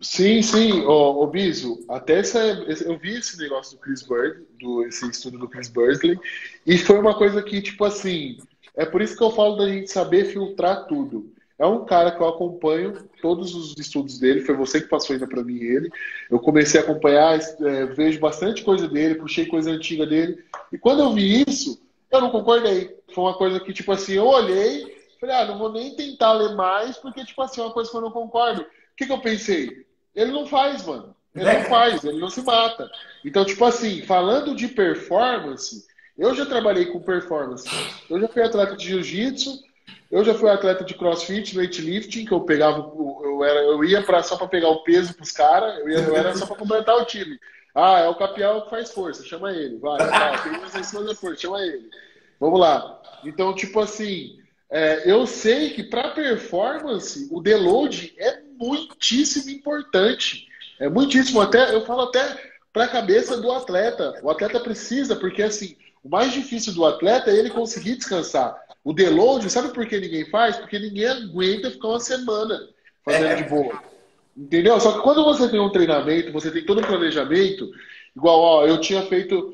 Sim, 0.00 0.42
sim, 0.42 0.82
ô, 0.82 1.22
ô 1.22 1.26
Biso, 1.28 1.84
até 1.88 2.18
essa, 2.18 2.40
eu 2.40 2.98
vi 2.98 3.18
esse 3.18 3.38
negócio 3.38 3.76
do 3.76 3.80
Chris 3.80 4.02
Bird, 4.02 4.42
do, 4.60 4.84
esse 4.84 5.08
estudo 5.08 5.38
do 5.38 5.48
Chris 5.48 5.68
Bursley, 5.68 6.18
e 6.66 6.76
foi 6.76 6.98
uma 6.98 7.16
coisa 7.16 7.40
que, 7.40 7.62
tipo 7.62 7.84
assim, 7.84 8.38
é 8.76 8.84
por 8.84 9.00
isso 9.00 9.16
que 9.16 9.22
eu 9.22 9.30
falo 9.30 9.56
da 9.56 9.68
gente 9.68 9.90
saber 9.90 10.24
filtrar 10.24 10.86
tudo. 10.86 11.32
É 11.62 11.66
um 11.66 11.84
cara 11.84 12.10
que 12.10 12.20
eu 12.20 12.26
acompanho 12.26 13.08
todos 13.20 13.54
os 13.54 13.78
estudos 13.78 14.18
dele, 14.18 14.40
foi 14.40 14.56
você 14.56 14.80
que 14.80 14.88
passou 14.88 15.14
ainda 15.14 15.28
para 15.28 15.44
mim 15.44 15.60
ele. 15.60 15.88
Eu 16.28 16.40
comecei 16.40 16.80
a 16.80 16.82
acompanhar, 16.82 17.38
é, 17.38 17.86
vejo 17.86 18.18
bastante 18.18 18.64
coisa 18.64 18.88
dele, 18.88 19.14
puxei 19.14 19.46
coisa 19.46 19.70
antiga 19.70 20.04
dele. 20.04 20.44
E 20.72 20.76
quando 20.76 21.04
eu 21.04 21.12
vi 21.12 21.44
isso, 21.46 21.80
eu 22.10 22.20
não 22.20 22.30
concordei. 22.30 22.98
Foi 23.14 23.22
uma 23.22 23.34
coisa 23.34 23.60
que, 23.60 23.72
tipo 23.72 23.92
assim, 23.92 24.14
eu 24.14 24.26
olhei, 24.26 24.92
falei, 25.20 25.36
ah, 25.36 25.44
não 25.46 25.56
vou 25.56 25.70
nem 25.70 25.94
tentar 25.94 26.32
ler 26.32 26.56
mais, 26.56 26.96
porque, 26.96 27.24
tipo 27.24 27.40
assim, 27.40 27.60
é 27.60 27.64
uma 27.64 27.72
coisa 27.72 27.88
que 27.88 27.96
eu 27.96 28.00
não 28.00 28.10
concordo. 28.10 28.62
O 28.62 28.66
que, 28.96 29.06
que 29.06 29.12
eu 29.12 29.20
pensei? 29.20 29.86
Ele 30.16 30.32
não 30.32 30.46
faz, 30.46 30.84
mano. 30.84 31.14
Ele 31.32 31.44
não 31.44 31.62
faz, 31.66 32.02
ele 32.02 32.18
não 32.18 32.28
se 32.28 32.42
mata. 32.42 32.90
Então, 33.24 33.44
tipo 33.44 33.64
assim, 33.64 34.02
falando 34.02 34.56
de 34.56 34.66
performance, 34.66 35.86
eu 36.18 36.34
já 36.34 36.44
trabalhei 36.44 36.86
com 36.86 36.98
performance. 36.98 37.68
Eu 38.10 38.20
já 38.20 38.26
fui 38.26 38.42
atleta 38.42 38.74
de 38.74 38.84
jiu-jitsu, 38.84 39.62
eu 40.12 40.22
já 40.22 40.34
fui 40.34 40.50
atleta 40.50 40.84
de 40.84 40.92
crossfit, 40.92 41.56
weightlifting, 41.56 42.26
que 42.26 42.32
eu 42.32 42.42
pegava, 42.42 42.78
eu, 42.78 43.42
era, 43.42 43.60
eu 43.60 43.82
ia 43.82 44.02
pra, 44.02 44.22
só 44.22 44.36
para 44.36 44.46
pegar 44.46 44.68
o 44.68 44.84
peso 44.84 45.14
pros 45.14 45.32
caras, 45.32 45.78
eu, 45.78 45.88
eu 45.88 46.14
era 46.14 46.36
só 46.36 46.44
para 46.44 46.56
completar 46.56 46.94
o 46.96 47.06
time. 47.06 47.40
Ah, 47.74 48.00
é 48.00 48.08
o 48.08 48.14
Capial 48.14 48.62
que 48.64 48.70
faz 48.70 48.92
força, 48.92 49.24
chama 49.24 49.50
ele. 49.52 49.78
Vai, 49.78 49.96
vai, 49.96 50.42
tem 50.42 50.60
mais 50.60 50.90
fazer 50.90 51.14
força, 51.14 51.40
chama 51.40 51.62
ele. 51.62 51.88
Vamos 52.38 52.60
lá. 52.60 53.00
Então, 53.24 53.54
tipo 53.54 53.80
assim, 53.80 54.38
é, 54.70 55.10
eu 55.10 55.26
sei 55.26 55.70
que 55.70 55.82
para 55.82 56.10
performance, 56.10 57.26
o 57.30 57.40
deload 57.40 58.14
é 58.18 58.40
muitíssimo 58.58 59.50
importante. 59.50 60.46
É 60.78 60.90
muitíssimo. 60.90 61.40
Até, 61.40 61.74
eu 61.74 61.86
falo 61.86 62.02
até 62.02 62.52
para 62.70 62.84
a 62.84 62.88
cabeça 62.88 63.40
do 63.40 63.50
atleta. 63.50 64.20
O 64.22 64.28
atleta 64.28 64.60
precisa, 64.60 65.16
porque 65.16 65.42
assim, 65.42 65.74
o 66.04 66.08
mais 66.08 66.32
difícil 66.32 66.74
do 66.74 66.84
atleta 66.84 67.30
é 67.30 67.36
ele 67.36 67.48
conseguir 67.48 67.96
descansar. 67.96 68.61
O 68.84 68.92
deload, 68.92 69.48
sabe 69.48 69.72
por 69.72 69.86
que 69.86 69.98
ninguém 69.98 70.24
faz? 70.28 70.56
Porque 70.56 70.78
ninguém 70.78 71.06
aguenta 71.06 71.70
ficar 71.70 71.88
uma 71.88 72.00
semana 72.00 72.68
fazendo 73.04 73.26
é. 73.26 73.34
de 73.36 73.44
boa. 73.44 73.80
Entendeu? 74.36 74.80
Só 74.80 74.92
que 74.92 75.02
quando 75.02 75.24
você 75.24 75.48
tem 75.48 75.60
um 75.60 75.70
treinamento, 75.70 76.32
você 76.32 76.50
tem 76.50 76.64
todo 76.64 76.80
um 76.80 76.86
planejamento, 76.86 77.70
igual, 78.16 78.40
ó, 78.40 78.66
eu 78.66 78.80
tinha 78.80 79.02
feito. 79.02 79.52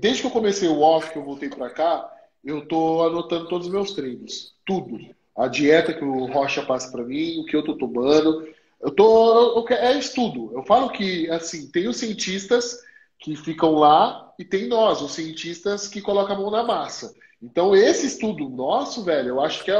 Desde 0.00 0.22
que 0.22 0.26
eu 0.26 0.32
comecei 0.32 0.68
o 0.68 0.80
off, 0.80 1.12
que 1.12 1.18
eu 1.18 1.24
voltei 1.24 1.48
para 1.48 1.70
cá, 1.70 2.10
eu 2.44 2.66
tô 2.66 3.04
anotando 3.04 3.48
todos 3.48 3.66
os 3.68 3.72
meus 3.72 3.92
treinos. 3.92 4.54
Tudo. 4.66 4.98
A 5.36 5.46
dieta 5.46 5.92
que 5.92 6.04
o 6.04 6.26
Rocha 6.26 6.62
passa 6.62 6.90
para 6.90 7.04
mim, 7.04 7.38
o 7.38 7.44
que 7.44 7.54
eu 7.54 7.62
tô 7.62 7.76
tomando. 7.76 8.48
Eu 8.80 8.90
tô. 8.90 9.60
Eu, 9.60 9.76
é 9.76 9.96
estudo. 9.96 10.50
Eu 10.54 10.64
falo 10.64 10.90
que, 10.90 11.30
assim, 11.30 11.70
tem 11.70 11.86
os 11.86 11.98
cientistas 11.98 12.78
que 13.18 13.36
ficam 13.36 13.74
lá 13.74 14.32
e 14.38 14.44
tem 14.44 14.66
nós, 14.66 15.02
os 15.02 15.12
cientistas 15.12 15.86
que 15.86 16.00
colocam 16.00 16.34
a 16.34 16.38
mão 16.38 16.50
na 16.50 16.64
massa. 16.64 17.14
Então, 17.42 17.74
esse 17.74 18.06
estudo 18.06 18.48
nosso, 18.50 19.02
velho, 19.02 19.28
eu 19.30 19.40
acho 19.40 19.64
que 19.64 19.70
é, 19.70 19.78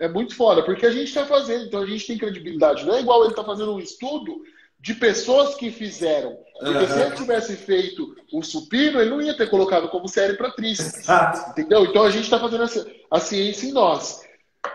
é 0.00 0.08
muito 0.08 0.34
foda, 0.34 0.64
porque 0.64 0.84
a 0.84 0.90
gente 0.90 1.08
está 1.08 1.24
fazendo, 1.24 1.66
então 1.66 1.80
a 1.80 1.86
gente 1.86 2.06
tem 2.06 2.18
credibilidade. 2.18 2.84
Não 2.84 2.96
é 2.96 3.00
igual 3.00 3.22
ele 3.22 3.30
está 3.30 3.44
fazendo 3.44 3.74
um 3.74 3.78
estudo 3.78 4.42
de 4.80 4.94
pessoas 4.94 5.54
que 5.54 5.70
fizeram. 5.70 6.36
Porque 6.58 6.78
uhum. 6.78 6.88
se 6.88 7.00
ele 7.00 7.16
tivesse 7.16 7.56
feito 7.56 8.14
o 8.32 8.42
supino, 8.42 9.00
ele 9.00 9.10
não 9.10 9.20
ia 9.20 9.36
ter 9.36 9.48
colocado 9.48 9.88
como 9.88 10.08
série 10.08 10.34
para 10.34 10.50
tríceps. 10.50 11.08
Entendeu? 11.50 11.84
Então 11.84 12.02
a 12.02 12.10
gente 12.10 12.24
está 12.24 12.38
fazendo 12.38 12.64
a, 12.64 13.16
a, 13.16 13.20
ciência 13.20 13.68
em 13.68 13.72
nós. 13.72 14.22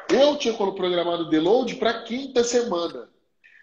Eu 0.09 0.37
tinha 0.37 0.53
programado 0.53 1.23
o 1.23 1.29
deload 1.29 1.75
para 1.75 2.03
quinta 2.03 2.43
semana. 2.43 3.09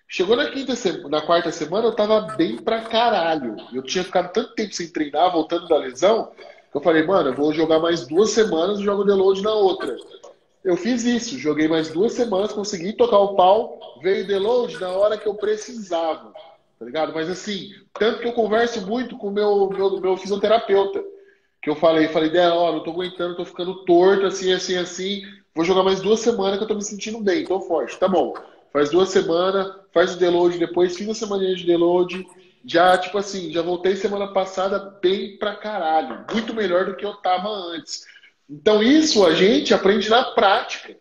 Chegou 0.07 0.37
na 0.37 0.51
quinta 0.51 0.73
na 1.09 1.21
quarta 1.21 1.53
semana, 1.53 1.87
eu 1.87 1.95
tava 1.95 2.21
bem 2.35 2.57
pra 2.57 2.81
caralho. 2.81 3.57
Eu 3.73 3.83
tinha 3.83 4.03
ficado 4.03 4.33
tanto 4.33 4.55
tempo 4.55 4.75
sem 4.75 4.89
treinar, 4.89 5.31
voltando 5.31 5.69
da 5.69 5.77
lesão, 5.77 6.33
eu 6.75 6.81
falei, 6.81 7.07
mano, 7.07 7.31
eu 7.31 7.35
vou 7.35 7.53
jogar 7.53 7.79
mais 7.81 8.07
duas 8.07 8.31
semanas 8.31 8.79
e 8.79 8.85
jogo 8.85 9.05
deload 9.05 9.43
na 9.43 9.53
outra. 9.53 9.97
Eu 10.64 10.77
fiz 10.77 11.05
isso, 11.05 11.39
joguei 11.39 11.69
mais 11.69 11.89
duas 11.89 12.12
semanas, 12.12 12.53
consegui 12.53 12.93
tocar 12.93 13.19
o 13.19 13.35
pau, 13.35 13.79
veio 14.03 14.27
deload 14.27 14.79
na 14.81 14.91
hora 14.91 15.16
que 15.16 15.27
eu 15.27 15.35
precisava, 15.35 16.33
tá 16.79 16.85
ligado? 16.85 17.14
Mas 17.14 17.31
assim, 17.31 17.71
tanto 17.99 18.21
que 18.21 18.29
eu 18.29 18.33
converso 18.33 18.87
muito 18.87 19.16
com 19.16 19.29
o 19.29 19.33
meu, 19.33 19.71
meu, 19.71 20.01
meu 20.01 20.16
fisioterapeuta, 20.16 21.03
que 21.62 21.71
eu 21.71 21.77
falei, 21.77 22.09
falei 22.09 22.31
dela, 22.31 22.55
ó, 22.55 22.73
não 22.73 22.83
tô 22.83 22.91
aguentando, 22.91 23.37
tô 23.37 23.45
ficando 23.45 23.85
torto, 23.85 24.27
assim, 24.27 24.53
assim, 24.53 24.77
assim, 24.77 25.23
vou 25.55 25.64
jogar 25.64 25.83
mais 25.83 26.01
duas 26.01 26.21
semanas 26.21 26.59
que 26.59 26.64
eu 26.64 26.69
tô 26.69 26.75
me 26.75 26.85
sentindo 26.85 27.21
bem, 27.21 27.45
tô 27.45 27.61
forte, 27.61 27.99
tá 27.99 28.07
bom. 28.07 28.35
Faz 28.73 28.91
duas 28.91 29.09
semanas, 29.09 29.75
faz 29.93 30.14
o 30.14 30.19
deload 30.19 30.59
depois, 30.59 30.97
fiz 30.97 31.09
a 31.09 31.14
semana 31.14 31.55
de 31.55 31.64
deload, 31.64 32.27
já, 32.69 32.99
tipo 32.99 33.16
assim, 33.16 33.51
já 33.51 33.62
voltei 33.62 33.97
semana 33.97 34.33
passada 34.33 34.79
bem 35.01 35.39
pra 35.39 35.57
caralho. 35.57 36.27
Muito 36.31 36.53
melhor 36.53 36.85
do 36.85 36.95
que 36.95 37.05
eu 37.05 37.14
tava 37.14 37.49
antes. 37.49 38.07
Então, 38.49 38.83
isso 38.83 39.25
a 39.25 39.33
gente 39.33 39.73
aprende 39.73 40.11
na 40.11 40.23
prática. 40.33 40.95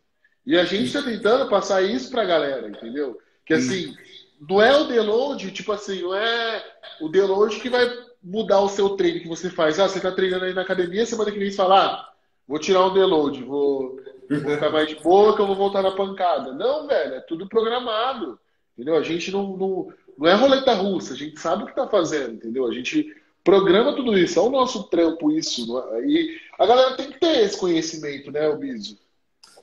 E 0.45 0.57
a 0.57 0.63
gente 0.63 0.85
está 0.85 1.01
tentando 1.01 1.49
passar 1.49 1.81
isso 1.81 2.09
pra 2.09 2.23
galera, 2.23 2.69
entendeu? 2.69 3.19
Que 3.45 3.53
assim, 3.53 3.93
não 4.39 4.61
é 4.61 4.77
o 4.77 4.85
deload, 4.85 5.51
tipo 5.51 5.73
assim, 5.73 6.03
não 6.03 6.15
é 6.15 6.63
o 7.01 7.09
deload 7.09 7.59
que 7.59 7.69
vai 7.69 7.85
mudar 8.23 8.61
o 8.61 8.69
seu 8.69 8.91
treino 8.91 9.19
que 9.19 9.27
você 9.27 9.49
faz. 9.49 9.77
Ah, 9.77 9.89
você 9.89 9.99
tá 9.99 10.09
treinando 10.09 10.45
aí 10.45 10.53
na 10.53 10.61
academia, 10.61 11.05
semana 11.05 11.31
que 11.31 11.37
vem 11.37 11.51
você 11.51 11.57
fala, 11.57 11.85
ah, 11.85 12.09
vou 12.47 12.59
tirar 12.59 12.85
um 12.85 12.93
deload, 12.93 13.43
vou, 13.43 13.99
vou 14.29 14.53
ficar 14.53 14.69
mais 14.69 14.87
de 14.87 14.95
boa 14.95 15.35
que 15.35 15.41
eu 15.41 15.47
vou 15.47 15.55
voltar 15.55 15.81
na 15.81 15.91
pancada. 15.91 16.53
Não, 16.53 16.87
velho, 16.87 17.15
é 17.15 17.19
tudo 17.19 17.49
programado. 17.49 18.39
Entendeu? 18.73 18.95
A 18.95 19.03
gente 19.03 19.31
não, 19.31 19.57
não, 19.57 19.93
não 20.17 20.27
é 20.27 20.33
roleta 20.33 20.73
russa, 20.73 21.13
a 21.13 21.17
gente 21.17 21.39
sabe 21.39 21.63
o 21.63 21.65
que 21.65 21.71
está 21.71 21.87
fazendo, 21.87 22.33
entendeu? 22.33 22.67
A 22.67 22.73
gente 22.73 23.15
programa 23.47 23.95
tudo 23.95 24.17
isso. 24.17 24.37
É 24.37 24.41
o 24.41 24.49
nosso 24.49 24.83
trampo 24.83 25.31
isso. 25.31 25.79
É? 25.93 26.01
E 26.01 26.37
a 26.59 26.65
galera 26.65 26.97
tem 26.97 27.09
que 27.09 27.17
ter 27.17 27.45
esse 27.45 27.57
conhecimento, 27.57 28.29
né, 28.29 28.53
Biso? 28.57 28.97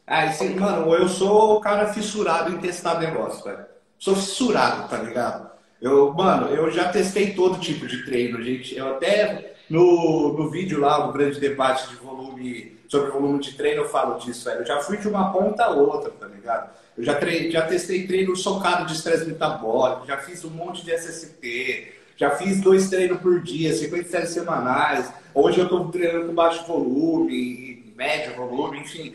Ah, 0.06 0.30
sim, 0.32 0.54
mano, 0.54 0.94
eu 0.94 1.06
sou 1.06 1.56
o 1.56 1.60
cara 1.60 1.92
fissurado 1.92 2.50
em 2.50 2.58
testar 2.58 2.98
negócio, 2.98 3.44
velho. 3.44 3.64
Sou 3.98 4.16
fissurado, 4.16 4.88
tá 4.88 5.02
ligado? 5.02 5.50
Eu, 5.80 6.12
mano, 6.14 6.48
eu 6.48 6.70
já 6.70 6.88
testei 6.88 7.34
todo 7.34 7.60
tipo 7.60 7.86
de 7.86 8.04
treino, 8.04 8.42
gente. 8.42 8.74
Eu 8.74 8.94
até 8.94 9.54
no, 9.68 10.32
no 10.32 10.50
vídeo 10.50 10.80
lá, 10.80 11.06
o 11.06 11.12
grande 11.12 11.38
debate 11.38 11.88
de 11.88 11.96
volume, 11.96 12.78
sobre 12.88 13.10
volume 13.10 13.38
de 13.38 13.52
treino, 13.52 13.82
eu 13.82 13.88
falo 13.88 14.18
disso, 14.18 14.44
velho. 14.44 14.60
Eu 14.60 14.66
já 14.66 14.80
fui 14.80 14.96
de 14.96 15.08
uma 15.08 15.30
ponta 15.30 15.64
a 15.64 15.70
outra, 15.70 16.10
tá 16.10 16.26
ligado? 16.26 16.70
Eu 16.96 17.04
já, 17.04 17.18
já 17.50 17.62
testei 17.62 18.06
treino 18.06 18.36
socado 18.36 18.86
de 18.86 18.92
estresse 18.92 19.26
metabólico, 19.26 20.06
já 20.06 20.18
fiz 20.18 20.44
um 20.44 20.50
monte 20.50 20.84
de 20.84 20.92
SST, 20.92 21.92
já 22.16 22.30
fiz 22.30 22.60
dois 22.60 22.88
treinos 22.88 23.20
por 23.20 23.40
dia, 23.42 23.74
50 23.74 24.08
séries 24.08 24.30
semanais. 24.30 25.12
Hoje 25.34 25.58
eu 25.58 25.64
estou 25.64 25.88
treinando 25.88 26.26
com 26.26 26.34
baixo 26.34 26.64
volume, 26.66 27.92
médio 27.96 28.36
volume, 28.36 28.78
enfim. 28.80 29.12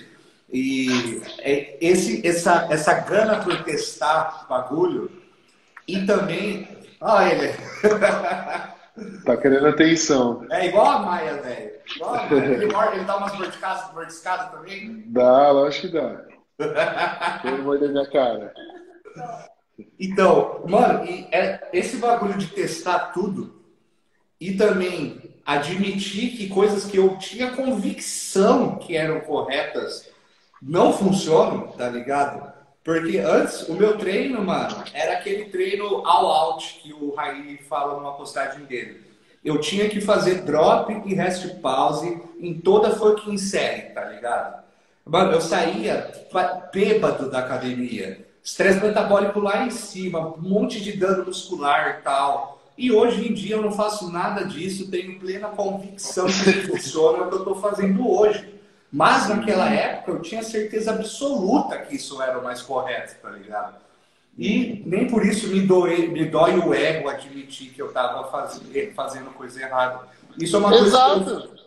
E 0.51 1.21
é 1.39 1.77
esse, 1.79 2.25
essa, 2.27 2.67
essa 2.69 2.93
gana 3.01 3.43
por 3.43 3.63
testar 3.63 4.45
bagulho 4.49 5.09
e 5.87 6.05
também. 6.05 6.67
Olha 7.01 7.33
ele. 7.33 7.53
Tá 9.23 9.37
querendo 9.37 9.65
atenção. 9.67 10.45
É 10.51 10.67
igual 10.67 10.85
a 10.85 10.99
Maia, 10.99 11.41
velho. 11.41 11.71
Igual 11.95 12.15
a 12.15 12.25
Maia. 12.25 12.45
Ele, 12.45 12.65
ele 12.65 13.05
dá 13.05 13.15
umas 13.15 13.37
mordiscadas 13.93 14.51
também? 14.51 15.05
Dá, 15.07 15.51
lógico 15.51 15.87
que 15.87 15.93
dá. 15.93 16.21
Ele 17.43 17.61
morde 17.61 17.87
minha 17.87 18.09
cara. 18.09 18.53
Então, 19.99 20.63
mano, 20.67 21.05
é, 21.31 21.69
esse 21.71 21.97
bagulho 21.97 22.37
de 22.37 22.47
testar 22.47 23.11
tudo 23.13 23.63
e 24.39 24.55
também 24.55 25.21
admitir 25.45 26.37
que 26.37 26.49
coisas 26.49 26.85
que 26.85 26.97
eu 26.97 27.17
tinha 27.17 27.55
convicção 27.55 28.77
que 28.77 28.95
eram 28.95 29.21
corretas 29.21 30.09
não 30.61 30.91
funcionam, 30.91 31.67
tá 31.69 31.89
ligado? 31.89 32.53
Porque 32.83 33.17
antes, 33.19 33.67
o 33.67 33.73
meu 33.73 33.97
treino, 33.97 34.43
mano, 34.43 34.83
era 34.93 35.13
aquele 35.13 35.45
treino 35.45 36.05
all 36.05 36.25
out 36.25 36.79
que 36.81 36.93
o 36.93 37.13
Raí 37.13 37.57
fala 37.69 37.95
numa 37.95 38.13
postagem 38.13 38.65
dele. 38.65 39.01
Eu 39.43 39.59
tinha 39.59 39.89
que 39.89 40.01
fazer 40.01 40.41
drop 40.41 40.91
e 41.05 41.13
rest 41.13 41.61
pause 41.61 42.21
em 42.39 42.59
toda 42.59 42.95
fucking 42.95 43.37
série, 43.37 43.93
tá 43.93 44.05
ligado? 44.05 44.68
Mano, 45.05 45.31
eu 45.33 45.41
saía 45.41 46.11
bêbado 46.71 47.29
da 47.29 47.39
academia. 47.39 48.25
Estresse 48.43 48.83
metabólico 48.83 49.39
lá 49.39 49.65
em 49.65 49.71
cima, 49.71 50.19
um 50.19 50.41
monte 50.41 50.81
de 50.81 50.93
dano 50.93 51.25
muscular 51.25 51.97
e 51.99 52.03
tal. 52.03 52.59
E 52.77 52.91
hoje 52.91 53.27
em 53.27 53.33
dia 53.33 53.55
eu 53.57 53.61
não 53.61 53.71
faço 53.71 54.11
nada 54.11 54.45
disso, 54.45 54.89
tenho 54.89 55.19
plena 55.19 55.49
convicção 55.49 56.25
que 56.27 56.53
funciona 56.67 57.23
o 57.23 57.29
que 57.29 57.35
eu 57.35 57.39
estou 57.39 57.55
fazendo 57.55 58.09
hoje. 58.09 58.59
Mas 58.91 59.27
naquela 59.29 59.69
época 59.69 60.11
eu 60.11 60.21
tinha 60.21 60.41
certeza 60.41 60.91
absoluta 60.91 61.77
que 61.77 61.95
isso 61.95 62.21
era 62.21 62.39
o 62.39 62.43
mais 62.43 62.61
correto, 62.61 63.15
tá 63.21 63.29
ligado? 63.29 63.75
E 64.37 64.81
nem 64.85 65.07
por 65.07 65.25
isso 65.25 65.49
me, 65.49 65.59
doe, 65.59 66.07
me 66.07 66.25
dói 66.25 66.57
o 66.57 66.73
ego 66.73 67.09
admitir 67.09 67.71
que 67.71 67.81
eu 67.81 67.87
estava 67.87 68.23
faz, 68.31 68.61
fazendo 68.95 69.31
coisa 69.31 69.61
errada. 69.61 70.07
Isso 70.37 70.55
é 70.55 70.59
uma 70.59 70.69
coisa, 70.69 70.97
eu, 70.97 71.58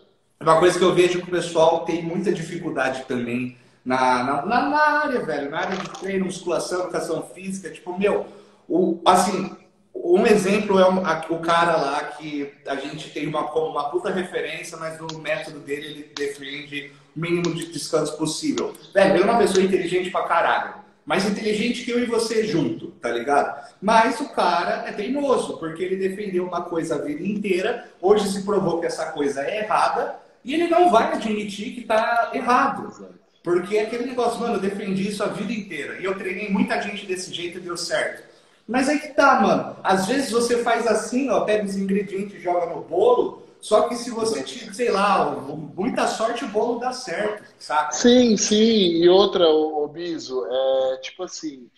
uma 0.42 0.58
coisa 0.58 0.78
que 0.78 0.84
eu 0.84 0.94
vejo 0.94 1.20
que 1.20 1.28
o 1.28 1.30
pessoal 1.30 1.84
tem 1.84 2.02
muita 2.02 2.32
dificuldade 2.32 3.04
também 3.06 3.56
na, 3.84 4.22
na, 4.24 4.68
na, 4.68 4.80
área, 5.00 5.20
velho, 5.20 5.50
na 5.50 5.58
área 5.58 5.76
de 5.76 5.88
treino, 5.90 6.26
musculação, 6.26 6.82
educação 6.82 7.22
física. 7.34 7.70
Tipo, 7.70 7.98
meu, 7.98 8.26
o, 8.68 9.00
assim, 9.04 9.56
um 9.94 10.26
exemplo 10.26 10.78
é 10.78 10.88
o 11.30 11.38
cara 11.38 11.76
lá 11.76 12.04
que 12.04 12.52
a 12.66 12.76
gente 12.76 13.10
tem 13.10 13.26
uma, 13.26 13.50
uma 13.52 13.90
puta 13.90 14.10
referência, 14.10 14.76
mas 14.76 14.98
no 14.98 15.18
método 15.18 15.58
dele 15.60 15.86
ele 15.86 16.12
defende 16.14 16.92
o 17.14 17.20
mínimo 17.20 17.54
de 17.54 17.70
descanso 17.72 18.16
possível. 18.16 18.72
Velho, 18.94 19.14
ele 19.14 19.22
é 19.22 19.26
uma 19.26 19.38
pessoa 19.38 19.64
inteligente 19.64 20.10
pra 20.10 20.24
caralho. 20.24 20.82
Mais 21.04 21.28
inteligente 21.28 21.84
que 21.84 21.90
eu 21.90 22.00
e 22.00 22.06
você 22.06 22.46
junto, 22.46 22.92
tá 22.92 23.10
ligado? 23.10 23.60
Mas 23.80 24.20
o 24.20 24.28
cara 24.28 24.84
é 24.86 24.92
teimoso, 24.92 25.58
porque 25.58 25.82
ele 25.82 25.96
defendeu 25.96 26.46
uma 26.46 26.62
coisa 26.62 26.94
a 26.94 26.98
vida 26.98 27.26
inteira, 27.26 27.88
hoje 28.00 28.28
se 28.28 28.44
provou 28.44 28.78
que 28.78 28.86
essa 28.86 29.06
coisa 29.06 29.42
é 29.42 29.64
errada, 29.64 30.21
e 30.44 30.54
ele 30.54 30.68
não 30.68 30.90
vai 30.90 31.12
admitir 31.12 31.74
que 31.74 31.82
tá 31.82 32.30
errado. 32.34 33.12
Porque 33.42 33.76
é 33.76 33.82
aquele 33.82 34.06
negócio, 34.06 34.40
mano, 34.40 34.54
eu 34.54 34.60
defendi 34.60 35.08
isso 35.08 35.22
a 35.22 35.26
vida 35.26 35.52
inteira. 35.52 35.98
E 35.98 36.04
eu 36.04 36.16
treinei 36.16 36.48
muita 36.48 36.80
gente 36.80 37.06
desse 37.06 37.32
jeito 37.32 37.58
e 37.58 37.62
deu 37.62 37.76
certo. 37.76 38.22
Mas 38.66 38.88
aí 38.88 39.00
que 39.00 39.08
tá, 39.08 39.40
mano. 39.40 39.76
Às 39.82 40.06
vezes 40.06 40.30
você 40.30 40.62
faz 40.62 40.86
assim, 40.86 41.28
ó, 41.28 41.40
pega 41.40 41.64
os 41.64 41.76
ingredientes 41.76 42.36
e 42.36 42.40
joga 42.40 42.66
no 42.66 42.82
bolo, 42.82 43.42
só 43.60 43.88
que 43.88 43.94
se 43.94 44.10
você, 44.10 44.44
sei 44.72 44.90
lá, 44.90 45.30
muita 45.76 46.06
sorte 46.06 46.44
o 46.44 46.48
bolo 46.48 46.80
dá 46.80 46.92
certo, 46.92 47.44
saca? 47.58 47.92
Sim, 47.92 48.36
sim. 48.36 49.02
E 49.02 49.08
outra, 49.08 49.48
o, 49.48 49.86
Biso, 49.86 50.44
é 50.46 50.96
tipo 50.96 51.22
assim, 51.22 51.68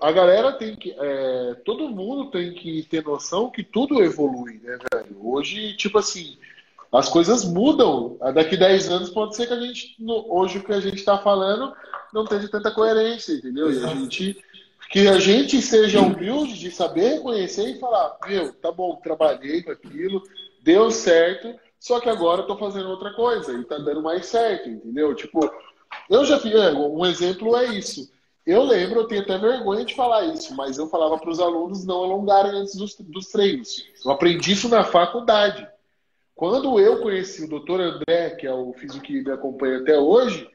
a 0.00 0.12
galera 0.12 0.52
tem 0.52 0.76
que. 0.76 0.94
É, 0.98 1.54
todo 1.64 1.88
mundo 1.88 2.30
tem 2.30 2.52
que 2.52 2.82
ter 2.82 3.02
noção 3.02 3.50
que 3.50 3.62
tudo 3.62 4.02
evolui, 4.02 4.60
né, 4.62 4.78
velho? 4.92 5.16
Hoje, 5.20 5.76
tipo 5.76 5.98
assim, 5.98 6.36
as 6.96 7.08
coisas 7.08 7.44
mudam. 7.44 8.16
Daqui 8.34 8.56
10 8.56 8.90
anos 8.90 9.10
pode 9.10 9.36
ser 9.36 9.46
que 9.46 9.52
a 9.52 9.60
gente, 9.60 9.96
hoje 10.28 10.58
o 10.58 10.64
que 10.64 10.72
a 10.72 10.80
gente 10.80 10.96
está 10.96 11.18
falando, 11.18 11.74
não 12.12 12.24
tenha 12.24 12.48
tanta 12.48 12.70
coerência, 12.70 13.32
entendeu? 13.32 13.72
E 13.72 13.84
a 13.84 13.88
gente 13.88 14.36
que 14.90 15.08
a 15.08 15.18
gente 15.18 15.60
seja 15.60 16.00
humilde 16.00 16.56
de 16.56 16.70
saber 16.70 17.14
reconhecer 17.14 17.68
e 17.68 17.80
falar, 17.80 18.16
meu, 18.28 18.52
tá 18.52 18.70
bom, 18.70 18.94
trabalhei 19.02 19.60
com 19.60 19.72
aquilo, 19.72 20.22
deu 20.62 20.88
certo, 20.88 21.52
só 21.80 21.98
que 21.98 22.08
agora 22.08 22.42
eu 22.42 22.46
tô 22.46 22.56
fazendo 22.56 22.90
outra 22.90 23.12
coisa 23.12 23.52
e 23.54 23.64
tá 23.64 23.76
dando 23.78 24.02
mais 24.02 24.26
certo, 24.26 24.68
entendeu? 24.68 25.12
Tipo, 25.14 25.50
eu 26.08 26.24
já 26.24 26.38
fiz, 26.38 26.54
é, 26.54 26.72
um 26.72 27.04
exemplo 27.04 27.56
é 27.56 27.74
isso. 27.74 28.08
Eu 28.46 28.62
lembro, 28.62 29.00
eu 29.00 29.06
tenho 29.08 29.22
até 29.22 29.36
vergonha 29.36 29.84
de 29.84 29.96
falar 29.96 30.26
isso, 30.26 30.54
mas 30.54 30.78
eu 30.78 30.86
falava 30.86 31.18
para 31.18 31.30
os 31.30 31.40
alunos 31.40 31.84
não 31.84 32.04
alongarem 32.04 32.52
antes 32.52 32.76
dos, 32.76 32.94
dos 32.94 33.28
treinos. 33.28 33.84
Eu 34.04 34.12
aprendi 34.12 34.52
isso 34.52 34.68
na 34.68 34.84
faculdade. 34.84 35.66
Quando 36.34 36.80
eu 36.80 37.00
conheci 37.00 37.44
o 37.44 37.48
doutor 37.48 37.80
André, 37.80 38.30
que 38.30 38.46
é 38.46 38.52
o 38.52 38.72
físico 38.72 39.04
que 39.04 39.22
me 39.22 39.30
acompanha 39.30 39.78
até 39.78 39.98
hoje, 39.98 40.48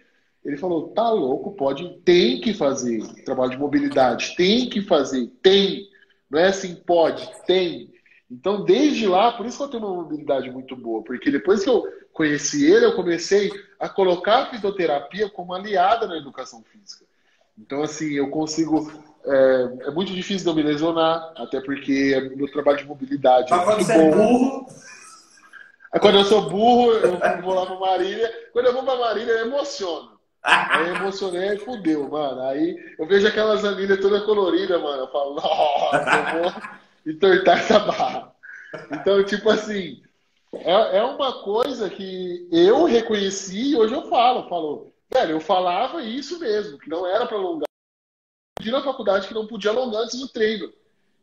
ele 0.44 0.58
falou: 0.58 0.90
tá 0.90 1.10
louco, 1.10 1.52
pode, 1.54 2.00
tem 2.04 2.42
que 2.42 2.54
fazer 2.54 3.02
trabalho 3.24 3.52
de 3.52 3.58
mobilidade, 3.58 4.36
tem 4.36 4.70
que 4.70 4.82
fazer, 4.82 5.28
tem. 5.42 5.88
Não 6.30 6.40
é 6.40 6.48
assim, 6.48 6.76
pode, 6.76 7.30
tem. 7.46 7.90
Então, 8.30 8.64
desde 8.64 9.08
lá, 9.08 9.32
por 9.32 9.46
isso 9.46 9.58
que 9.58 9.64
eu 9.64 9.68
tenho 9.70 9.86
uma 9.86 10.04
mobilidade 10.04 10.52
muito 10.52 10.76
boa, 10.76 11.02
porque 11.04 11.32
depois 11.32 11.64
que 11.64 11.70
eu 11.70 11.84
conheci 12.14 12.70
ele, 12.72 12.86
eu 12.86 12.96
comecei 12.96 13.50
a 13.80 13.90
colocar 13.90 14.44
a 14.44 14.46
fisioterapia 14.48 15.30
como 15.30 15.54
aliada 15.54 16.06
na 16.06 16.18
educação 16.18 16.64
física. 16.64 17.06
Então, 17.58 17.82
assim, 17.82 18.12
eu 18.14 18.30
consigo. 18.30 18.92
É, 19.26 19.88
é 19.88 19.92
muito 19.92 20.14
difícil 20.14 20.46
não 20.46 20.56
me 20.56 20.62
lesionar, 20.64 21.34
até 21.36 21.60
porque 21.60 22.32
meu 22.36 22.50
trabalho 22.52 22.78
de 22.78 22.86
mobilidade. 22.86 23.50
Mas 23.50 23.62
é 23.62 23.66
quando 23.66 23.84
você 23.84 23.92
é 23.94 24.12
burro. 24.12 24.68
Quando 26.00 26.20
eu 26.20 26.24
sou 26.24 26.50
burro, 26.50 26.92
eu 26.94 27.42
vou 27.42 27.54
lá 27.54 27.66
para 27.66 27.80
Marília. 27.80 28.50
Quando 28.54 28.66
eu 28.68 28.74
vou 28.74 28.84
para 28.84 29.00
Marília, 29.00 29.32
eu 29.32 29.48
emociono. 29.48 30.20
Aí 30.42 30.90
emocionei 30.90 31.56
e 31.56 31.60
fudeu, 31.60 32.08
mano. 32.08 32.42
Aí 32.44 32.78
eu 32.98 33.08
vejo 33.08 33.28
aquelas 33.28 33.66
anilhas 33.66 34.00
toda 34.00 34.22
colorida, 34.22 34.78
mano. 34.80 35.04
Eu 35.04 35.12
falo, 35.12 35.36
nossa, 35.36 36.36
eu 36.36 36.42
vou 36.42 37.14
entortar 37.14 37.60
essa 37.60 37.80
barra. 37.80 38.34
Então, 38.92 39.24
tipo 39.24 39.50
assim, 39.50 40.02
é, 40.54 40.98
é 40.98 41.04
uma 41.04 41.44
coisa 41.44 41.90
que 41.90 42.48
eu 42.52 42.86
reconheci 42.86 43.72
e 43.72 43.76
hoje 43.76 43.94
eu 43.94 44.04
falo. 44.10 44.48
Falo, 44.48 44.94
velho, 45.12 45.32
eu 45.32 45.40
falava 45.40 46.02
isso 46.04 46.40
mesmo, 46.40 46.78
que 46.78 46.90
não 46.90 47.06
era 47.06 47.26
para 47.26 47.38
alongar. 47.38 47.68
Eu 47.68 48.64
pedi 48.64 48.72
na 48.72 48.84
faculdade 48.84 49.28
que 49.28 49.34
não 49.34 49.48
podia 49.48 49.72
alongar 49.72 50.04
antes 50.04 50.20
do 50.20 50.28
treino. 50.28 50.72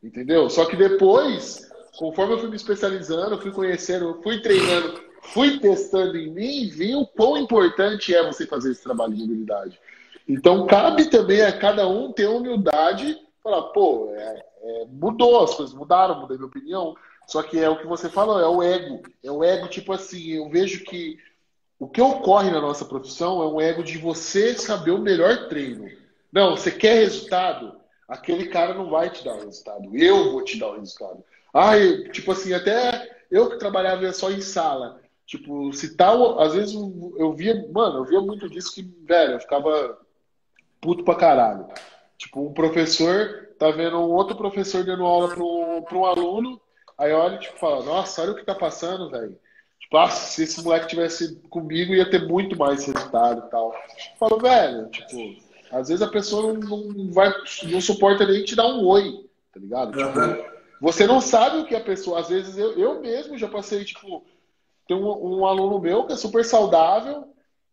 Entendeu? 0.03 0.49
Só 0.51 0.67
que 0.67 0.77
depois, 0.77 1.69
conforme 1.99 2.35
eu 2.35 2.39
fui 2.39 2.49
me 2.49 2.57
especializando, 2.57 3.41
fui 3.41 3.51
conhecendo, 3.51 4.21
fui 4.23 4.41
treinando 4.41 5.07
fui 5.33 5.59
testando 5.59 6.17
em 6.17 6.31
mim 6.31 6.69
vi 6.69 6.95
o 6.95 7.07
quão 7.07 7.37
importante 7.37 8.15
é 8.15 8.25
você 8.25 8.47
fazer 8.47 8.73
esse 8.73 8.83
trabalho 8.83 9.15
de 9.15 9.23
mobilidade. 9.23 9.79
Então, 10.29 10.67
cabe 10.67 11.09
também 11.09 11.43
a 11.43 11.57
cada 11.57 11.87
um 11.87 12.13
ter 12.13 12.27
humildade 12.27 13.17
falar, 13.43 13.63
pô, 13.69 14.13
é, 14.13 14.45
é, 14.63 14.87
mudou, 14.87 15.43
as 15.43 15.55
coisas 15.55 15.75
mudaram, 15.75 16.21
mudei 16.21 16.37
minha 16.37 16.49
opinião. 16.49 16.97
Só 17.29 17.43
que 17.43 17.59
é 17.59 17.69
o 17.69 17.79
que 17.79 17.87
você 17.87 18.09
falou, 18.09 18.41
é 18.41 18.49
o 18.49 18.63
ego. 18.63 19.03
É 19.23 19.31
o 19.31 19.45
ego, 19.45 19.69
tipo 19.69 19.93
assim, 19.93 20.33
eu 20.33 20.49
vejo 20.49 20.85
que 20.85 21.19
o 21.79 21.89
que 21.89 22.01
ocorre 22.01 22.51
na 22.51 22.61
nossa 22.61 22.85
profissão 22.85 23.43
é 23.43 23.47
um 23.47 23.61
ego 23.61 23.85
de 23.85 23.99
você 23.99 24.55
saber 24.55 24.93
o 24.93 25.01
melhor 25.01 25.49
treino. 25.49 25.89
Não, 26.33 26.57
você 26.57 26.71
quer 26.71 26.95
resultado? 26.95 27.77
Aquele 28.09 28.47
cara 28.47 28.75
não 28.75 28.91
vai 28.91 29.11
te 29.11 29.25
dar 29.25 29.35
o 29.35 29.45
resultado. 29.45 29.97
Eu 29.97 30.33
vou 30.33 30.43
te 30.43 30.59
dar 30.59 30.71
o 30.71 30.79
resultado. 30.79 31.23
Ai, 31.57 32.05
tipo 32.11 32.33
assim, 32.33 32.53
até 32.53 33.17
eu 33.31 33.51
que 33.51 33.59
trabalhava 33.59 34.13
só 34.13 34.31
em 34.31 34.41
sala, 34.41 35.01
Tipo, 35.27 35.73
se 35.73 35.97
tal, 35.97 36.39
às 36.39 36.55
vezes 36.55 36.73
eu 36.73 37.33
via, 37.33 37.67
mano, 37.73 37.99
eu 37.99 38.05
via 38.05 38.21
muito 38.21 38.49
disso 38.49 38.73
que, 38.73 38.83
velho, 39.05 39.33
eu 39.33 39.41
ficava 39.41 39.99
puto 40.81 41.03
pra 41.03 41.17
caralho. 41.17 41.67
Tipo, 42.17 42.43
um 42.47 42.55
professor 42.55 43.49
tá 43.59 43.73
vendo 43.73 43.99
um 43.99 44.13
outro 44.13 44.37
professor 44.37 44.85
dando 44.85 45.05
aula 45.05 45.35
para 45.35 45.99
um 45.99 46.05
aluno 46.05 46.61
Aí 46.99 47.13
olha 47.13 47.39
tipo, 47.39 47.59
fala, 47.59 47.85
nossa, 47.85 48.23
olha 48.23 48.33
o 48.33 48.37
que 48.37 48.45
tá 48.45 48.55
passando, 48.55 49.11
velho. 49.11 49.39
Tipo, 49.81 49.99
ah, 49.99 50.09
se 50.09 50.45
esse 50.45 50.63
moleque 50.65 50.89
tivesse 50.89 51.37
comigo, 51.51 51.93
ia 51.93 52.09
ter 52.09 52.27
muito 52.27 52.57
mais 52.57 52.87
resultado 52.87 53.47
e 53.47 53.51
tal. 53.51 53.73
Eu 53.73 54.19
falo, 54.19 54.41
velho, 54.41 54.89
tipo, 54.89 55.37
às 55.71 55.89
vezes 55.89 56.01
a 56.01 56.09
pessoa 56.09 56.55
não, 56.55 56.85
não, 56.85 57.13
vai, 57.13 57.31
não 57.65 57.81
suporta 57.81 58.27
nem 58.27 58.43
te 58.45 58.57
dar 58.57 58.67
um 58.67 58.87
oi, 58.87 59.29
tá 59.53 59.61
ligado? 59.61 59.99
Uhum. 59.99 60.56
Você 60.81 61.07
não 61.07 61.21
sabe 61.21 61.59
o 61.59 61.65
que 61.65 61.75
a 61.75 61.81
pessoa. 61.81 62.21
Às 62.21 62.29
vezes 62.29 62.57
eu, 62.57 62.79
eu 62.79 63.01
mesmo 63.01 63.39
já 63.39 63.49
passei, 63.49 63.85
tipo, 63.85 64.25
tem 64.87 64.97
um, 64.97 65.39
um 65.39 65.47
aluno 65.47 65.81
meu 65.81 66.07
que 66.07 66.13
é 66.13 66.17
super 66.17 66.45
saudável, 66.45 67.29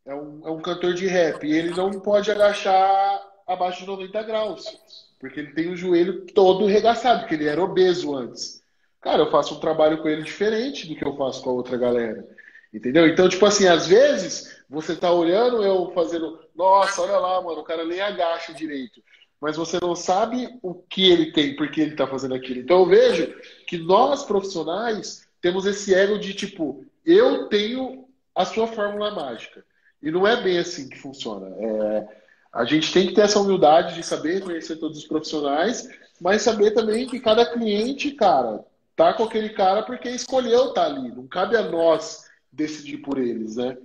é 0.06 0.14
um, 0.16 0.47
é 0.47 0.51
um 0.51 0.62
cantor 0.62 0.93
de 0.93 1.08
rap, 1.08 1.45
e 1.45 1.54
ele 1.54 1.72
não 1.72 1.91
pode 1.99 2.32
agachar 2.32 3.22
abaixo 3.47 3.82
de 3.82 3.88
90 3.88 4.24
graus, 4.24 4.78
porque 5.20 5.39
ele 5.39 5.54
tem 5.54 5.70
o 5.70 5.76
joelho 5.76 6.26
todo 6.34 6.66
regaçado, 6.66 7.22
porque 7.22 7.36
ele 7.36 7.47
era 7.47 7.64
obeso 7.64 8.16
antes. 8.16 8.62
Cara, 9.01 9.22
eu 9.22 9.32
faço 9.32 9.56
um 9.56 9.60
trabalho 9.60 10.01
com 10.01 10.08
ele 10.08 10.24
diferente 10.24 10.88
do 10.88 10.95
que 10.95 11.06
eu 11.06 11.16
faço 11.18 11.43
com 11.43 11.49
a 11.49 11.54
outra 11.54 11.78
galera. 11.78 12.26
Entendeu? 12.74 13.06
Então, 13.08 13.30
tipo 13.30 13.45
assim, 13.45 13.68
às 13.68 13.86
vezes 13.86 14.64
você 14.70 14.95
tá 14.95 15.12
olhando 15.12 15.62
eu 15.64 15.91
fazendo, 15.93 16.39
nossa, 16.56 17.01
olha 17.01 17.20
lá, 17.20 17.41
mano, 17.41 17.60
o 17.60 17.64
cara 17.64 17.86
nem 17.86 18.01
agacha 18.01 18.54
direito. 18.54 19.04
Mas 19.44 19.58
você 19.58 19.78
não 19.82 19.94
sabe 19.94 20.58
o 20.62 20.74
que 20.74 21.12
ele 21.12 21.34
tem, 21.34 21.54
porque 21.58 21.82
ele 21.82 21.98
tá 21.98 22.08
fazendo 22.08 22.34
aquilo. 22.34 22.62
Então 22.62 22.80
eu 22.80 22.86
vejo 22.86 23.36
que 23.68 23.78
nós 23.78 24.24
profissionais 24.24 25.28
temos 25.41 25.66
esse 25.66 25.94
ego 25.94 26.18
de 26.18 26.34
tipo, 26.34 26.86
eu 27.06 27.50
tenho 27.50 28.06
a 28.34 28.46
sua 28.46 28.68
fórmula 28.68 29.12
mágica. 29.12 29.66
E 30.02 30.10
não 30.10 30.26
é 30.26 30.41
bem 30.41 30.60
assim 30.60 30.88
que 30.88 30.98
funciona. 30.98 31.54
É, 31.60 32.08
a 32.54 32.64
gente 32.64 32.94
tem 32.94 33.06
que 33.06 33.14
ter 33.16 33.24
essa 33.24 33.41
humildade 33.41 33.96
de 33.96 34.04
saber 34.04 34.41
conhecer 34.41 34.78
todos 34.78 34.98
os 34.98 35.06
profissionais, 35.06 35.89
mas 36.22 36.41
saber 36.41 36.72
também 36.72 37.06
que 37.06 37.20
cada 37.20 37.46
cliente, 37.46 38.12
cara, 38.12 38.64
tá 38.96 39.14
com 39.14 39.26
aquele 39.26 39.50
cara 39.50 39.84
porque 39.84 40.08
escolheu 40.08 40.70
estar 40.70 40.86
tá 40.86 40.86
ali. 40.86 41.10
Não 41.14 41.28
cabe 41.28 41.58
a 41.58 41.64
nós 41.64 42.30
decidir 42.50 43.00
por 43.00 43.18
eles, 43.18 43.58
né? 43.58 43.78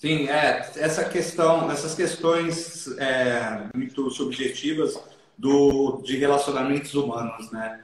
Sim, 0.00 0.30
é 0.30 0.66
essa 0.76 1.04
questão, 1.04 1.70
essas 1.70 1.94
questões 1.94 2.88
é, 2.96 3.64
muito 3.74 4.10
subjetivas 4.10 4.98
do, 5.36 6.00
de 6.02 6.16
relacionamentos 6.16 6.94
humanos, 6.94 7.50
né? 7.52 7.80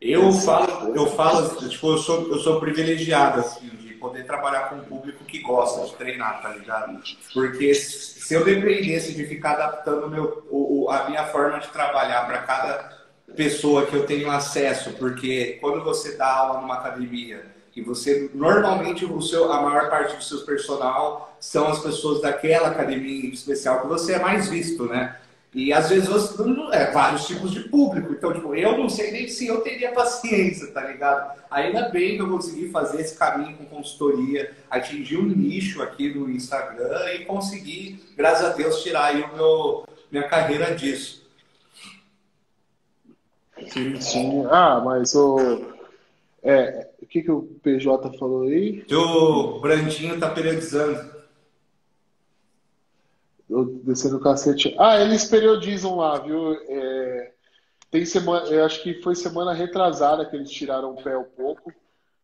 Eu 0.00 0.32
falo, 0.32 0.96
eu 0.96 1.06
falo, 1.06 1.68
tipo, 1.68 1.92
eu 1.92 1.98
sou, 1.98 2.28
eu 2.28 2.38
sou 2.38 2.58
privilegiado 2.58 3.38
assim, 3.38 3.68
de 3.68 3.94
poder 3.94 4.26
trabalhar 4.26 4.68
com 4.68 4.76
um 4.76 4.84
público 4.84 5.24
que 5.24 5.38
gosta 5.42 5.86
de 5.86 5.94
treinar, 5.94 6.42
tá 6.42 6.48
ligado? 6.48 7.00
Porque 7.32 7.72
se 7.72 8.34
eu 8.34 8.44
dependesse 8.44 9.14
de 9.14 9.24
ficar 9.26 9.52
adaptando 9.52 10.10
meu, 10.10 10.44
o, 10.50 10.90
a 10.90 11.08
minha 11.08 11.24
forma 11.26 11.60
de 11.60 11.68
trabalhar 11.68 12.26
para 12.26 12.38
cada 12.38 12.98
pessoa 13.36 13.86
que 13.86 13.94
eu 13.94 14.04
tenho 14.06 14.28
acesso, 14.28 14.90
porque 14.94 15.58
quando 15.60 15.84
você 15.84 16.16
dá 16.16 16.34
aula 16.34 16.60
numa 16.60 16.78
academia 16.78 17.59
você 17.82 18.30
normalmente 18.34 19.04
o 19.04 19.20
seu, 19.20 19.52
a 19.52 19.62
maior 19.62 19.88
parte 19.88 20.16
do 20.16 20.22
seu 20.22 20.40
personal 20.40 21.36
são 21.40 21.68
as 21.68 21.78
pessoas 21.80 22.20
daquela 22.20 22.68
academia 22.68 23.32
especial 23.32 23.82
que 23.82 23.86
você 23.86 24.14
é 24.14 24.18
mais 24.18 24.48
visto, 24.48 24.84
né? 24.86 25.16
E 25.52 25.72
às 25.72 25.88
vezes 25.88 26.08
você 26.08 26.42
é 26.72 26.92
vários 26.92 27.26
tipos 27.26 27.50
de 27.50 27.60
público. 27.68 28.12
Então, 28.12 28.32
tipo, 28.32 28.54
eu 28.54 28.78
não 28.78 28.88
sei 28.88 29.10
nem 29.10 29.26
se 29.26 29.48
eu 29.48 29.60
teria 29.62 29.90
paciência, 29.92 30.68
tá 30.68 30.86
ligado? 30.86 31.40
Ainda 31.50 31.88
bem 31.88 32.16
que 32.16 32.22
eu 32.22 32.30
consegui 32.30 32.70
fazer 32.70 33.00
esse 33.00 33.16
caminho 33.16 33.56
com 33.56 33.64
consultoria, 33.64 34.52
atingir 34.70 35.18
um 35.18 35.26
nicho 35.26 35.82
aqui 35.82 36.14
no 36.14 36.30
Instagram 36.30 37.12
e 37.14 37.24
conseguir, 37.24 38.00
graças 38.16 38.44
a 38.44 38.52
Deus, 38.52 38.82
tirar 38.82 39.06
aí 39.06 39.22
o 39.22 39.34
meu, 39.34 39.84
minha 40.10 40.28
carreira 40.28 40.74
disso. 40.74 41.20
Sim, 43.68 44.00
sim. 44.00 44.46
Ah, 44.50 44.80
mas 44.84 45.14
o. 45.14 45.74
É, 46.42 46.86
o 46.86 46.89
que, 47.10 47.22
que 47.22 47.30
o 47.30 47.42
PJ 47.62 48.16
falou 48.18 48.42
aí? 48.42 48.82
Que 48.82 48.94
o 48.94 49.58
Brandinho 49.60 50.18
tá 50.18 50.30
periodizando. 50.30 51.10
Eu 53.48 53.64
descendo 53.82 54.16
o 54.16 54.20
cacete. 54.20 54.76
Ah, 54.78 55.00
eles 55.00 55.24
periodizam 55.24 55.96
lá, 55.96 56.20
viu? 56.20 56.52
É, 56.68 57.32
tem 57.90 58.04
semana, 58.04 58.46
eu 58.46 58.64
acho 58.64 58.80
que 58.80 59.02
foi 59.02 59.16
semana 59.16 59.52
retrasada 59.52 60.24
que 60.24 60.36
eles 60.36 60.50
tiraram 60.50 60.92
o 60.92 61.02
pé 61.02 61.18
um 61.18 61.24
pouco 61.24 61.72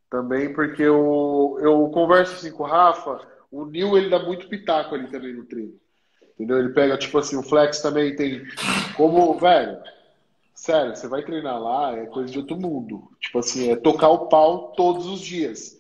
também, 0.09 0.53
porque 0.55 0.83
eu, 0.83 1.59
eu 1.61 1.91
converso 1.93 2.35
assim 2.35 2.53
com 2.53 2.63
o 2.63 2.67
Rafa, 2.67 3.21
o 3.51 3.65
Nil 3.67 3.99
ele 3.99 4.09
dá 4.09 4.21
muito 4.21 4.49
pitaco 4.49 4.95
ali 4.95 5.09
também 5.09 5.35
no 5.35 5.45
treino. 5.45 5.75
Entendeu? 6.35 6.61
Ele 6.61 6.69
pega, 6.69 6.97
tipo 6.97 7.19
assim, 7.19 7.37
o 7.37 7.43
Flex 7.43 7.81
também 7.81 8.15
tem 8.15 8.45
como, 8.97 9.37
velho, 9.37 9.79
Sério, 10.67 10.97
você 10.97 11.07
vai 11.07 11.23
treinar 11.23 11.63
lá, 11.63 11.97
é 11.97 12.07
coisa 12.07 12.33
de 12.33 12.41
outro 12.41 12.57
mundo. 12.57 13.09
Tipo 13.21 13.39
assim, 13.39 13.71
é 13.71 13.77
tocar 13.77 14.09
o 14.09 14.27
pau 14.27 14.73
todos 14.73 15.07
os 15.07 15.21
dias. 15.21 15.79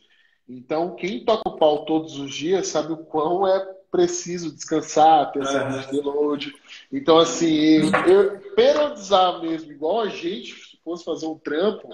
Então, 0.48 0.94
quem 0.94 1.24
toca 1.24 1.48
o 1.48 1.56
pau 1.56 1.84
todos 1.84 2.16
os 2.20 2.32
dias 2.32 2.68
sabe 2.68 2.92
o 2.92 2.98
quão 2.98 3.44
é 3.48 3.58
preciso 3.90 4.54
descansar, 4.54 5.32
ter 5.32 5.42
essa 5.42 5.64
uhum. 5.64 5.90
de 5.90 6.00
load. 6.00 6.54
Então, 6.92 7.18
assim, 7.18 7.80
eu, 8.06 8.38
periodizar 8.54 9.40
mesmo, 9.40 9.72
igual 9.72 10.02
a 10.02 10.08
gente 10.08 10.54
se 10.54 10.78
fosse 10.84 11.04
fazer 11.04 11.26
um 11.26 11.36
trampo, 11.36 11.92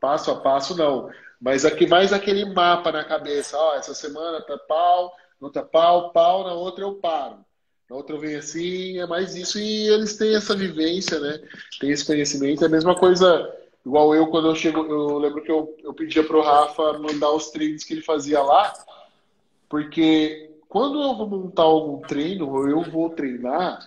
passo 0.00 0.30
a 0.30 0.36
passo, 0.36 0.76
não. 0.76 1.10
Mas 1.40 1.64
aqui 1.64 1.88
mais 1.88 2.12
aquele 2.12 2.44
mapa 2.54 2.92
na 2.92 3.02
cabeça, 3.02 3.58
ó, 3.58 3.74
essa 3.74 3.94
semana 3.94 4.40
tá 4.42 4.56
pau, 4.56 5.12
outra 5.40 5.64
pau, 5.64 6.12
pau, 6.12 6.44
na 6.44 6.52
outra 6.52 6.84
eu 6.84 6.94
paro. 6.94 7.44
Na 7.88 7.96
outra 7.96 8.18
vem 8.18 8.36
assim, 8.36 8.98
é 8.98 9.06
mais 9.06 9.34
isso. 9.34 9.58
E 9.58 9.88
eles 9.88 10.16
têm 10.16 10.34
essa 10.34 10.56
vivência, 10.56 11.18
né? 11.20 11.40
Tem 11.78 11.90
esse 11.90 12.04
conhecimento. 12.04 12.62
É 12.62 12.66
a 12.66 12.70
mesma 12.70 12.94
coisa, 12.94 13.52
igual 13.84 14.14
eu, 14.14 14.26
quando 14.28 14.48
eu 14.48 14.54
chego, 14.54 14.80
eu 14.80 15.18
lembro 15.18 15.42
que 15.42 15.50
eu, 15.50 15.76
eu 15.82 15.92
pedia 15.92 16.24
pro 16.24 16.42
Rafa 16.42 16.98
mandar 16.98 17.30
os 17.30 17.50
treinos 17.50 17.84
que 17.84 17.94
ele 17.94 18.02
fazia 18.02 18.42
lá, 18.42 18.72
porque 19.68 20.50
quando 20.68 21.00
eu 21.00 21.14
vou 21.14 21.28
montar 21.28 21.62
algum 21.62 22.00
treino, 22.00 22.50
ou 22.50 22.68
eu 22.68 22.82
vou 22.82 23.10
treinar, 23.10 23.86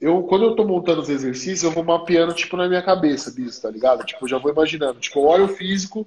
eu, 0.00 0.22
quando 0.24 0.44
eu 0.44 0.56
tô 0.56 0.64
montando 0.66 1.00
os 1.02 1.08
exercícios, 1.08 1.62
eu 1.62 1.70
vou 1.70 1.84
mapeando, 1.84 2.34
tipo, 2.34 2.56
na 2.56 2.68
minha 2.68 2.82
cabeça, 2.82 3.30
bicho, 3.30 3.60
tá 3.60 3.70
ligado? 3.70 4.04
Tipo, 4.04 4.26
já 4.26 4.38
vou 4.38 4.50
imaginando. 4.50 4.98
Tipo, 4.98 5.20
eu 5.20 5.24
olho 5.24 5.44
o 5.44 5.48
físico, 5.48 6.06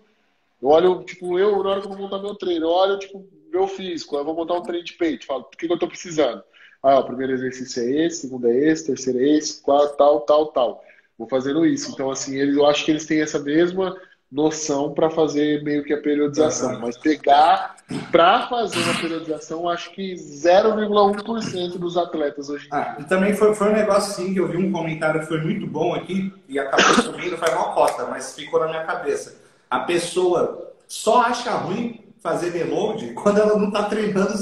eu 0.62 0.70
olho, 0.70 1.04
tipo, 1.04 1.40
eu, 1.40 1.64
na 1.64 1.70
hora 1.70 1.82
que 1.82 1.88
eu 1.88 1.92
vou 1.92 2.00
montar 2.00 2.20
meu 2.20 2.36
treino, 2.36 2.66
eu 2.66 2.70
olho, 2.70 3.00
tipo, 3.00 3.26
meu 3.52 3.68
físico, 3.68 4.16
eu 4.16 4.26
vou 4.26 4.36
montar 4.36 4.56
um 4.56 4.64
treino 4.64 4.84
de 4.84 4.94
peito, 4.94 5.26
falo, 5.26 5.42
o 5.42 5.58
que, 5.58 5.68
que 5.68 5.74
eu 5.74 5.80
tô 5.80 5.88
precisando? 5.88 6.44
Ah, 6.84 7.00
o 7.00 7.06
primeiro 7.06 7.32
exercício 7.32 7.82
é 7.82 8.06
esse, 8.06 8.18
o 8.18 8.22
segundo 8.22 8.48
é 8.48 8.56
esse, 8.56 8.84
o 8.84 8.88
terceiro 8.88 9.20
é 9.20 9.38
esse, 9.38 9.62
quarto, 9.62 9.96
tal, 9.96 10.20
tal, 10.22 10.48
tal. 10.48 10.84
Vou 11.18 11.28
fazendo 11.30 11.66
isso. 11.66 11.92
Então, 11.92 12.12
assim, 12.12 12.36
eles, 12.38 12.58
eu 12.58 12.66
acho 12.66 12.84
que 12.84 12.92
eles 12.92 13.06
têm 13.06 13.22
essa 13.22 13.40
mesma 13.40 13.96
noção 14.30 14.92
para 14.94 15.10
fazer 15.12 15.64
meio 15.64 15.84
que 15.84 15.94
a 15.94 16.02
periodização. 16.02 16.80
Mas 16.80 16.98
pegar 16.98 17.76
para 18.12 18.48
fazer 18.48 18.80
uma 18.80 19.00
periodização, 19.00 19.70
acho 19.70 19.92
que 19.92 20.16
0,1% 20.16 21.78
dos 21.78 21.96
atletas 21.96 22.50
hoje 22.50 22.66
em 22.66 22.70
dia. 22.70 22.80
Ah, 22.80 22.98
e 23.00 23.04
também 23.04 23.34
foi, 23.36 23.54
foi 23.54 23.70
um 23.70 23.74
negócio 23.74 24.12
assim 24.12 24.34
que 24.34 24.40
eu 24.40 24.48
vi 24.48 24.58
um 24.58 24.72
comentário 24.72 25.22
que 25.22 25.28
foi 25.28 25.40
muito 25.40 25.68
bom 25.68 25.94
aqui 25.94 26.34
e 26.50 26.58
acabou 26.58 26.96
subindo, 26.96 27.38
foi 27.38 27.54
mal 27.54 27.74
costa, 27.76 28.06
mas 28.08 28.34
ficou 28.34 28.60
na 28.60 28.68
minha 28.68 28.84
cabeça. 28.84 29.36
A 29.70 29.80
pessoa 29.80 30.74
só 30.88 31.22
acha 31.22 31.52
ruim 31.52 32.04
fazer 32.22 32.52
deload 32.52 33.14
quando 33.14 33.40
ela 33.40 33.58
não 33.58 33.68
está 33.68 33.84
treinando 33.84 34.34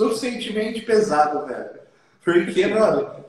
suficientemente 0.00 0.80
pesado, 0.80 1.46
velho. 1.46 1.80
Porque, 2.24 2.66
mano, 2.66 3.24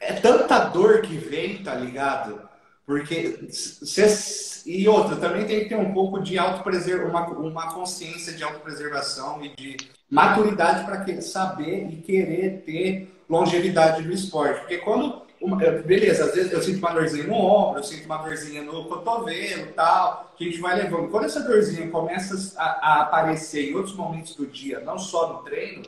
é 0.00 0.12
tanta 0.12 0.58
dor 0.66 1.00
que 1.02 1.16
vem, 1.16 1.62
tá 1.62 1.74
ligado? 1.74 2.40
Porque. 2.84 3.48
Cê, 3.50 4.06
e 4.66 4.86
outra, 4.86 5.16
também 5.16 5.46
tem 5.46 5.60
que 5.60 5.70
ter 5.70 5.76
um 5.76 5.92
pouco 5.92 6.20
de 6.20 6.38
autopreservação, 6.38 7.08
uma, 7.08 7.26
uma 7.28 7.74
consciência 7.74 8.34
de 8.34 8.42
autopreservação 8.42 9.42
e 9.42 9.54
de 9.56 9.76
maturidade 10.10 10.84
para 10.84 11.22
saber 11.22 11.88
e 11.90 11.96
querer 11.96 12.62
ter 12.66 13.10
longevidade 13.28 14.02
no 14.02 14.12
esporte. 14.12 14.60
Porque 14.60 14.78
quando. 14.78 15.30
Uma, 15.40 15.56
beleza, 15.56 16.26
às 16.26 16.34
vezes 16.34 16.52
eu 16.52 16.60
sinto 16.60 16.80
uma 16.80 16.92
dorzinha 16.92 17.26
no 17.26 17.32
ombro, 17.32 17.78
eu 17.78 17.82
sinto 17.82 18.04
uma 18.04 18.18
dorzinha 18.18 18.60
no 18.60 18.84
cotovelo 18.84 19.72
tal, 19.74 20.34
que 20.36 20.44
a 20.44 20.46
gente 20.50 20.60
vai 20.60 20.76
levando. 20.76 21.08
Quando 21.08 21.24
essa 21.24 21.40
dorzinha 21.40 21.88
começa 21.88 22.60
a, 22.60 22.64
a 22.64 23.00
aparecer 23.00 23.70
em 23.70 23.74
outros 23.74 23.96
momentos 23.96 24.34
do 24.36 24.46
dia, 24.46 24.80
não 24.80 24.98
só 24.98 25.32
no 25.32 25.38
treino, 25.38 25.84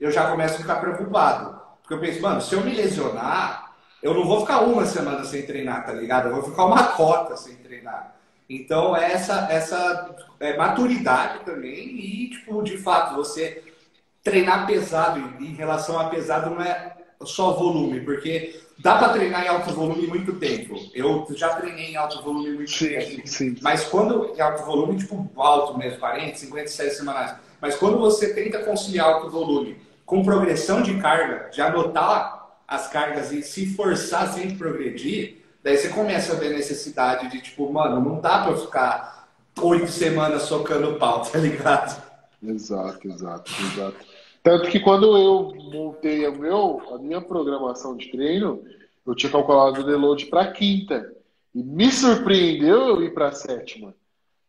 eu 0.00 0.10
já 0.10 0.30
começo 0.30 0.56
a 0.56 0.58
ficar 0.58 0.76
preocupado. 0.76 1.58
Porque 1.82 1.94
eu 1.94 2.00
penso, 2.00 2.20
mano, 2.20 2.40
se 2.40 2.54
eu 2.54 2.60
me 2.62 2.74
lesionar, 2.74 3.72
eu 4.02 4.14
não 4.14 4.24
vou 4.24 4.40
ficar 4.40 4.60
uma 4.60 4.84
semana 4.84 5.24
sem 5.24 5.42
treinar, 5.42 5.84
tá 5.84 5.92
ligado? 5.92 6.28
Eu 6.28 6.34
vou 6.34 6.44
ficar 6.44 6.66
uma 6.66 6.84
cota 6.88 7.36
sem 7.36 7.56
treinar. 7.56 8.14
Então, 8.48 8.96
essa, 8.96 9.48
essa 9.50 10.14
é, 10.40 10.56
maturidade 10.56 11.44
também 11.44 11.88
e, 11.98 12.30
tipo, 12.30 12.62
de 12.62 12.78
fato, 12.78 13.16
você 13.16 13.62
treinar 14.22 14.66
pesado 14.66 15.18
em 15.40 15.54
relação 15.54 15.98
a 15.98 16.08
pesado 16.08 16.50
não 16.50 16.62
é 16.62 16.96
só 17.22 17.52
volume, 17.52 18.00
porque 18.00 18.60
dá 18.78 18.96
para 18.96 19.10
treinar 19.10 19.44
em 19.44 19.48
alto 19.48 19.72
volume 19.72 20.06
muito 20.06 20.34
tempo. 20.34 20.76
Eu 20.94 21.26
já 21.34 21.50
treinei 21.56 21.92
em 21.92 21.96
alto 21.96 22.22
volume 22.22 22.52
muito 22.52 22.70
sim, 22.70 22.88
tempo. 22.88 23.26
Sim. 23.26 23.56
Mas 23.60 23.84
quando 23.84 24.34
em 24.34 24.40
alto 24.40 24.62
volume, 24.64 24.98
tipo 24.98 25.28
alto 25.36 25.76
mesmo, 25.76 25.98
40, 25.98 26.36
56 26.36 26.96
semanais. 26.96 27.34
Mas 27.60 27.76
quando 27.76 27.98
você 27.98 28.32
tenta 28.32 28.60
conciliar 28.60 29.06
alto 29.06 29.30
volume 29.30 29.87
com 30.08 30.22
progressão 30.22 30.80
de 30.80 30.98
carga, 30.98 31.50
de 31.50 31.60
anotar 31.60 32.56
as 32.66 32.88
cargas 32.88 33.30
e 33.30 33.42
se 33.42 33.74
forçar 33.74 34.32
sem 34.32 34.56
progredir, 34.56 35.44
daí 35.62 35.76
você 35.76 35.90
começa 35.90 36.32
a 36.32 36.36
ver 36.36 36.46
a 36.46 36.56
necessidade 36.56 37.30
de, 37.30 37.42
tipo, 37.42 37.70
mano, 37.70 38.00
não 38.00 38.18
dá 38.18 38.42
para 38.42 38.56
ficar 38.56 39.28
oito 39.60 39.88
semanas 39.88 40.44
socando 40.44 40.98
pau, 40.98 41.20
tá 41.20 41.38
ligado? 41.38 42.02
Exato, 42.42 43.06
exato, 43.06 43.52
exato. 43.52 43.96
Tanto 44.42 44.70
que 44.70 44.80
quando 44.80 45.14
eu 45.14 45.54
montei 45.70 46.26
o 46.26 46.38
meu, 46.38 46.82
a 46.94 46.98
minha 46.98 47.20
programação 47.20 47.94
de 47.94 48.10
treino, 48.10 48.64
eu 49.06 49.14
tinha 49.14 49.30
calculado 49.30 49.82
o 49.82 49.84
deload 49.84 50.24
para 50.26 50.50
quinta. 50.52 51.12
E 51.54 51.62
me 51.62 51.92
surpreendeu 51.92 52.88
eu 52.88 53.02
ir 53.02 53.12
para 53.12 53.32
sétima. 53.32 53.94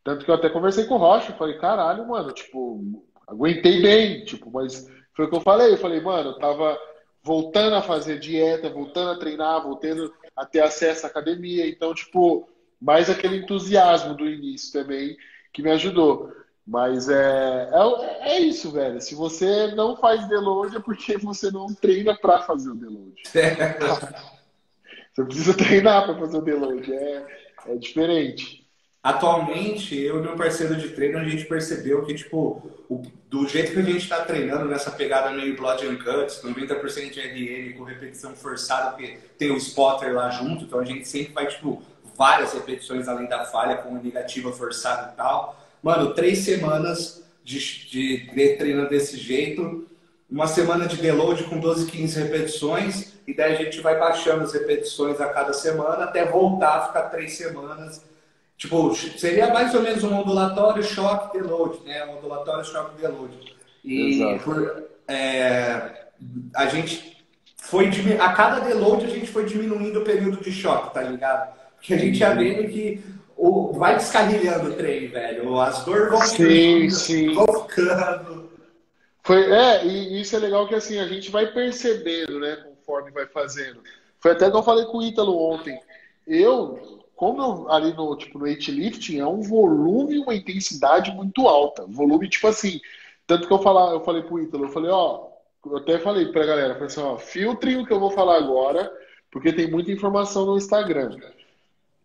Tanto 0.06 0.24
que 0.24 0.32
eu 0.32 0.36
até 0.36 0.50
conversei 0.50 0.86
com 0.86 0.94
o 0.94 1.00
Rocha, 1.00 1.34
falei, 1.34 1.58
caralho, 1.58 2.08
mano, 2.08 2.32
tipo, 2.32 3.04
aguentei 3.28 3.82
bem, 3.82 4.24
tipo, 4.24 4.50
mas 4.50 4.88
foi 5.20 5.26
o 5.26 5.30
que 5.30 5.36
eu 5.36 5.42
falei, 5.42 5.74
eu 5.74 5.78
falei, 5.78 6.00
mano, 6.00 6.30
eu 6.30 6.40
tava 6.40 6.80
voltando 7.22 7.76
a 7.76 7.82
fazer 7.82 8.20
dieta, 8.20 8.70
voltando 8.70 9.12
a 9.12 9.20
treinar, 9.20 9.62
voltando 9.62 10.14
a 10.34 10.46
ter 10.46 10.62
acesso 10.62 11.06
à 11.06 11.10
academia, 11.10 11.68
então, 11.68 11.94
tipo, 11.94 12.48
mais 12.80 13.10
aquele 13.10 13.36
entusiasmo 13.36 14.14
do 14.14 14.26
início 14.26 14.72
também 14.72 15.18
que 15.52 15.62
me 15.62 15.72
ajudou. 15.72 16.32
Mas 16.66 17.10
é, 17.10 17.70
é, 17.70 18.30
é 18.30 18.40
isso, 18.40 18.72
velho. 18.72 19.02
Se 19.02 19.14
você 19.14 19.68
não 19.76 19.98
faz 19.98 20.26
deload 20.30 20.78
é 20.78 20.80
porque 20.80 21.18
você 21.18 21.52
não 21.52 21.68
treina 21.68 22.16
para 22.16 22.40
fazer 22.44 22.70
o 22.70 22.76
deload. 22.76 23.22
você 25.14 25.24
precisa 25.26 25.54
treinar 25.54 26.06
para 26.06 26.18
fazer 26.18 26.38
o 26.38 26.42
deload. 26.42 26.94
É, 26.94 27.26
é 27.66 27.76
diferente. 27.76 28.59
Atualmente, 29.02 29.98
eu 29.98 30.20
e 30.20 30.22
meu 30.22 30.36
parceiro 30.36 30.76
de 30.76 30.90
treino, 30.90 31.20
a 31.20 31.24
gente 31.24 31.46
percebeu 31.46 32.04
que, 32.04 32.14
tipo, 32.14 32.62
o, 32.90 33.02
do 33.30 33.48
jeito 33.48 33.72
que 33.72 33.80
a 33.80 33.84
gente 33.84 34.04
está 34.04 34.26
treinando 34.26 34.66
nessa 34.66 34.92
pegada 34.92 35.32
meio 35.32 35.56
blood 35.56 35.88
and 35.88 35.98
cuts, 35.98 36.42
90% 36.44 37.12
de 37.12 37.22
RN 37.22 37.78
com 37.78 37.84
repetição 37.86 38.36
forçada, 38.36 38.92
porque 38.92 39.18
tem 39.38 39.52
o 39.52 39.58
spotter 39.58 40.14
lá 40.14 40.30
junto, 40.32 40.66
então 40.66 40.80
a 40.80 40.86
gente 40.86 41.08
sempre 41.08 41.32
vai, 41.32 41.48
tipo, 41.48 41.82
várias 42.18 42.52
repetições 42.52 43.08
além 43.08 43.28
da 43.28 43.46
falha, 43.46 43.78
com 43.78 43.96
negativa 43.96 44.52
forçada 44.52 45.14
e 45.14 45.16
tal. 45.16 45.58
Mano, 45.82 46.14
três 46.14 46.40
semanas 46.40 47.24
de, 47.42 47.58
de, 47.90 48.30
de 48.32 48.90
desse 48.90 49.16
jeito, 49.16 49.88
uma 50.30 50.46
semana 50.46 50.86
de 50.86 50.98
deload 50.98 51.46
com 51.46 51.58
12, 51.58 51.90
15 51.90 52.20
repetições, 52.20 53.14
e 53.26 53.34
daí 53.34 53.54
a 53.54 53.56
gente 53.56 53.80
vai 53.80 53.98
baixando 53.98 54.44
as 54.44 54.52
repetições 54.52 55.22
a 55.22 55.30
cada 55.30 55.54
semana 55.54 56.04
até 56.04 56.26
voltar 56.26 56.76
a 56.76 56.88
ficar 56.88 57.04
três 57.04 57.38
semanas. 57.38 58.04
Tipo, 58.60 58.94
seria 58.94 59.54
mais 59.54 59.74
ou 59.74 59.82
menos 59.82 60.04
um 60.04 60.14
ondulatório 60.14 60.84
choque 60.84 61.40
deload, 61.40 61.80
né? 61.86 62.06
Um 62.06 62.18
ondulatório 62.18 62.66
choque 62.66 63.02
deload. 63.02 63.56
E 63.86 64.38
por, 64.44 64.84
é, 65.08 66.08
a 66.54 66.66
gente 66.66 67.24
foi 67.56 67.90
a 68.20 68.34
cada 68.34 68.60
deload 68.60 69.06
a 69.06 69.10
gente 69.10 69.28
foi 69.28 69.46
diminuindo 69.46 70.02
o 70.02 70.04
período 70.04 70.44
de 70.44 70.52
choque, 70.52 70.94
tá 70.94 71.02
ligado? 71.04 71.58
Porque 71.78 71.94
a 71.94 71.98
gente 71.98 72.20
ia 72.20 72.36
vendo 72.36 72.68
que 72.68 73.02
o, 73.38 73.72
vai 73.72 73.96
descarrilhando 73.96 74.72
o 74.72 74.74
trem, 74.74 75.08
velho. 75.08 75.58
As 75.58 75.86
dores 75.86 76.10
vão 76.10 76.22
sim, 76.22 76.90
sim. 76.90 77.34
vão 77.34 77.66
ficando. 77.66 78.50
Foi, 79.24 79.42
é, 79.54 79.86
e 79.86 80.20
isso 80.20 80.36
é 80.36 80.40
legal 80.40 80.68
que 80.68 80.76
assim, 80.76 81.00
a 81.00 81.08
gente 81.08 81.32
vai 81.32 81.48
percebendo, 81.48 82.38
né, 82.42 82.58
conforme 82.58 83.12
vai 83.12 83.26
fazendo. 83.26 83.82
Foi 84.20 84.32
até 84.32 84.52
que 84.52 84.58
eu 84.58 84.64
falei 84.64 84.84
com 84.86 84.98
o 84.98 85.04
Ítalo 85.04 85.38
ontem. 85.38 85.80
Eu, 86.28 86.99
como 87.20 87.42
eu, 87.42 87.70
ali 87.70 87.94
no, 87.94 88.16
tipo, 88.16 88.40
no 88.40 88.46
weightlifting, 88.46 89.20
é 89.20 89.28
um 89.28 89.42
volume 89.42 90.16
e 90.16 90.20
uma 90.20 90.34
intensidade 90.34 91.12
muito 91.12 91.50
alta. 91.50 91.86
Volume, 91.86 92.30
tipo 92.30 92.48
assim, 92.48 92.80
tanto 93.28 93.46
que 93.46 93.52
eu, 93.52 93.60
falar, 93.60 93.92
eu 93.92 94.00
falei 94.06 94.22
pro 94.22 94.40
Ítalo, 94.42 94.64
eu 94.64 94.70
falei, 94.70 94.90
ó, 94.90 95.28
eu 95.66 95.76
até 95.76 96.00
falei 96.00 96.28
pra 96.28 96.46
galera, 96.46 96.76
falei 96.76 96.88
assim, 96.88 97.02
ó, 97.02 97.18
filtrem 97.18 97.76
o 97.76 97.86
que 97.86 97.92
eu 97.92 98.00
vou 98.00 98.10
falar 98.12 98.38
agora, 98.38 98.90
porque 99.30 99.52
tem 99.52 99.70
muita 99.70 99.92
informação 99.92 100.46
no 100.46 100.56
Instagram. 100.56 101.20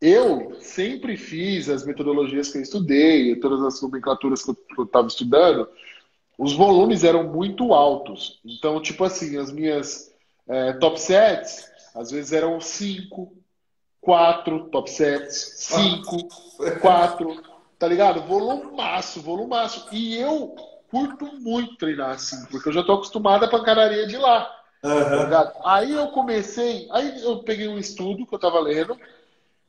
Eu 0.01 0.57
sempre 0.59 1.17
fiz 1.17 1.69
as 1.69 1.87
metodologias 1.87 2.51
que 2.51 2.59
eu 2.59 2.63
estudei, 2.63 3.37
todas 3.37 3.63
as 3.63 3.81
nomenclaturas 3.81 4.43
que 4.43 4.51
eu 4.77 4.83
estava 4.83 5.07
estudando, 5.07 5.69
os 6.37 6.55
volumes 6.55 7.05
eram 7.05 7.23
muito 7.23 7.73
altos. 7.73 8.41
Então, 8.45 8.83
tipo 8.83 9.05
assim, 9.05 9.37
as 9.37 9.53
minhas 9.53 10.13
é, 10.49 10.73
top 10.73 11.01
sets, 11.01 11.71
às 11.95 12.11
vezes 12.11 12.33
eram 12.33 12.61
cinco, 12.61 13.33
quatro 14.05 14.69
top 14.69 14.91
sets, 14.91 15.55
cinco, 15.57 16.17
quatro, 16.81 17.43
tá 17.79 17.89
ligado? 17.89 18.21
Volumaço, 18.23 19.21
volumaço. 19.21 19.89
E 19.91 20.17
eu 20.17 20.55
curto 20.91 21.27
muito 21.41 21.77
treinar 21.77 22.11
assim, 22.11 22.45
porque 22.47 22.69
eu 22.69 22.73
já 22.73 22.83
tô 22.85 22.93
acostumado 22.93 23.45
à 23.45 23.49
pancadaria 23.49 24.07
de 24.07 24.17
lá. 24.17 24.49
Uhum. 24.85 25.31
Tá 25.31 25.53
aí 25.65 25.93
eu 25.93 26.09
comecei, 26.09 26.87
aí 26.93 27.23
eu 27.23 27.43
peguei 27.43 27.67
um 27.67 27.79
estudo 27.79 28.27
que 28.27 28.35
eu 28.35 28.39
tava 28.39 28.61
lendo, 28.61 28.97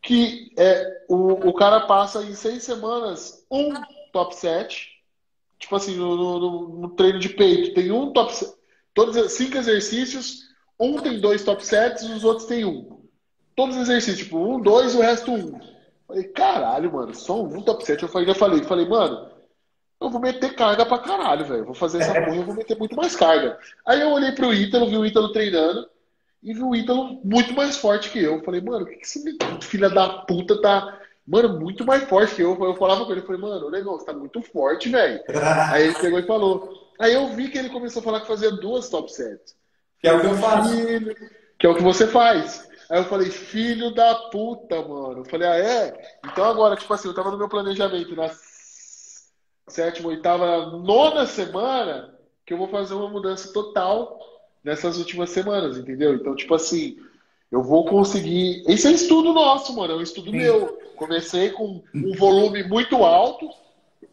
que 0.02 0.52
é, 0.58 1.06
o, 1.10 1.50
o 1.50 1.54
cara 1.54 1.88
passa 1.88 2.22
em 2.22 2.36
seis 2.36 2.64
semanas 2.64 3.46
um 3.50 3.74
top 4.12 4.36
set, 4.36 4.90
tipo 5.58 5.76
assim, 5.76 5.96
no, 5.96 6.16
no, 6.16 6.70
no 6.80 6.90
treino 6.90 7.18
de 7.18 7.30
peito, 7.30 7.74
tem 7.74 7.92
um 7.92 8.12
top 8.12 8.36
set, 8.36 8.54
todos 8.94 9.32
cinco 9.32 9.58
exercícios, 9.58 10.42
um 10.78 10.98
tem 10.98 11.20
dois 11.20 11.44
top 11.46 11.66
sets 11.66 12.04
os 12.04 12.26
outros 12.26 12.46
tem 12.46 12.66
um. 12.66 12.95
Todos 13.56 13.76
os 13.76 13.84
exercícios, 13.84 14.26
tipo, 14.26 14.38
um, 14.38 14.60
dois, 14.60 14.96
o 14.96 15.02
resto 15.02 15.32
um. 15.32 15.60
Falei, 16.08 16.24
caralho, 16.26 16.92
mano, 16.92 17.14
só 17.14 17.42
um 17.42 17.62
top 17.62 17.86
set. 17.86 18.02
Eu 18.02 18.10
falei, 18.10 18.28
já 18.28 18.36
falei, 18.36 18.62
falei, 18.64 18.88
mano, 18.88 19.30
eu 20.00 20.10
vou 20.10 20.20
meter 20.20 20.54
carga 20.56 20.86
pra 20.86 21.00
caralho, 21.00 21.46
velho. 21.46 21.66
Vou 21.66 21.74
fazer 21.74 22.00
essa 22.00 22.14
porra, 22.14 22.36
eu 22.36 22.44
vou 22.44 22.56
meter 22.56 22.78
muito 22.78 22.96
mais 22.96 23.16
carga. 23.16 23.58
Aí 23.86 24.02
eu 24.02 24.10
olhei 24.10 24.32
pro 24.34 24.54
Ítalo, 24.54 24.90
vi 24.90 24.98
o 24.98 25.06
Ítalo 25.06 25.32
treinando 25.32 25.88
e 26.44 26.54
vi 26.54 26.62
o 26.62 26.76
Ítalo 26.76 27.20
muito 27.24 27.54
mais 27.54 27.78
forte 27.78 28.12
que 28.12 28.22
eu. 28.22 28.44
Falei, 28.44 28.62
mano, 28.62 28.86
o 28.86 28.88
que, 28.88 28.98
que 28.98 29.06
esse 29.06 29.24
filho 29.62 29.94
da 29.94 30.10
puta 30.10 30.62
tá. 30.62 31.00
Mano, 31.26 31.60
muito 31.60 31.84
mais 31.86 32.04
forte 32.04 32.36
que 32.36 32.44
eu. 32.44 32.62
Eu 32.64 32.76
falava 32.76 33.06
com 33.06 33.12
ele, 33.12 33.22
falei, 33.22 33.42
mano, 33.42 33.72
negócio 33.72 34.02
você 34.02 34.06
tá 34.06 34.14
muito 34.14 34.42
forte, 34.42 34.90
velho. 34.90 35.24
Aí 35.72 35.86
ele 35.88 35.96
pegou 35.96 36.20
e 36.20 36.28
falou. 36.28 36.92
Aí 37.00 37.14
eu 37.14 37.30
vi 37.30 37.50
que 37.50 37.58
ele 37.58 37.70
começou 37.70 38.02
a 38.02 38.04
falar 38.04 38.22
que 38.22 38.28
fazia 38.28 38.52
duas 38.52 38.90
top 38.90 39.12
sets. 39.12 39.56
Que 40.00 40.08
é 40.08 40.14
o 40.14 40.22
que 40.22 40.28
eu 40.28 40.36
faço. 40.36 40.72
Que 41.58 41.66
é 41.66 41.70
o 41.70 41.76
que 41.76 41.82
você 41.82 42.06
faz. 42.06 42.70
Aí 42.90 43.00
eu 43.00 43.06
falei, 43.06 43.30
filho 43.30 43.94
da 43.94 44.16
puta, 44.30 44.82
mano. 44.82 45.20
Eu 45.20 45.26
falei, 45.26 45.48
ah, 45.48 45.58
é? 45.58 46.18
Então 46.26 46.46
agora, 46.46 46.76
tipo 46.76 46.94
assim, 46.94 47.08
eu 47.08 47.16
tava 47.16 47.32
no 47.32 47.38
meu 47.38 47.50
planejamento 47.50 48.16
na 48.16 48.30
sétima, 49.68 50.10
oitava, 50.10 50.68
nona 50.78 51.26
semana, 51.26 52.14
que 52.46 52.54
eu 52.54 52.58
vou 52.58 52.68
fazer 52.68 52.94
uma 52.94 53.10
mudança 53.10 53.52
total 53.52 54.20
nessas 54.64 54.98
últimas 54.98 55.30
semanas, 55.32 55.78
entendeu? 55.78 56.14
Então, 56.14 56.36
tipo 56.36 56.54
assim, 56.54 56.98
eu 57.52 57.64
vou 57.64 57.86
conseguir. 57.86 58.64
Esse 58.68 58.88
é 58.88 58.92
estudo 58.92 59.34
nosso, 59.34 59.76
mano, 59.76 59.94
é 59.94 59.98
um 59.98 60.02
estudo 60.02 60.32
Sim. 60.32 60.38
meu. 60.38 60.80
Comecei 60.96 61.50
com 61.52 61.84
um 61.94 62.16
volume 62.16 62.64
muito 62.64 63.04
alto, 63.04 63.50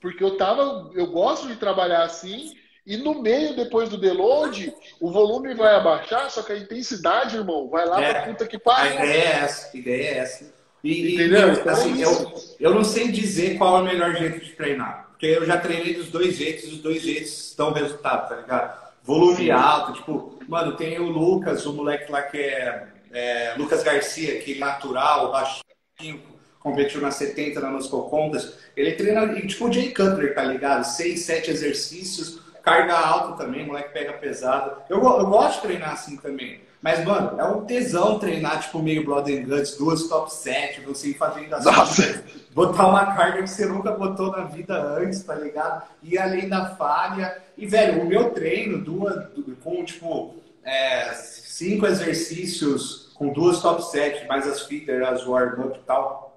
porque 0.01 0.23
eu 0.23 0.37
tava. 0.37 0.91
Eu 0.95 1.07
gosto 1.09 1.47
de 1.47 1.57
trabalhar 1.57 2.05
assim, 2.05 2.55
e 2.85 2.97
no 2.97 3.23
meio, 3.23 3.55
depois 3.55 3.89
do 3.89 3.97
deload, 3.97 4.75
o 5.01 5.11
volume 5.11 5.55
vai 5.55 5.75
abaixar, 5.75 6.31
só 6.31 6.43
que 6.43 6.53
a 6.53 6.59
intensidade, 6.59 7.37
irmão, 7.37 7.69
vai 7.69 7.87
lá 7.87 8.03
é, 8.03 8.13
pra 8.13 8.23
puta 8.23 8.47
que 8.47 8.59
pariu. 8.59 8.99
A 8.99 9.05
ideia 9.05 9.23
é 9.23 9.37
essa, 9.37 9.71
a 9.73 9.79
ideia 9.79 10.03
é 10.03 10.19
essa. 10.19 10.55
E, 10.83 11.15
Entendeu? 11.15 11.53
Então, 11.53 11.73
assim, 11.73 12.03
é 12.03 12.05
eu, 12.05 12.35
eu 12.59 12.75
não 12.75 12.83
sei 12.83 13.13
dizer 13.13 13.57
qual 13.57 13.79
é 13.79 13.81
o 13.83 13.85
melhor 13.85 14.17
jeito 14.17 14.45
de 14.45 14.53
treinar. 14.53 15.11
Porque 15.11 15.27
eu 15.27 15.47
já 15.47 15.57
treinei 15.59 15.95
dos 15.95 16.09
dois 16.09 16.37
jeitos, 16.37 16.65
e 16.65 16.75
os 16.75 16.79
dois 16.79 17.03
jeitos 17.03 17.55
dão 17.57 17.73
resultado, 17.73 18.29
tá 18.29 18.35
ligado? 18.35 18.83
Volume 19.05 19.37
Sim. 19.37 19.51
alto, 19.51 19.93
tipo, 19.93 20.39
Mano, 20.49 20.77
tem 20.77 20.99
o 20.99 21.09
Lucas, 21.09 21.65
o 21.67 21.73
moleque 21.73 22.11
lá 22.11 22.23
que 22.23 22.39
é, 22.39 22.87
é 23.13 23.55
Lucas 23.57 23.83
Garcia, 23.83 24.41
que 24.41 24.59
natural, 24.59 25.31
baixinho, 25.31 26.21
competiu 26.59 27.01
na 27.01 27.11
70 27.11 27.61
na 27.61 27.71
Moscou 27.71 28.09
Contas. 28.09 28.55
Ele 28.77 28.93
treina 28.93 29.35
tipo 29.47 29.69
o 29.69 29.73
Jay 29.73 29.95
Cutler, 29.95 30.35
tá 30.35 30.45
ligado? 30.45 30.85
Seis, 30.85 31.21
sete 31.21 31.51
exercícios, 31.51 32.42
carga 32.63 32.97
alta 32.97 33.45
também, 33.45 33.67
moleque 33.67 33.93
pega 33.93 34.13
pesado. 34.15 34.73
Eu, 34.89 34.99
eu 34.99 35.27
gosto 35.27 35.57
de 35.57 35.69
treinar 35.69 35.93
assim 35.93 36.17
também. 36.17 36.61
Mas, 36.83 37.05
mano, 37.05 37.41
é 37.41 37.45
um 37.45 37.65
tesão 37.65 38.19
treinar, 38.19 38.61
tipo, 38.61 38.81
meio 38.81 39.05
Blood 39.05 39.33
and 39.33 39.45
Guts, 39.45 39.77
duas 39.77 40.09
top 40.09 40.35
7, 40.35 40.81
você 40.81 41.11
ir 41.11 41.15
fazendo 41.15 41.55
as 41.55 41.65
coisas, 41.65 42.25
botar 42.53 42.89
uma 42.89 43.15
carga 43.15 43.43
que 43.43 43.51
você 43.51 43.67
nunca 43.67 43.93
botou 43.93 44.33
na 44.33 44.45
vida 44.45 44.81
antes, 44.99 45.23
tá 45.23 45.35
ligado? 45.35 45.85
Ir 46.03 46.19
além 46.19 46.49
da 46.49 46.75
falha. 46.75 47.41
E, 47.57 47.67
velho, 47.67 48.03
o 48.03 48.07
meu 48.07 48.31
treino, 48.31 48.79
duas, 48.79 49.29
com, 49.63 49.85
tipo, 49.85 50.35
é, 50.65 51.13
cinco 51.15 51.87
exercícios 51.87 53.13
com 53.15 53.29
duas 53.29 53.61
top 53.61 53.85
7, 53.85 54.27
mais 54.27 54.49
as 54.49 54.63
fitter, 54.63 55.07
as 55.07 55.25
warm-up 55.25 55.79
e 55.79 55.83
tal, 55.83 56.37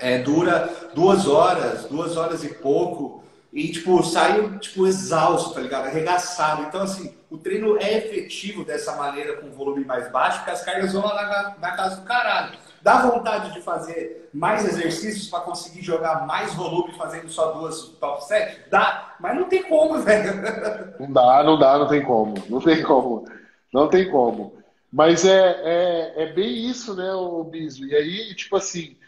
é, 0.00 0.18
dura 0.18 0.68
duas 0.94 1.28
horas, 1.28 1.84
duas 1.84 2.16
horas 2.16 2.42
e 2.42 2.48
pouco. 2.48 3.22
E, 3.56 3.72
tipo, 3.72 4.02
saio, 4.02 4.58
tipo, 4.58 4.86
exausto, 4.86 5.54
tá 5.54 5.62
ligado? 5.62 5.86
Arregaçado. 5.86 6.64
Então, 6.64 6.82
assim, 6.82 7.14
o 7.30 7.38
treino 7.38 7.78
é 7.78 7.96
efetivo 7.96 8.66
dessa 8.66 8.94
maneira, 8.96 9.38
com 9.38 9.50
volume 9.50 9.82
mais 9.82 10.12
baixo, 10.12 10.40
porque 10.40 10.50
as 10.50 10.62
cargas 10.62 10.92
vão 10.92 11.02
lá 11.02 11.26
na, 11.26 11.56
na 11.58 11.74
casa 11.74 11.96
do 11.96 12.06
caralho. 12.06 12.52
Dá 12.82 12.98
vontade 13.06 13.54
de 13.54 13.62
fazer 13.62 14.28
mais 14.34 14.62
exercícios 14.62 15.30
para 15.30 15.40
conseguir 15.40 15.80
jogar 15.80 16.26
mais 16.26 16.52
volume 16.52 16.92
fazendo 16.98 17.30
só 17.30 17.52
duas 17.52 17.80
top 17.98 18.26
7? 18.26 18.68
Dá, 18.70 19.14
mas 19.18 19.34
não 19.34 19.48
tem 19.48 19.62
como, 19.62 20.00
velho. 20.04 20.94
Não 21.00 21.10
dá, 21.10 21.42
não 21.42 21.58
dá, 21.58 21.78
não 21.78 21.88
tem 21.88 22.02
como. 22.02 22.34
Não 22.50 22.60
tem 22.60 22.82
como. 22.82 23.24
Não 23.72 23.88
tem 23.88 24.10
como. 24.10 24.52
Mas 24.92 25.24
é, 25.24 25.62
é, 25.64 26.24
é 26.24 26.32
bem 26.34 26.68
isso, 26.68 26.94
né, 26.94 27.10
o 27.14 27.42
Biso? 27.42 27.86
E 27.86 27.96
aí, 27.96 28.34
tipo 28.34 28.54
assim, 28.54 28.98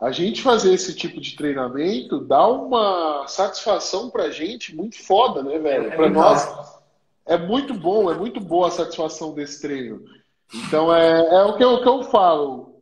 a 0.00 0.10
gente 0.10 0.42
fazer 0.42 0.74
esse 0.74 0.94
tipo 0.94 1.20
de 1.20 1.36
treinamento 1.36 2.20
dá 2.20 2.46
uma 2.48 3.26
satisfação 3.28 4.10
pra 4.10 4.30
gente 4.30 4.74
muito 4.74 5.02
foda, 5.02 5.42
né, 5.42 5.58
velho? 5.58 5.86
É, 5.86 5.96
pra 5.96 6.10
nós 6.10 6.46
é 7.26 7.38
muito 7.38 7.72
bom, 7.72 8.10
é 8.10 8.14
muito 8.14 8.40
boa 8.40 8.68
a 8.68 8.72
satisfação 8.72 9.32
desse 9.32 9.62
treino. 9.62 10.04
Então 10.54 10.94
é, 10.94 11.20
é 11.20 11.42
o, 11.44 11.56
que 11.56 11.64
eu, 11.64 11.70
o 11.74 11.82
que 11.82 11.88
eu 11.88 12.02
falo. 12.04 12.80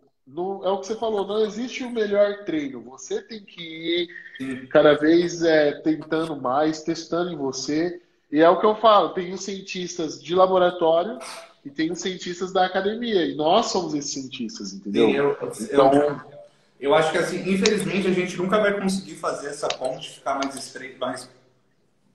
é 0.65 0.69
o 0.69 0.79
que 0.79 0.87
você 0.87 0.97
falou, 0.97 1.27
não 1.27 1.45
existe 1.45 1.85
o 1.85 1.91
melhor 1.91 2.45
treino. 2.45 2.83
Você 2.83 3.23
tem 3.23 3.45
que 3.45 4.09
ir 4.41 4.67
cada 4.69 4.95
vez 4.95 5.43
é, 5.43 5.73
tentando 5.73 6.35
mais, 6.35 6.83
testando 6.83 7.31
em 7.31 7.37
você. 7.37 8.01
E 8.31 8.41
é 8.41 8.49
o 8.49 8.59
que 8.59 8.67
eu 8.67 8.75
falo, 8.77 9.11
tem 9.11 9.33
os 9.33 9.45
cientistas 9.45 10.21
de 10.21 10.35
laboratório 10.35 11.19
e 11.65 11.71
tem 11.71 11.93
os 11.93 12.01
cientistas 12.01 12.53
da 12.53 12.65
academia. 12.65 13.27
E 13.27 13.35
nós 13.35 13.67
somos 13.67 13.95
esses 13.95 14.13
cientistas, 14.13 14.73
entendeu? 14.73 15.07
Sim, 15.07 15.15
eu, 15.15 15.37
então, 15.61 15.93
eu, 15.93 16.21
eu 16.83 16.95
acho 16.97 17.13
que 17.13 17.19
assim, 17.19 17.49
infelizmente 17.49 18.09
a 18.09 18.13
gente 18.13 18.37
nunca 18.37 18.59
vai 18.59 18.79
conseguir 18.79 19.15
fazer 19.15 19.51
essa 19.51 19.69
ponte 19.69 20.11
ficar 20.11 20.35
mais 20.35 20.57
estreita, 20.57 20.99
mais 20.99 21.31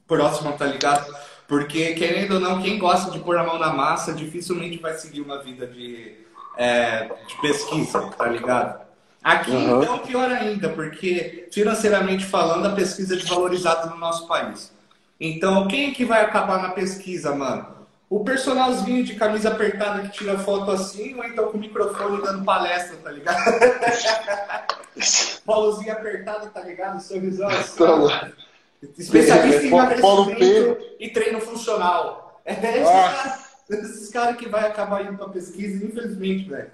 próxima, 0.05 0.51
tá 0.51 0.65
ligado? 0.65 1.15
Porque, 1.47 1.93
querendo 1.93 2.33
ou 2.33 2.39
não, 2.41 2.61
quem 2.61 2.77
gosta 2.77 3.09
de 3.09 3.19
pôr 3.19 3.37
a 3.37 3.43
mão 3.45 3.57
na 3.57 3.71
massa 3.71 4.13
dificilmente 4.13 4.77
vai 4.79 4.95
seguir 4.95 5.21
uma 5.21 5.41
vida 5.41 5.65
de, 5.65 6.17
é, 6.57 7.09
de 7.25 7.41
pesquisa, 7.41 8.01
tá 8.17 8.27
ligado? 8.27 8.85
Aqui, 9.23 9.51
uhum. 9.51 9.81
então, 9.81 9.99
pior 9.99 10.29
ainda, 10.29 10.67
porque 10.69 11.47
financeiramente 11.51 12.25
falando, 12.25 12.65
a 12.65 12.75
pesquisa 12.75 13.15
é 13.15 13.17
desvalorizada 13.17 13.89
no 13.89 13.97
nosso 13.97 14.27
país. 14.27 14.73
Então, 15.19 15.67
quem 15.69 15.89
é 15.89 15.93
que 15.93 16.03
vai 16.03 16.21
acabar 16.21 16.61
na 16.61 16.69
pesquisa, 16.69 17.33
mano? 17.33 17.76
O 18.09 18.23
personalzinho 18.23 19.03
de 19.03 19.15
camisa 19.15 19.49
apertada 19.49 20.03
que 20.03 20.17
tira 20.17 20.39
foto 20.39 20.71
assim, 20.71 21.13
ou 21.15 21.25
então 21.25 21.51
com 21.51 21.57
o 21.57 21.59
microfone 21.59 22.21
dando 22.21 22.45
palestra, 22.45 22.95
tá 22.97 23.11
ligado? 23.11 23.37
Polozinho 25.45 25.91
apertado, 25.91 26.49
tá 26.49 26.61
ligado? 26.61 27.01
Sorrisão 27.01 27.49
assim. 27.49 28.23
Especialista 28.97 29.63
em 29.63 29.67
emagrecimento 29.67 30.77
e 30.99 31.09
treino 31.09 31.41
funcional. 31.41 32.41
É 32.45 32.53
esses 32.53 32.89
caras 32.89 33.47
esses 33.69 34.09
cara 34.09 34.33
que 34.33 34.47
vai 34.47 34.65
acabar 34.65 35.05
indo 35.05 35.17
pra 35.17 35.29
pesquisa, 35.29 35.85
infelizmente, 35.85 36.49
velho. 36.49 36.71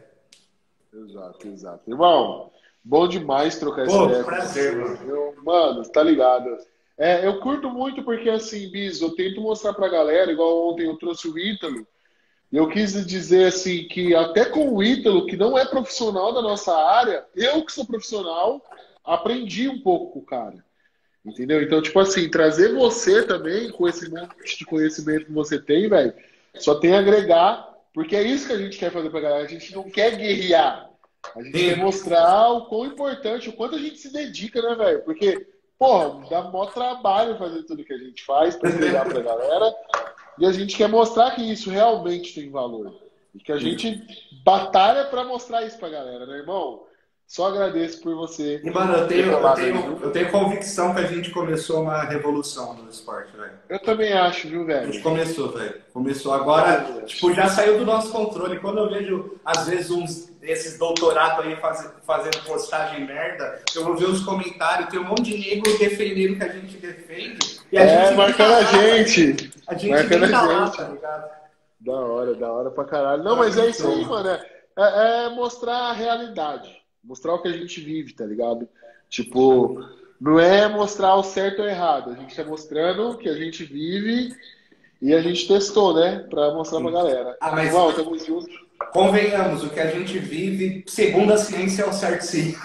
Exato, 0.94 1.48
exato. 1.48 1.90
Irmão, 1.90 2.52
bom 2.84 3.08
demais 3.08 3.58
trocar 3.58 3.86
esse 3.86 3.96
ideia. 3.96 4.24
prazer, 4.24 4.76
mano. 4.76 5.00
Eu, 5.08 5.36
mano, 5.44 5.84
tá 5.90 6.04
ligado? 6.04 6.56
É, 6.98 7.26
eu 7.26 7.40
curto 7.40 7.70
muito 7.70 8.04
porque, 8.04 8.30
assim, 8.30 8.70
Bis, 8.70 9.02
eu 9.02 9.16
tento 9.16 9.42
mostrar 9.42 9.74
pra 9.74 9.90
galera, 9.90 10.32
igual 10.32 10.70
ontem 10.70 10.86
eu 10.86 10.98
trouxe 10.98 11.28
o 11.28 11.38
Ítalo, 11.38 11.88
e 12.52 12.58
eu 12.58 12.68
quis 12.70 12.94
dizer, 13.06 13.46
assim, 13.46 13.88
que 13.88 14.14
até 14.14 14.46
com 14.46 14.74
o 14.74 14.84
Ítalo, 14.84 15.26
que 15.26 15.36
não 15.36 15.58
é 15.58 15.66
profissional 15.66 16.34
da 16.34 16.42
nossa 16.42 16.76
área, 16.76 17.26
eu 17.36 17.66
que 17.66 17.72
sou 17.72 17.86
profissional, 17.86 18.64
aprendi 19.04 19.68
um 19.68 19.82
pouco 19.82 20.14
com 20.14 20.20
o 20.20 20.26
cara. 20.26 20.64
Entendeu? 21.26 21.62
Então, 21.64 21.82
tipo 21.82 22.00
assim, 22.00 22.30
trazer 22.30 22.74
você 22.74 23.24
também 23.24 23.72
com 23.72 23.88
esse 23.88 24.10
monte 24.10 24.58
de 24.58 24.66
conhecimento 24.66 25.26
que 25.26 25.32
você 25.32 25.58
tem, 25.58 25.88
velho, 25.88 26.14
só 26.56 26.76
tem 26.76 26.94
a 26.94 27.00
agregar, 27.00 27.74
porque 27.94 28.16
é 28.16 28.24
isso 28.24 28.48
que 28.48 28.54
a 28.54 28.58
gente 28.58 28.78
quer 28.78 28.92
fazer 28.92 29.10
pra 29.10 29.22
galera. 29.22 29.46
A 29.46 29.48
gente 29.48 29.74
não 29.74 29.90
quer 29.90 30.18
guerrear. 30.18 30.90
A 31.36 31.42
gente 31.42 31.58
Sim. 31.58 31.70
quer 31.70 31.78
mostrar 31.78 32.50
o 32.50 32.66
quão 32.66 32.86
importante, 32.86 33.50
o 33.50 33.54
quanto 33.54 33.76
a 33.76 33.80
gente 33.80 33.98
se 33.98 34.12
dedica, 34.12 34.62
né, 34.62 34.76
velho? 34.76 35.02
Porque, 35.04 35.48
porra, 35.84 36.26
dá 36.30 36.44
maior 36.44 36.74
trabalho 36.74 37.38
fazer 37.38 37.64
tudo 37.64 37.84
que 37.84 37.94
a 37.94 37.98
gente 37.98 38.24
faz 38.24 38.56
pra 38.56 38.70
entregar 38.70 39.06
pra 39.06 39.22
galera. 39.22 39.76
E 40.40 40.46
a 40.46 40.52
gente 40.54 40.78
quer 40.78 40.88
mostrar 40.88 41.32
que 41.32 41.42
isso 41.42 41.70
realmente 41.70 42.34
tem 42.34 42.50
valor. 42.50 42.94
E 43.36 43.40
que 43.40 43.52
a 43.52 43.58
gente 43.58 44.02
batalha 44.46 45.06
para 45.06 45.26
mostrar 45.26 45.64
isso 45.64 45.78
pra 45.78 45.90
galera, 45.90 46.26
né, 46.26 46.38
irmão? 46.38 46.84
Só 47.28 47.48
agradeço 47.48 48.02
por 48.02 48.16
você. 48.16 48.62
E, 48.64 48.70
mano, 48.70 48.94
eu 48.94 49.08
tenho, 49.08 49.32
eu, 49.32 49.54
tenho, 49.54 50.00
eu 50.04 50.12
tenho 50.12 50.32
convicção 50.32 50.94
que 50.94 51.00
a 51.02 51.08
gente 51.08 51.32
começou 51.32 51.82
uma 51.82 52.04
revolução 52.04 52.76
no 52.76 52.90
esporte, 52.90 53.36
velho. 53.36 53.54
Eu 53.70 53.80
também 53.80 54.14
acho, 54.14 54.48
viu, 54.48 54.66
velho? 54.66 54.90
A 54.90 54.92
gente 54.92 55.02
começou, 55.02 55.52
velho. 55.52 55.82
Começou 55.92 56.34
agora, 56.34 57.02
tipo, 57.06 57.34
já 57.34 57.48
saiu 57.48 57.80
do 57.80 57.86
nosso 57.86 58.12
controle. 58.12 58.60
Quando 58.60 58.80
eu 58.80 58.90
vejo, 58.90 59.40
às 59.44 59.68
vezes, 59.68 59.90
uns 59.90 60.33
desses 60.44 60.78
doutorados 60.78 61.46
aí 61.46 61.56
faz, 61.56 61.92
fazendo 62.06 62.44
postagem 62.46 63.06
merda, 63.06 63.62
eu 63.76 63.84
vou 63.84 63.96
ver 63.96 64.06
os 64.06 64.24
comentários, 64.24 64.90
tem 64.90 65.00
um 65.00 65.06
monte 65.06 65.24
de 65.24 65.38
negro 65.38 65.78
defendendo 65.78 66.34
o 66.34 66.38
que 66.38 66.44
a 66.44 66.50
gente 66.50 66.78
defende. 66.78 67.60
E 67.72 67.78
a 67.78 67.82
é, 67.82 68.06
gente 68.06 68.18
marcando 68.18 68.54
a 68.54 68.64
gente. 68.64 69.52
A 69.66 69.74
gente 69.74 69.90
marcando 69.90 70.24
a 70.24 70.28
gente. 70.28 70.48
Lá, 70.48 70.70
tá 70.70 70.88
ligado? 70.90 71.32
Da 71.80 71.94
hora, 71.94 72.36
da 72.36 72.52
hora 72.52 72.72
pra 72.72 72.86
caralho. 72.86 73.24
Não, 73.24 73.36
mas 73.36 73.58
é 73.58 73.70
isso 73.70 73.88
aí, 73.88 74.06
mano. 74.06 74.30
É, 74.30 75.26
é 75.26 75.30
mostrar 75.30 75.76
a 75.76 75.94
realidade 75.94 76.84
mostrar 77.04 77.34
o 77.34 77.42
que 77.42 77.50
a 77.50 77.52
gente 77.52 77.82
vive, 77.82 78.14
tá 78.14 78.26
ligado? 78.26 78.68
Tipo, 79.10 79.84
não 80.20 80.40
é 80.40 80.68
mostrar 80.68 81.16
o 81.16 81.24
certo 81.24 81.62
ou 81.62 81.68
errado, 81.68 82.12
a 82.12 82.16
gente 82.16 82.36
tá 82.36 82.44
mostrando 82.44 83.10
o 83.10 83.18
que 83.18 83.28
a 83.28 83.36
gente 83.36 83.64
vive 83.66 84.34
e 85.02 85.14
a 85.14 85.22
gente 85.22 85.48
testou, 85.48 85.94
né? 85.94 86.20
Pra 86.30 86.54
mostrar 86.54 86.80
pra 86.80 86.92
galera. 86.92 87.38
Ah, 87.42 87.52
mas 87.52 87.68
Igual, 87.68 87.94
tamo 87.94 88.18
junto. 88.18 88.63
Convenhamos, 88.92 89.64
o 89.64 89.70
que 89.70 89.80
a 89.80 89.90
gente 89.90 90.20
vive, 90.20 90.84
segundo 90.88 91.34
a 91.34 91.38
ciência, 91.38 91.84
é 91.84 91.88
o 91.88 91.94
certo 91.94 92.22
sim. 92.22 92.56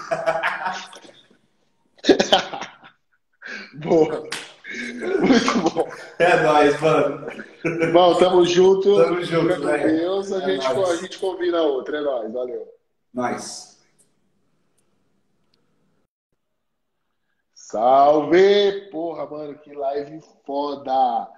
Boa. 3.74 4.28
Muito 5.20 5.70
bom. 5.70 5.88
É 6.18 6.42
nóis, 6.42 6.80
mano. 6.80 7.26
Bom, 7.92 8.18
tamo 8.18 8.44
junto. 8.44 8.96
Tamo 8.96 9.24
junto, 9.24 9.62
velho. 9.62 9.98
Deus, 9.98 10.32
a, 10.32 10.42
é 10.42 10.46
gente, 10.46 10.66
a 10.66 10.96
gente 10.96 11.18
combina 11.18 11.62
outra. 11.62 11.98
É 11.98 12.00
nóis, 12.00 12.32
valeu. 12.32 12.68
Nós. 13.12 13.78
Salve! 17.54 18.88
Porra, 18.90 19.26
mano, 19.26 19.58
que 19.58 19.74
live 19.74 20.20
foda! 20.44 21.28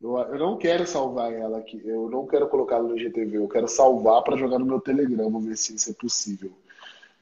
Eu, 0.00 0.16
eu 0.16 0.38
não 0.38 0.56
quero 0.56 0.86
salvar 0.86 1.32
ela 1.32 1.58
aqui, 1.58 1.80
eu 1.84 2.08
não 2.08 2.26
quero 2.26 2.48
colocá-la 2.48 2.88
no 2.88 2.98
GTV, 2.98 3.38
eu 3.38 3.48
quero 3.48 3.66
salvar 3.66 4.22
para 4.22 4.36
jogar 4.36 4.58
no 4.58 4.66
meu 4.66 4.80
Telegram, 4.80 5.40
ver 5.40 5.56
se 5.56 5.74
isso 5.74 5.90
é 5.90 5.94
possível. 5.94 6.52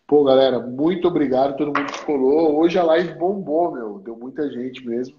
Pô, 0.06 0.22
galera, 0.22 0.60
muito 0.60 1.08
obrigado 1.08 1.56
todo 1.56 1.76
mundo 1.76 1.92
que 1.92 2.04
colou. 2.04 2.56
Hoje 2.58 2.78
a 2.78 2.84
live 2.84 3.14
bombou, 3.14 3.72
meu, 3.72 3.98
deu 3.98 4.14
muita 4.14 4.48
gente 4.50 4.86
mesmo. 4.86 5.16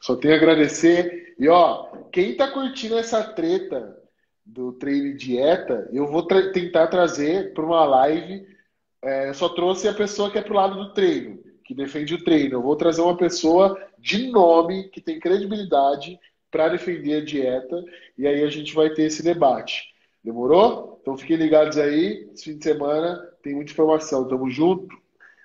Só 0.00 0.16
tenho 0.16 0.34
a 0.34 0.36
agradecer. 0.36 1.34
E 1.38 1.48
ó, 1.48 1.92
quem 2.10 2.36
tá 2.36 2.50
curtindo 2.50 2.98
essa 2.98 3.22
treta 3.22 3.96
do 4.44 4.72
treino 4.72 5.16
dieta, 5.16 5.88
eu 5.92 6.08
vou 6.08 6.26
tra 6.26 6.50
tentar 6.50 6.88
trazer 6.88 7.52
para 7.52 7.64
uma 7.64 7.84
live. 7.84 8.48
É, 9.02 9.32
só 9.32 9.48
trouxe 9.50 9.86
a 9.86 9.94
pessoa 9.94 10.30
que 10.30 10.38
é 10.38 10.42
pro 10.42 10.54
lado 10.54 10.76
do 10.76 10.92
treino 10.92 11.38
que 11.70 11.74
defende 11.74 12.16
o 12.16 12.24
treino. 12.24 12.56
Eu 12.56 12.62
vou 12.62 12.74
trazer 12.74 13.00
uma 13.00 13.16
pessoa 13.16 13.80
de 13.96 14.28
nome, 14.32 14.88
que 14.88 15.00
tem 15.00 15.20
credibilidade, 15.20 16.18
para 16.50 16.68
defender 16.68 17.14
a 17.14 17.24
dieta, 17.24 17.84
e 18.18 18.26
aí 18.26 18.42
a 18.42 18.48
gente 18.48 18.74
vai 18.74 18.90
ter 18.90 19.04
esse 19.04 19.22
debate. 19.22 19.90
Demorou? 20.22 20.98
Então 21.00 21.16
fiquem 21.16 21.36
ligados 21.36 21.78
aí. 21.78 22.28
Esse 22.34 22.44
fim 22.44 22.58
de 22.58 22.64
semana 22.64 23.16
tem 23.42 23.54
muita 23.54 23.72
informação. 23.72 24.28
Tamo 24.28 24.50
junto. 24.50 24.88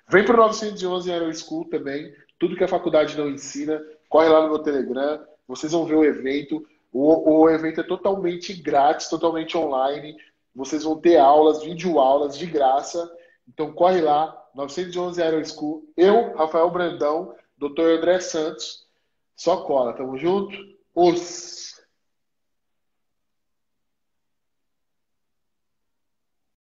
Vem 0.08 0.24
para 0.24 0.34
o 0.34 0.38
911 0.38 1.10
Aero 1.10 1.34
School 1.34 1.64
também. 1.68 2.12
Tudo 2.38 2.56
que 2.56 2.64
a 2.64 2.68
faculdade 2.68 3.16
não 3.16 3.28
ensina. 3.28 3.82
Corre 4.08 4.28
lá 4.28 4.42
no 4.42 4.48
meu 4.48 4.58
Telegram. 4.58 5.24
Vocês 5.48 5.72
vão 5.72 5.86
ver 5.86 5.94
o 5.94 6.04
evento. 6.04 6.66
O, 6.92 7.40
o 7.40 7.50
evento 7.50 7.80
é 7.80 7.84
totalmente 7.84 8.52
grátis, 8.54 9.08
totalmente 9.08 9.56
online. 9.56 10.16
Vocês 10.54 10.84
vão 10.84 10.98
ter 11.00 11.16
aulas, 11.16 11.62
videoaulas 11.62 12.36
de 12.36 12.46
graça. 12.46 13.10
Então 13.48 13.72
corre 13.72 14.00
lá, 14.00 14.36
911 14.54 15.22
Aero 15.22 15.44
School. 15.46 15.84
Eu, 15.96 16.34
Rafael 16.34 16.70
Brandão, 16.70 17.34
Dr. 17.56 17.98
André 17.98 18.20
Santos. 18.20 18.86
Só 19.34 19.58
cola, 19.64 19.92
tamo 19.92 20.16
junto? 20.18 20.56
Os. 20.96 21.65